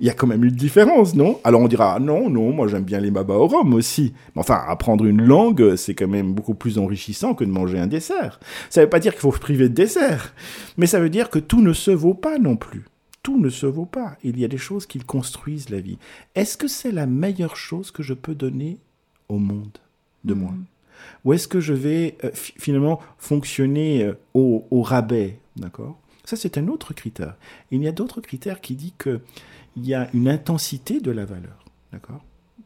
il 0.00 0.06
y 0.06 0.10
a 0.10 0.14
quand 0.14 0.26
même 0.26 0.44
une 0.44 0.50
différence, 0.50 1.14
non? 1.14 1.40
Alors 1.44 1.60
on 1.60 1.68
dira, 1.68 2.00
non, 2.00 2.28
non, 2.28 2.52
moi 2.52 2.66
j'aime 2.68 2.84
bien 2.84 3.00
les 3.00 3.10
baba 3.10 3.34
au 3.34 3.46
rhum 3.46 3.74
aussi. 3.74 4.12
Mais 4.34 4.40
enfin, 4.40 4.60
apprendre 4.66 5.04
une 5.04 5.22
langue, 5.22 5.76
c'est 5.76 5.94
quand 5.94 6.08
même 6.08 6.34
beaucoup 6.34 6.54
plus 6.54 6.78
enrichissant 6.78 7.34
que 7.34 7.44
de 7.44 7.50
manger 7.50 7.78
un 7.78 7.86
dessert. 7.86 8.40
Ça 8.70 8.80
ne 8.80 8.86
veut 8.86 8.90
pas 8.90 8.98
dire 8.98 9.12
qu'il 9.12 9.20
faut 9.20 9.32
se 9.32 9.38
priver 9.38 9.68
de 9.68 9.74
dessert, 9.74 10.34
mais 10.76 10.86
ça 10.86 11.00
veut 11.00 11.10
dire 11.10 11.30
que 11.30 11.38
tout 11.38 11.62
ne 11.62 11.72
se 11.72 11.90
vaut 11.90 12.14
pas 12.14 12.38
non 12.38 12.56
plus. 12.56 12.84
Tout 13.22 13.40
ne 13.40 13.48
se 13.48 13.66
vaut 13.66 13.86
pas. 13.86 14.16
Il 14.22 14.38
y 14.38 14.44
a 14.44 14.48
des 14.48 14.58
choses 14.58 14.84
qui 14.84 14.98
construisent 14.98 15.70
la 15.70 15.80
vie. 15.80 15.98
Est-ce 16.34 16.58
que 16.58 16.68
c'est 16.68 16.92
la 16.92 17.06
meilleure 17.06 17.56
chose 17.56 17.90
que 17.90 18.02
je 18.02 18.12
peux 18.12 18.34
donner 18.34 18.78
au 19.28 19.38
monde 19.38 19.78
de 20.24 20.34
moi? 20.34 20.50
Mm. 20.50 20.64
Ou 21.24 21.32
est-ce 21.32 21.48
que 21.48 21.60
je 21.60 21.72
vais 21.72 22.16
euh, 22.24 22.30
finalement 22.34 23.00
fonctionner 23.18 24.04
euh, 24.04 24.14
au, 24.34 24.82
rabais 24.82 25.38
D'accord? 25.56 25.98
Ça, 26.24 26.36
c'est 26.36 26.58
un 26.58 26.68
autre 26.68 26.94
critère. 26.94 27.36
Il 27.70 27.82
y 27.82 27.88
a 27.88 27.92
d'autres 27.92 28.20
critères 28.20 28.60
qui 28.60 28.74
disent 28.74 28.92
que 28.98 29.20
il 29.76 29.86
y 29.86 29.94
a 29.94 30.08
une 30.14 30.28
intensité 30.28 31.00
de 31.00 31.10
la 31.10 31.24
valeur. 31.24 31.64
D'accord? 31.92 32.24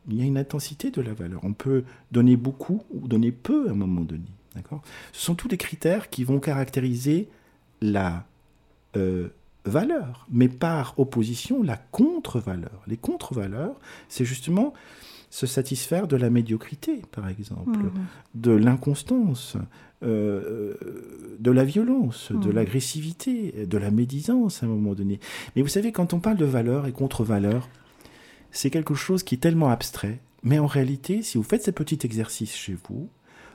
Il 0.08 0.16
y 0.16 0.22
a 0.22 0.24
une 0.24 0.38
intensité 0.38 0.90
de 0.90 1.00
la 1.00 1.12
valeur. 1.12 1.40
On 1.42 1.52
peut 1.52 1.84
donner 2.12 2.36
beaucoup 2.36 2.82
ou 2.92 3.08
donner 3.08 3.32
peu 3.32 3.68
à 3.68 3.72
un 3.72 3.74
moment 3.74 4.02
donné. 4.02 4.28
D'accord? 4.54 4.82
Ce 5.12 5.24
sont 5.24 5.34
tous 5.34 5.48
les 5.48 5.56
critères 5.56 6.10
qui 6.10 6.24
vont 6.24 6.38
caractériser 6.38 7.28
la 7.80 8.24
euh, 8.96 9.28
valeur, 9.64 10.26
mais 10.30 10.48
par 10.48 10.98
opposition, 10.98 11.62
la 11.62 11.76
contre-valeur. 11.76 12.82
Les 12.86 12.96
contre-valeurs, 12.96 13.76
c'est 14.08 14.24
justement 14.24 14.72
se 15.30 15.46
satisfaire 15.46 16.08
de 16.08 16.16
la 16.16 16.30
médiocrité, 16.30 17.02
par 17.12 17.28
exemple, 17.28 17.78
mmh. 17.78 17.92
de 18.34 18.52
l'inconstance, 18.52 19.56
euh, 20.02 20.74
de 21.38 21.50
la 21.50 21.64
violence, 21.64 22.32
de 22.32 22.48
mmh. 22.48 22.52
l'agressivité, 22.52 23.66
de 23.66 23.78
la 23.78 23.90
médisance 23.90 24.62
à 24.62 24.66
un 24.66 24.68
moment 24.70 24.94
donné. 24.94 25.20
Mais 25.54 25.62
vous 25.62 25.68
savez, 25.68 25.92
quand 25.92 26.14
on 26.14 26.20
parle 26.20 26.36
de 26.36 26.44
valeur 26.44 26.86
et 26.86 26.92
contre-valeur, 26.92 27.68
c'est 28.50 28.70
quelque 28.70 28.94
chose 28.94 29.22
qui 29.22 29.34
est 29.34 29.38
tellement 29.38 29.68
abstrait. 29.68 30.20
Mais 30.42 30.58
en 30.58 30.66
réalité, 30.66 31.22
si 31.22 31.36
vous 31.36 31.44
faites 31.44 31.64
ce 31.64 31.70
petit 31.70 31.98
exercice 32.04 32.54
chez 32.54 32.76
vous, 32.88 33.08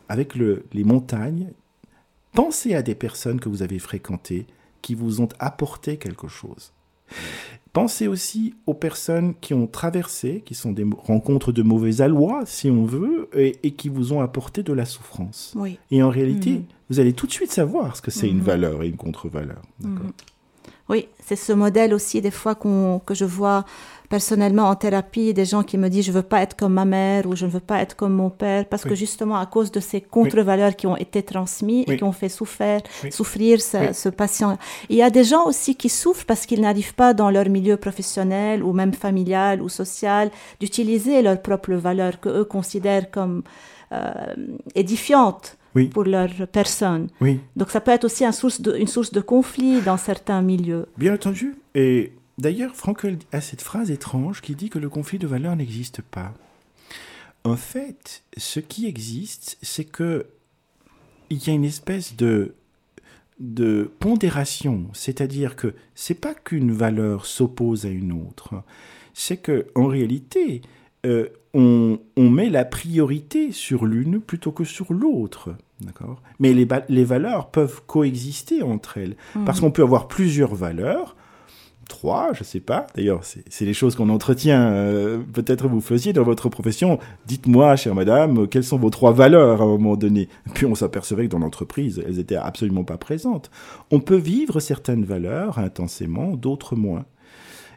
avec 0.09 0.35
le, 0.35 0.65
les 0.73 0.83
montagnes, 0.83 1.51
pensez 2.33 2.75
à 2.75 2.83
des 2.83 2.95
personnes 2.95 3.39
que 3.39 3.49
vous 3.49 3.63
avez 3.63 3.79
fréquentées 3.79 4.45
qui 4.81 4.95
vous 4.95 5.21
ont 5.21 5.29
apporté 5.39 5.97
quelque 5.97 6.27
chose. 6.27 6.73
Pensez 7.73 8.07
aussi 8.07 8.53
aux 8.67 8.75
personnes 8.75 9.33
qui 9.41 9.55
ont 9.55 9.65
traversé, 9.65 10.43
qui 10.45 10.53
sont 10.53 10.71
des 10.71 10.85
rencontres 10.95 11.51
de 11.51 11.63
mauvais 11.63 12.01
aloi, 12.01 12.43
si 12.45 12.69
on 12.69 12.85
veut, 12.85 13.29
et, 13.33 13.71
qui 13.71 13.89
vous 13.89 14.13
ont 14.13 14.21
apporté 14.21 14.61
de 14.61 14.73
la 14.73 14.85
souffrance. 14.85 15.55
Et 15.89 16.03
en 16.03 16.09
réalité, 16.09 16.51
mhm. 16.51 16.65
vous 16.91 16.99
allez 16.99 17.13
tout 17.13 17.25
de 17.25 17.31
suite 17.31 17.51
savoir 17.51 17.95
ce 17.95 18.03
que 18.03 18.11
c'est 18.11 18.29
une 18.29 18.37
mhm. 18.37 18.43
valeur 18.43 18.83
et 18.83 18.87
une 18.89 18.95
contre-valeur. 18.95 19.61
Mhm. 19.81 20.11
Oui, 20.89 21.07
c'est 21.25 21.37
ce 21.37 21.53
modèle 21.53 21.93
aussi 21.93 22.19
des 22.19 22.31
fois 22.31 22.55
que 22.55 23.13
je 23.13 23.25
vois 23.25 23.63
personnellement 24.09 24.69
en 24.69 24.75
thérapie 24.75 25.33
des 25.33 25.45
gens 25.45 25.63
qui 25.63 25.77
me 25.77 25.87
disent 25.89 26.05
je 26.05 26.11
veux 26.11 26.21
pas 26.21 26.41
être 26.41 26.55
comme 26.55 26.73
ma 26.73 26.85
mère 26.85 27.25
ou 27.25 27.35
je 27.35 27.45
ne 27.45 27.51
veux 27.51 27.59
pas 27.59 27.81
être 27.81 27.95
comme 27.95 28.13
mon 28.13 28.29
père 28.29 28.65
parce 28.65 28.83
que 28.83 28.93
justement 28.93 29.37
à 29.37 29.45
cause 29.45 29.71
de 29.71 29.79
ces 29.79 30.01
contre-valeurs 30.01 30.75
qui 30.75 30.85
ont 30.85 30.97
été 30.97 31.23
transmises 31.23 31.85
et 31.87 31.97
qui 31.97 32.03
ont 32.03 32.11
fait 32.11 32.29
souffrir, 32.29 32.81
souffrir 33.09 33.59
ce, 33.61 34.09
patient. 34.09 34.57
Il 34.89 34.97
y 34.97 35.01
a 35.01 35.09
des 35.09 35.23
gens 35.23 35.45
aussi 35.45 35.75
qui 35.75 35.89
souffrent 35.89 36.25
parce 36.25 36.45
qu'ils 36.45 36.61
n'arrivent 36.61 36.93
pas 36.93 37.13
dans 37.13 37.31
leur 37.31 37.49
milieu 37.49 37.77
professionnel 37.77 38.61
ou 38.61 38.73
même 38.73 38.93
familial 38.93 39.61
ou 39.61 39.69
social 39.69 40.29
d'utiliser 40.59 41.21
leurs 41.21 41.41
propres 41.41 41.73
valeurs 41.73 42.19
que 42.19 42.29
eux 42.29 42.45
considèrent 42.45 43.09
comme 43.09 43.41
euh, 43.93 44.11
édifiantes. 44.75 45.57
Pour 45.91 46.03
leur 46.03 46.29
personne. 46.51 47.09
Donc 47.55 47.71
ça 47.71 47.81
peut 47.81 47.91
être 47.91 48.03
aussi 48.05 48.23
une 48.25 48.31
source, 48.31 48.61
de, 48.61 48.75
une 48.77 48.87
source 48.87 49.11
de 49.11 49.21
conflit 49.21 49.81
dans 49.81 49.97
certains 49.97 50.41
milieux. 50.41 50.87
Bien 50.97 51.13
entendu. 51.13 51.55
Et 51.75 52.13
D'ailleurs, 52.37 52.75
Frankel 52.75 53.19
a 53.31 53.41
cette 53.41 53.61
phrase 53.61 53.91
étrange 53.91 54.41
qui 54.41 54.55
dit 54.55 54.69
que 54.69 54.79
le 54.79 54.89
conflit 54.89 55.19
de 55.19 55.27
valeurs 55.27 55.55
n'existe 55.55 56.01
pas. 56.01 56.33
En 57.43 57.55
fait, 57.55 58.23
ce 58.37 58.59
qui 58.59 58.87
existe, 58.87 59.57
c'est 59.61 59.85
que 59.85 60.25
il 61.29 61.45
y 61.45 61.49
a 61.49 61.53
une 61.53 61.65
espèce 61.65 62.15
de 62.15 62.55
de 63.39 63.91
pondération, 63.99 64.87
c'est-à-dire 64.93 65.55
que 65.55 65.73
c'est 65.95 66.19
pas 66.19 66.33
qu'une 66.33 66.71
valeur 66.71 67.25
s'oppose 67.25 67.85
à 67.85 67.89
une 67.89 68.11
autre, 68.11 68.63
c'est 69.13 69.37
que 69.37 69.67
en 69.75 69.87
réalité, 69.87 70.61
euh, 71.05 71.27
on, 71.53 71.99
met 72.17 72.49
la 72.49 72.65
priorité 72.65 73.51
sur 73.51 73.85
l'une 73.85 74.19
plutôt 74.19 74.51
que 74.51 74.63
sur 74.63 74.93
l'autre. 74.93 75.55
D'accord? 75.81 76.21
Mais 76.39 76.53
les, 76.53 76.67
les, 76.89 77.03
valeurs 77.03 77.51
peuvent 77.51 77.81
coexister 77.85 78.63
entre 78.63 78.97
elles. 78.97 79.15
Mmh. 79.35 79.45
Parce 79.45 79.59
qu'on 79.59 79.71
peut 79.71 79.83
avoir 79.83 80.07
plusieurs 80.07 80.55
valeurs 80.55 81.15
trois, 81.87 82.33
je 82.33 82.43
sais 82.43 82.59
pas. 82.59 82.87
D'ailleurs, 82.95 83.21
c'est 83.23 83.65
les 83.65 83.73
choses 83.73 83.95
qu'on 83.95 84.09
entretient. 84.09 84.61
Euh, 84.61 85.19
peut-être 85.33 85.67
vous 85.67 85.81
faisiez 85.81 86.13
dans 86.13 86.23
votre 86.23 86.49
profession. 86.49 86.99
Dites-moi, 87.27 87.75
chère 87.75 87.95
madame, 87.95 88.47
quelles 88.47 88.63
sont 88.63 88.77
vos 88.77 88.89
trois 88.89 89.13
valeurs 89.13 89.61
à 89.61 89.65
un 89.65 89.67
moment 89.67 89.95
donné? 89.95 90.29
Puis 90.53 90.65
on 90.65 90.75
s'apercevait 90.75 91.25
que 91.25 91.31
dans 91.31 91.39
l'entreprise, 91.39 92.03
elles 92.05 92.19
étaient 92.19 92.35
absolument 92.35 92.83
pas 92.83 92.97
présentes. 92.97 93.51
On 93.91 93.99
peut 93.99 94.17
vivre 94.17 94.59
certaines 94.59 95.05
valeurs 95.05 95.59
intensément, 95.59 96.35
d'autres 96.35 96.75
moins. 96.75 97.05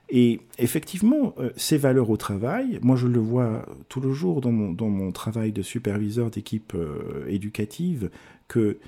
Et 0.09 0.41
effectivement, 0.59 1.35
euh, 1.39 1.51
ces 1.57 1.77
valeurs 1.77 2.11
au 2.11 2.17
travail, 2.17 2.79
moi 2.83 2.97
je 2.97 3.09
le 3.09 3.19
vois 3.19 3.67
tout 3.89 4.01
le 4.01 4.13
jour 4.13 4.41
dans 4.41 4.53
mon, 4.53 5.13
travail 5.13 5.53
de 5.53 5.63
superviseur 5.63 6.31
d'équipe 6.31 6.75
euh, 6.75 7.27
éducative, 7.29 8.11
que 8.47 8.79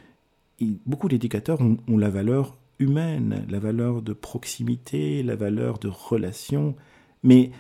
beaucoup 0.87 1.09
d'éducateurs 1.09 1.61
ont 1.61 1.99
la 1.99 2.11
valeur 2.11 2.57
humaine, 2.79 3.45
la 3.49 3.59
valeur 3.59 4.03
de 4.03 4.13
proximité, 4.13 5.23
la 5.23 5.35
valeur 5.35 5.79
de 5.79 5.89
relation, 5.89 6.77
mais 7.23 7.51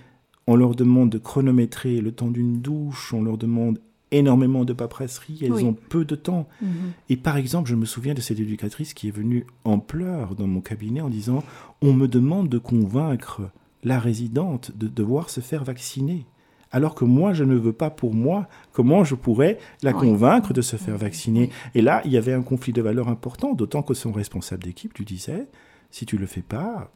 on 0.46 0.56
leur 0.56 0.74
demande 0.74 1.10
de 1.10 1.18
chronométrer 1.18 2.00
le 2.00 2.12
temps 2.12 2.30
d'une 2.30 2.60
douche, 2.60 3.12
on 3.12 3.22
leur 3.22 3.38
demande 3.38 3.80
énormément 4.10 4.64
de 4.64 4.72
paperasserie, 4.72 5.40
elles 5.42 5.64
ont 5.64 5.74
peu 5.74 6.04
de 6.04 6.14
temps. 6.14 6.48
Mhm. 6.62 6.92
Et 7.08 7.16
par 7.16 7.36
exemple, 7.36 7.68
je 7.68 7.74
me 7.74 7.84
souviens 7.84 8.14
de 8.14 8.20
cette 8.20 8.40
éducatrice 8.40 8.94
qui 8.94 9.08
est 9.08 9.12
venue 9.12 9.46
en 9.64 9.78
pleurs 9.78 10.34
dans 10.34 10.46
mon 10.46 10.60
cabinet 10.60 11.00
en 11.00 11.08
disant 11.08 11.42
On 11.82 11.92
me 11.92 12.08
demande 12.08 12.48
de 12.48 12.58
convaincre 12.58 13.42
la 13.84 13.98
résidente 13.98 14.72
de 14.76 14.88
devoir 14.88 15.30
se 15.30 15.40
faire 15.40 15.64
vacciner 15.64 16.26
alors 16.70 16.94
que 16.94 17.04
moi, 17.04 17.32
je 17.32 17.44
ne 17.44 17.54
veux 17.54 17.72
pas 17.72 17.90
pour 17.90 18.14
moi, 18.14 18.48
comment 18.72 19.04
je 19.04 19.14
pourrais 19.14 19.58
la 19.82 19.92
convaincre 19.92 20.52
de 20.52 20.60
se 20.60 20.76
faire 20.76 20.98
vacciner 20.98 21.50
Et 21.74 21.82
là, 21.82 22.02
il 22.04 22.12
y 22.12 22.16
avait 22.16 22.32
un 22.32 22.42
conflit 22.42 22.72
de 22.72 22.82
valeurs 22.82 23.08
important, 23.08 23.54
d'autant 23.54 23.82
que 23.82 23.94
son 23.94 24.12
responsable 24.12 24.64
d'équipe 24.64 24.96
lui 24.98 25.04
disait, 25.04 25.48
si 25.90 26.04
tu 26.04 26.18
le 26.18 26.26
fais 26.26 26.42
pas, 26.42 26.92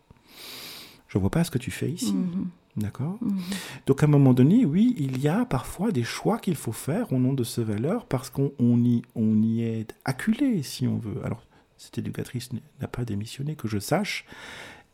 je 1.09 1.19
vois 1.19 1.31
pas 1.31 1.45
ce 1.45 1.51
que 1.51 1.59
tu 1.59 1.71
fais 1.71 1.91
ici. 1.91 2.13
Mhm. 2.13 2.49
D'accord 2.77 3.19
mhm. 3.21 3.39
Donc 3.87 4.03
à 4.03 4.07
un 4.07 4.09
moment 4.09 4.33
donné, 4.33 4.65
oui, 4.65 4.95
il 4.99 5.21
y 5.21 5.29
a 5.29 5.45
parfois 5.45 5.93
des 5.93 6.05
choix 6.05 6.39
qu'il 6.39 6.55
faut 6.55 6.73
faire 6.73 7.13
au 7.13 7.19
nom 7.19 7.35
de 7.35 7.45
ces 7.45 7.63
valeurs 7.63 8.07
parce 8.07 8.31
qu'on 8.31 8.53
y, 8.61 9.03
on 9.15 9.43
y 9.43 9.63
est 9.63 9.95
acculé, 10.05 10.63
si 10.63 10.87
on 10.87 10.97
veut. 10.97 11.25
Alors, 11.25 11.43
cette 11.77 11.99
éducatrice 11.99 12.51
n'a 12.81 12.89
pas 12.89 13.05
démissionné, 13.05 13.57
que 13.57 13.69
je 13.69 13.79
sache, 13.79 14.25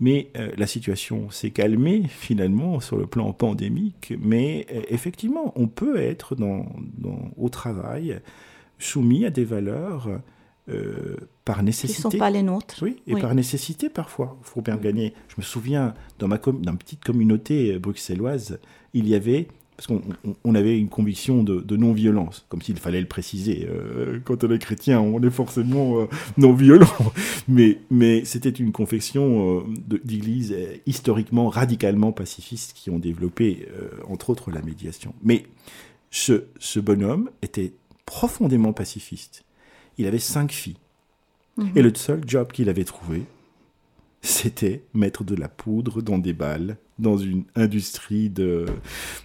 mais 0.01 0.31
euh, 0.37 0.51
la 0.57 0.66
situation 0.66 1.31
s'est 1.31 1.51
calmée 1.51 2.05
finalement 2.09 2.81
sur 2.81 2.97
le 2.97 3.07
plan 3.07 3.33
pandémique. 3.33 4.14
Mais 4.18 4.66
euh, 4.72 4.83
effectivement, 4.89 5.53
on 5.57 5.68
peut 5.68 5.99
être 5.99 6.35
dans, 6.35 6.66
au 7.37 7.49
travail 7.49 8.20
soumis 8.79 9.24
à 9.24 9.31
des 9.31 9.45
valeurs 9.45 10.09
euh, 10.69 11.16
par 11.45 11.62
nécessité. 11.62 12.03
Qui 12.03 12.07
ne 12.07 12.12
sont 12.12 12.19
pas 12.19 12.31
les 12.31 12.43
nôtres. 12.43 12.77
Oui, 12.83 12.97
et 13.07 13.14
par 13.16 13.35
nécessité 13.35 13.89
parfois. 13.89 14.37
Il 14.43 14.47
faut 14.47 14.61
bien 14.61 14.77
gagner. 14.77 15.14
Je 15.29 15.35
me 15.39 15.43
souviens, 15.43 15.95
dans 16.19 16.29
ma, 16.29 16.39
dans 16.39 16.73
ma 16.73 16.79
petite 16.79 17.05
communauté 17.05 17.79
bruxelloise, 17.79 18.59
il 18.95 19.09
y 19.09 19.14
avait 19.14 19.49
parce 19.79 19.87
qu'on 19.87 20.55
avait 20.57 20.77
une 20.77 20.89
conviction 20.89 21.45
de, 21.45 21.77
non-violence, 21.77 22.45
comme 22.49 22.61
s'il 22.61 22.81
fallait 22.81 23.01
le 23.01 23.07
préciser. 23.07 23.69
Euh, 23.71 24.19
quand 24.25 24.43
on 24.43 24.51
est 24.51 24.59
chrétien, 24.59 25.01
on 25.01 25.23
est 25.23 25.31
forcément 25.31 26.01
euh, 26.01 26.07
non-violent. 26.37 26.89
Mais, 27.49 27.79
mais 27.89 28.25
c'était 28.25 28.51
une 28.51 28.73
confection 28.73 29.61
euh, 29.61 29.99
d'église 30.05 30.55
historiquement, 30.85 31.49
radicalement 31.49 32.11
pacifiste 32.12 32.73
qui 32.75 32.91
ont 32.91 32.99
développé, 32.99 33.66
entre 34.09 34.31
autres, 34.31 34.51
la 34.51 34.61
médiation. 34.61 35.14
Mais 35.23 35.47
ce, 36.11 36.45
ce 36.59 36.79
bonhomme 36.81 37.31
était 37.41 37.73
profondément 38.05 38.75
pacifiste. 38.75 39.45
Il 39.99 40.07
avait 40.07 40.18
cinq 40.18 40.53
filles. 40.53 40.78
Et 41.74 41.82
le 41.82 41.92
seul 41.92 42.20
job 42.24 42.53
qu'il 42.53 42.68
avait 42.68 42.84
trouvé, 42.84 43.24
c'était 44.22 44.82
mettre 44.94 45.24
de 45.24 45.34
la 45.34 45.49
poudre 45.49 46.03
dans 46.03 46.18
des 46.18 46.32
balles 46.32 46.76
dans 46.99 47.16
une 47.16 47.44
industrie 47.57 48.30
de 48.30 48.66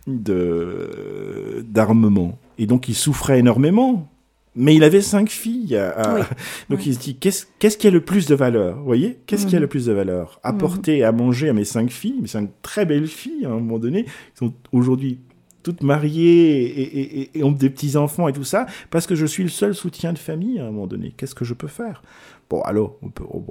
d'armement. 0.07 2.39
Et 2.57 2.65
donc 2.65 2.89
il 2.89 2.95
souffrait 2.95 3.39
énormément. 3.39 4.09
Mais 4.55 4.75
il 4.75 4.83
avait 4.83 5.01
cinq 5.01 5.29
filles. 5.29 5.81
Donc 6.69 6.85
il 6.85 6.93
se 6.93 6.99
dit 6.99 7.15
qu'est-ce 7.15 7.75
qui 7.75 7.87
a 7.87 7.89
le 7.89 8.01
plus 8.01 8.27
de 8.27 8.35
valeur? 8.35 8.77
Vous 8.77 8.85
voyez? 8.85 9.17
Qu'est-ce 9.25 9.47
qui 9.47 9.55
a 9.55 9.59
le 9.59 9.65
plus 9.65 9.87
de 9.87 9.93
valeur? 9.93 10.39
Apporter 10.43 11.03
à 11.03 11.11
manger 11.11 11.49
à 11.49 11.53
mes 11.53 11.65
cinq 11.65 11.89
filles, 11.89 12.19
mais 12.21 12.27
cinq 12.27 12.51
très 12.61 12.85
belles 12.85 13.07
filles 13.07 13.45
à 13.45 13.49
un 13.49 13.55
moment 13.55 13.79
donné, 13.79 14.03
qui 14.03 14.11
sont 14.35 14.53
aujourd'hui 14.71 15.17
toutes 15.63 15.81
mariées 15.81 17.31
et, 17.35 17.43
ont 17.43 17.51
des 17.51 17.69
petits-enfants 17.69 18.27
et 18.27 18.33
tout 18.33 18.43
ça, 18.43 18.67
parce 18.91 19.07
que 19.07 19.15
je 19.15 19.25
suis 19.25 19.43
le 19.43 19.49
seul 19.49 19.73
soutien 19.73 20.13
de 20.13 20.19
famille 20.19 20.59
à 20.59 20.63
un 20.63 20.71
moment 20.71 20.87
donné. 20.87 21.13
Qu'est-ce 21.15 21.35
que 21.35 21.45
je 21.45 21.53
peux 21.53 21.67
faire? 21.67 22.03
Bon, 22.49 22.61
alors, 22.61 22.99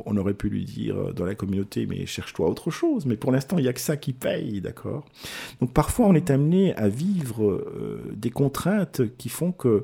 on, 0.06 0.16
aurait 0.16 0.34
pu 0.34 0.48
lui 0.48 0.64
dire 0.64 0.96
euh, 0.96 1.12
dans 1.12 1.24
la 1.24 1.34
communauté, 1.34 1.86
mais 1.86 2.06
cherche-toi 2.06 2.48
autre 2.48 2.70
chose. 2.70 3.06
Mais 3.06 3.16
pour 3.16 3.32
l'instant, 3.32 3.58
il 3.58 3.62
n'y 3.62 3.68
a 3.68 3.72
que 3.72 3.80
ça 3.80 3.96
qui 3.96 4.12
paye, 4.12 4.60
d'accord? 4.60 5.04
Donc 5.60 5.72
parfois, 5.72 6.06
on 6.06 6.14
est 6.14 6.30
amené 6.30 6.74
à 6.76 6.88
vivre 6.88 7.50
euh, 7.50 8.12
des 8.14 8.30
contraintes 8.30 9.02
qui 9.16 9.28
font 9.28 9.50
que, 9.50 9.82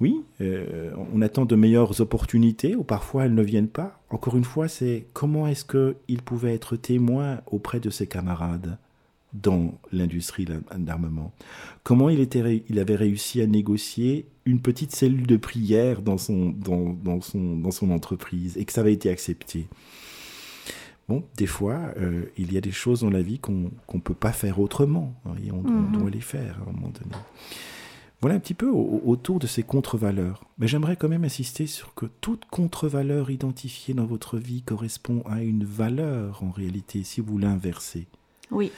oui, 0.00 0.22
euh, 0.40 0.90
on 1.12 1.20
attend 1.20 1.44
de 1.44 1.56
meilleures 1.56 2.00
opportunités, 2.00 2.76
ou 2.76 2.84
parfois 2.84 3.24
elles 3.24 3.34
ne 3.34 3.42
viennent 3.42 3.68
pas. 3.68 4.00
Encore 4.10 4.36
une 4.36 4.44
fois, 4.44 4.68
c'est 4.68 5.06
comment 5.12 5.46
est-ce 5.46 5.64
qu'il 5.64 6.22
pouvait 6.22 6.54
être 6.54 6.76
témoin 6.76 7.40
auprès 7.46 7.80
de 7.80 7.90
ses 7.90 8.06
camarades? 8.06 8.78
Dans 9.32 9.78
l'industrie 9.92 10.46
d'armement. 10.76 11.32
Comment 11.82 12.08
il, 12.10 12.20
était, 12.20 12.64
il 12.68 12.78
avait 12.78 12.96
réussi 12.96 13.40
à 13.40 13.46
négocier 13.46 14.26
une 14.44 14.60
petite 14.60 14.94
cellule 14.94 15.26
de 15.26 15.36
prière 15.36 16.02
dans 16.02 16.18
son, 16.18 16.50
dans, 16.50 16.92
dans 16.92 17.20
son, 17.20 17.56
dans 17.56 17.70
son 17.70 17.90
entreprise 17.90 18.56
et 18.56 18.64
que 18.64 18.72
ça 18.72 18.82
avait 18.82 18.92
été 18.92 19.10
accepté? 19.10 19.68
Bon, 21.08 21.24
des 21.36 21.46
fois, 21.46 21.92
euh, 21.96 22.26
il 22.36 22.52
y 22.52 22.56
a 22.56 22.60
des 22.60 22.70
choses 22.70 23.00
dans 23.00 23.10
la 23.10 23.22
vie 23.22 23.38
qu'on 23.38 23.70
ne 23.92 24.00
peut 24.00 24.14
pas 24.14 24.32
faire 24.32 24.60
autrement 24.60 25.14
hein, 25.26 25.34
et 25.44 25.50
on, 25.50 25.62
mhm. 25.62 25.98
doit 25.98 26.10
les 26.10 26.20
faire 26.20 26.58
à 26.60 26.70
un 26.70 26.72
moment 26.72 26.88
donné. 26.88 27.16
Voilà 28.20 28.36
un 28.36 28.38
petit 28.38 28.54
peu 28.54 28.68
autour 28.68 29.40
de 29.40 29.48
ces 29.48 29.64
contre-valeurs. 29.64 30.44
Mais 30.58 30.68
j'aimerais 30.68 30.94
quand 30.94 31.08
même 31.08 31.24
insister 31.24 31.66
sur 31.66 31.92
que 31.94 32.06
toute 32.20 32.44
contre-valeur 32.44 33.30
identifiée 33.30 33.94
dans 33.94 34.06
votre 34.06 34.38
vie 34.38 34.62
correspond 34.62 35.24
à 35.26 35.42
une 35.42 35.64
valeur 35.64 36.44
en 36.44 36.50
réalité, 36.52 37.02
si 37.02 37.20
vous 37.20 37.36
l'inversez. 37.36 38.06
Oui. 38.52 38.70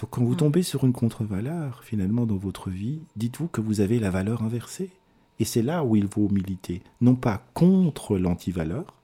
Donc 0.00 0.10
quand 0.10 0.24
vous 0.24 0.32
mm. 0.32 0.38
tombez 0.38 0.62
sur 0.62 0.84
une 0.84 0.92
contre-valeur, 0.92 1.82
finalement, 1.84 2.26
dans 2.26 2.36
votre 2.36 2.70
vie, 2.70 3.00
dites-vous 3.16 3.48
que 3.48 3.60
vous 3.60 3.80
avez 3.80 3.98
la 3.98 4.10
valeur 4.10 4.42
inversée. 4.42 4.90
Et 5.38 5.44
c'est 5.44 5.62
là 5.62 5.84
où 5.84 5.96
il 5.96 6.08
faut 6.08 6.28
militer. 6.28 6.82
Non 7.00 7.14
pas 7.14 7.44
contre 7.54 8.18
l'antivaleur, 8.18 8.94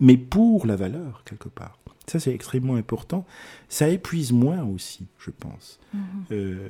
mais 0.00 0.16
pour 0.16 0.66
la 0.66 0.76
valeur, 0.76 1.22
quelque 1.24 1.48
part. 1.48 1.78
Ça, 2.06 2.20
c'est 2.20 2.32
extrêmement 2.32 2.76
important. 2.76 3.26
Ça 3.68 3.88
épuise 3.88 4.32
moins 4.32 4.62
aussi, 4.62 5.06
je 5.18 5.30
pense. 5.30 5.80
Mm-hmm. 5.94 5.98
Euh, 6.32 6.68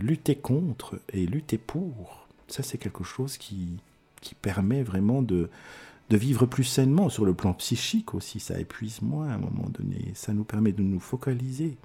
lutter 0.00 0.36
contre 0.36 1.00
et 1.12 1.26
lutter 1.26 1.58
pour, 1.58 2.26
ça, 2.48 2.62
c'est 2.62 2.78
quelque 2.78 3.04
chose 3.04 3.36
qui, 3.36 3.76
qui 4.20 4.34
permet 4.34 4.82
vraiment 4.82 5.22
de, 5.22 5.50
de 6.08 6.16
vivre 6.16 6.46
plus 6.46 6.64
sainement. 6.64 7.08
Sur 7.10 7.24
le 7.24 7.34
plan 7.34 7.52
psychique 7.54 8.14
aussi, 8.14 8.40
ça 8.40 8.58
épuise 8.58 9.02
moins 9.02 9.28
à 9.28 9.34
un 9.34 9.38
moment 9.38 9.68
donné. 9.68 10.12
Ça 10.14 10.32
nous 10.32 10.44
permet 10.44 10.72
de 10.72 10.82
nous 10.82 11.00
focaliser. 11.00 11.76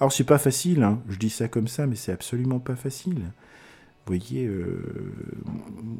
Alors 0.00 0.12
c'est 0.12 0.24
pas 0.24 0.38
facile, 0.38 0.82
hein. 0.82 1.02
je 1.08 1.18
dis 1.18 1.28
ça 1.28 1.48
comme 1.48 1.68
ça, 1.68 1.86
mais 1.86 1.94
c'est 1.94 2.12
absolument 2.12 2.58
pas 2.58 2.74
facile. 2.74 3.32
Vous 4.06 4.16
voyez, 4.16 4.46
euh, 4.46 4.82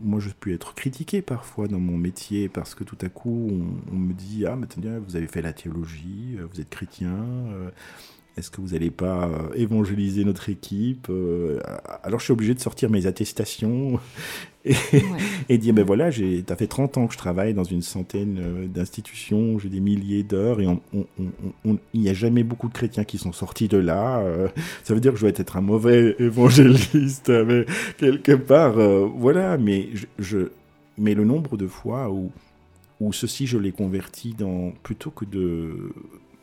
moi 0.03 0.21
je 0.21 0.31
peux 0.31 0.53
être 0.53 0.75
critiqué 0.75 1.21
parfois 1.21 1.69
dans 1.69 1.79
mon 1.79 1.99
métier 1.99 2.49
parce 2.49 2.75
que 2.75 2.83
tout 2.83 2.97
à 3.03 3.11
coup 3.11 3.51
on, 3.93 3.95
me 3.95 4.15
dit 4.15 4.47
ah 4.47 4.57
mais 4.57 4.67
vous 4.99 5.17
avez 5.17 5.27
fait 5.27 5.43
la 5.43 5.53
théologie, 5.53 6.39
vous 6.51 6.61
êtes 6.61 6.71
chrétien, 6.71 7.15
euh, 7.15 7.71
est-ce 8.41 8.51
que 8.51 8.61
vous 8.61 8.69
n'allez 8.69 8.91
pas 8.91 9.29
euh, 9.29 9.55
évangéliser 9.55 10.25
notre 10.25 10.49
équipe 10.49 11.09
euh, 11.11 11.61
Alors 12.03 12.21
je 12.21 12.25
suis 12.25 12.33
obligé 12.33 12.55
de 12.55 12.59
sortir 12.59 12.89
mes 12.89 13.07
attestations 13.07 14.01
et, 15.49 15.59
dire, 15.59 15.75
ben 15.75 15.85
voilà, 15.85 16.11
tu 16.11 16.43
as 16.49 16.57
fait 16.57 16.67
30 16.67 16.99
ans 16.99 17.07
que 17.07 17.13
je 17.13 17.19
travaille 17.19 17.55
dans 17.55 17.65
une 17.65 17.83
centaine 17.83 18.39
euh, 18.41 18.67
d'institutions, 18.67 19.59
j'ai 19.59 19.69
des 19.69 19.81
milliers 19.81 20.23
d'heures 20.23 20.61
et 20.61 20.67
il 21.95 22.01
n'y 22.01 22.09
a 22.09 22.15
jamais 22.15 22.43
beaucoup 22.43 22.69
de 22.69 22.73
chrétiens 22.73 23.05
qui 23.05 23.19
sont 23.19 23.33
sortis 23.33 23.69
de 23.69 23.79
là. 23.79 24.25
ça 24.85 24.95
veut 24.95 25.01
dire 25.01 25.13
que 25.13 25.19
je 25.19 25.27
dois 25.27 25.39
être 25.39 25.57
un 25.57 25.63
mauvais 25.63 26.17
évangéliste, 26.19 27.29
mais 27.29 27.67
quelque 27.99 28.33
part, 28.33 28.79
voilà, 29.17 29.59
mais, 29.59 29.89
je, 30.19 30.49
mais 30.97 31.15
le 31.15 31.25
nombre 31.25 31.57
de 31.57 31.67
fois 31.67 32.11
où, 32.11 32.31
où 33.01 33.13
ceci 33.13 33.47
je 33.47 33.59
l'ai 33.59 33.73
converti 33.73 34.35
dans, 34.35 34.73
plutôt 34.83 35.11
que 35.11 35.25
de 35.25 35.93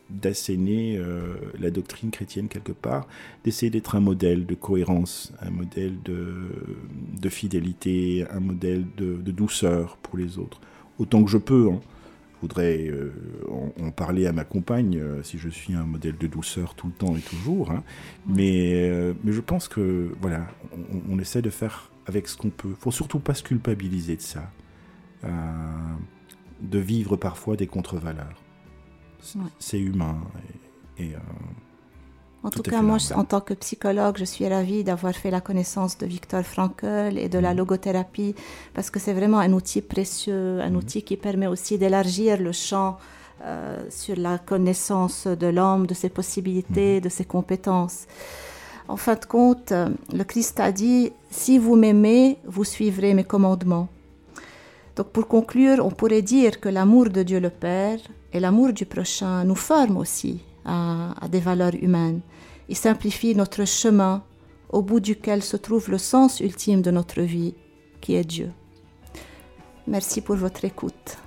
d'asséner 0.10 0.98
euh, 0.98 1.36
la 1.60 1.70
doctrine 1.70 2.12
chrétienne 2.12 2.48
quelque 2.48 2.72
part, 2.72 3.08
d'essayer 3.44 3.70
d'être 3.70 3.96
un 3.96 4.00
modèle 4.00 4.46
de 4.46 4.56
cohérence, 4.56 5.34
un 5.42 5.50
modèle 5.50 5.96
de, 6.04 7.30
fidélité, 7.30 8.26
un 8.32 8.40
modèle 8.40 8.86
de, 8.98 9.32
douceur 9.32 9.98
pour 9.98 10.18
les 10.18 10.40
autres. 10.40 10.62
Autant 10.98 11.24
que 11.24 11.30
je 11.30 11.38
peux. 11.38 11.70
Hein. 11.70 11.80
Je 12.36 12.42
voudrais 12.42 12.88
euh, 12.88 13.12
en, 13.82 13.92
parler 13.92 14.28
à 14.28 14.32
ma 14.32 14.44
compagne 14.44 14.98
euh, 14.98 15.24
si 15.24 15.38
je 15.38 15.50
suis 15.50 15.74
un 15.74 15.86
modèle 15.86 16.18
de 16.18 16.28
douceur 16.28 16.76
tout 16.76 16.88
le 16.88 16.94
temps 16.94 17.16
et 17.16 17.22
toujours. 17.22 17.72
Hein. 17.72 17.84
Mais, 18.28 18.92
mais 19.24 19.34
je 19.34 19.42
pense 19.42 19.68
que 19.68 20.12
voilà, 20.22 20.48
on, 21.10 21.20
essaie 21.20 21.42
de 21.42 21.50
faire 21.50 21.92
avec 22.06 22.28
ce 22.28 22.38
qu'on 22.38 22.50
peut. 22.50 22.70
Il 22.70 22.82
faut 22.82 22.92
surtout 22.92 23.20
pas 23.20 23.34
se 23.34 23.44
culpabiliser 23.44 24.16
de 24.16 24.22
ça. 24.22 24.50
de 26.62 26.80
vivre 26.80 27.18
parfois 27.18 27.56
des 27.58 27.68
contre-valeurs 27.68 28.47
c'est 29.60 29.80
humain. 29.80 30.18
Et, 30.98 31.14
euh, 31.14 31.20
en 32.44 32.50
tout, 32.50 32.62
cas, 32.62 32.82
moi, 32.82 32.98
en 33.16 33.24
tant 33.26 33.42
que 33.42 33.54
psychologue, 33.54 34.16
je 34.18 34.24
suis 34.24 34.48
ravie 34.48 34.84
d'avoir 34.84 35.14
fait 35.14 35.32
la 35.32 35.42
connaissance 35.42 35.98
de 35.98 36.06
Victor 36.06 36.44
Frankl 36.44 37.18
et 37.18 37.30
de 37.30 37.40
la 37.40 37.54
mm. 37.54 37.58
logothérapie, 37.58 38.36
parce 38.74 38.90
que 38.90 39.00
c'est 39.00 39.14
vraiment 39.14 39.40
un 39.40 39.54
outil 39.54 39.82
précieux, 39.82 40.62
un 40.62 40.70
mm. 40.70 40.76
outil 40.76 41.02
qui 41.04 41.18
permet 41.18 41.48
aussi 41.48 41.78
d'élargir 41.78 42.40
le 42.40 42.52
champ 42.52 42.98
euh, 43.44 43.84
sur 43.90 44.16
la 44.16 44.38
connaissance 44.38 45.28
de 45.28 45.48
l'homme, 45.48 45.88
de 45.88 45.94
ses 45.94 46.10
possibilités, 46.10 47.00
mm. 47.00 47.02
de 47.02 47.10
ses 47.10 47.26
compétences. 47.26 48.06
En 48.88 48.96
fin 48.96 49.16
de 49.16 49.26
compte, 49.26 49.74
le 50.14 50.24
Christ 50.24 50.62
a 50.62 50.72
dit, 50.72 51.12
si 51.30 51.58
vous 51.58 51.76
m'aimez, 51.76 52.38
vous 52.46 52.64
suivrez 52.64 53.14
mes 53.14 53.26
commandements. 53.26 53.90
Donc 54.98 55.10
pour 55.10 55.28
conclure, 55.28 55.86
on 55.86 55.92
pourrait 55.92 56.24
dire 56.24 56.60
que 56.60 56.70
l'amour 56.70 57.10
de 57.10 57.22
Dieu 57.22 57.40
le 57.40 57.52
Père 57.52 58.00
et 58.38 58.40
l'amour 58.40 58.72
du 58.72 58.86
prochain 58.86 59.44
nous 59.46 59.56
forment 59.56 59.98
aussi 59.98 60.42
à, 60.64 61.16
des 61.28 61.40
valeurs 61.40 61.74
humaines. 61.74 62.22
Il 62.70 62.76
simplifie 62.76 63.34
notre 63.34 63.66
chemin 63.66 64.24
au 64.70 64.84
bout 64.84 65.00
duquel 65.00 65.42
se 65.42 65.58
trouve 65.58 65.90
le 65.90 65.98
sens 65.98 66.40
ultime 66.40 66.84
de 66.84 66.92
notre 66.92 67.22
vie, 67.22 67.56
qui 68.00 68.14
est 68.14 68.24
Dieu. 68.24 68.52
Merci 69.88 70.22
pour 70.22 70.36
votre 70.36 70.66
écoute. 70.66 71.18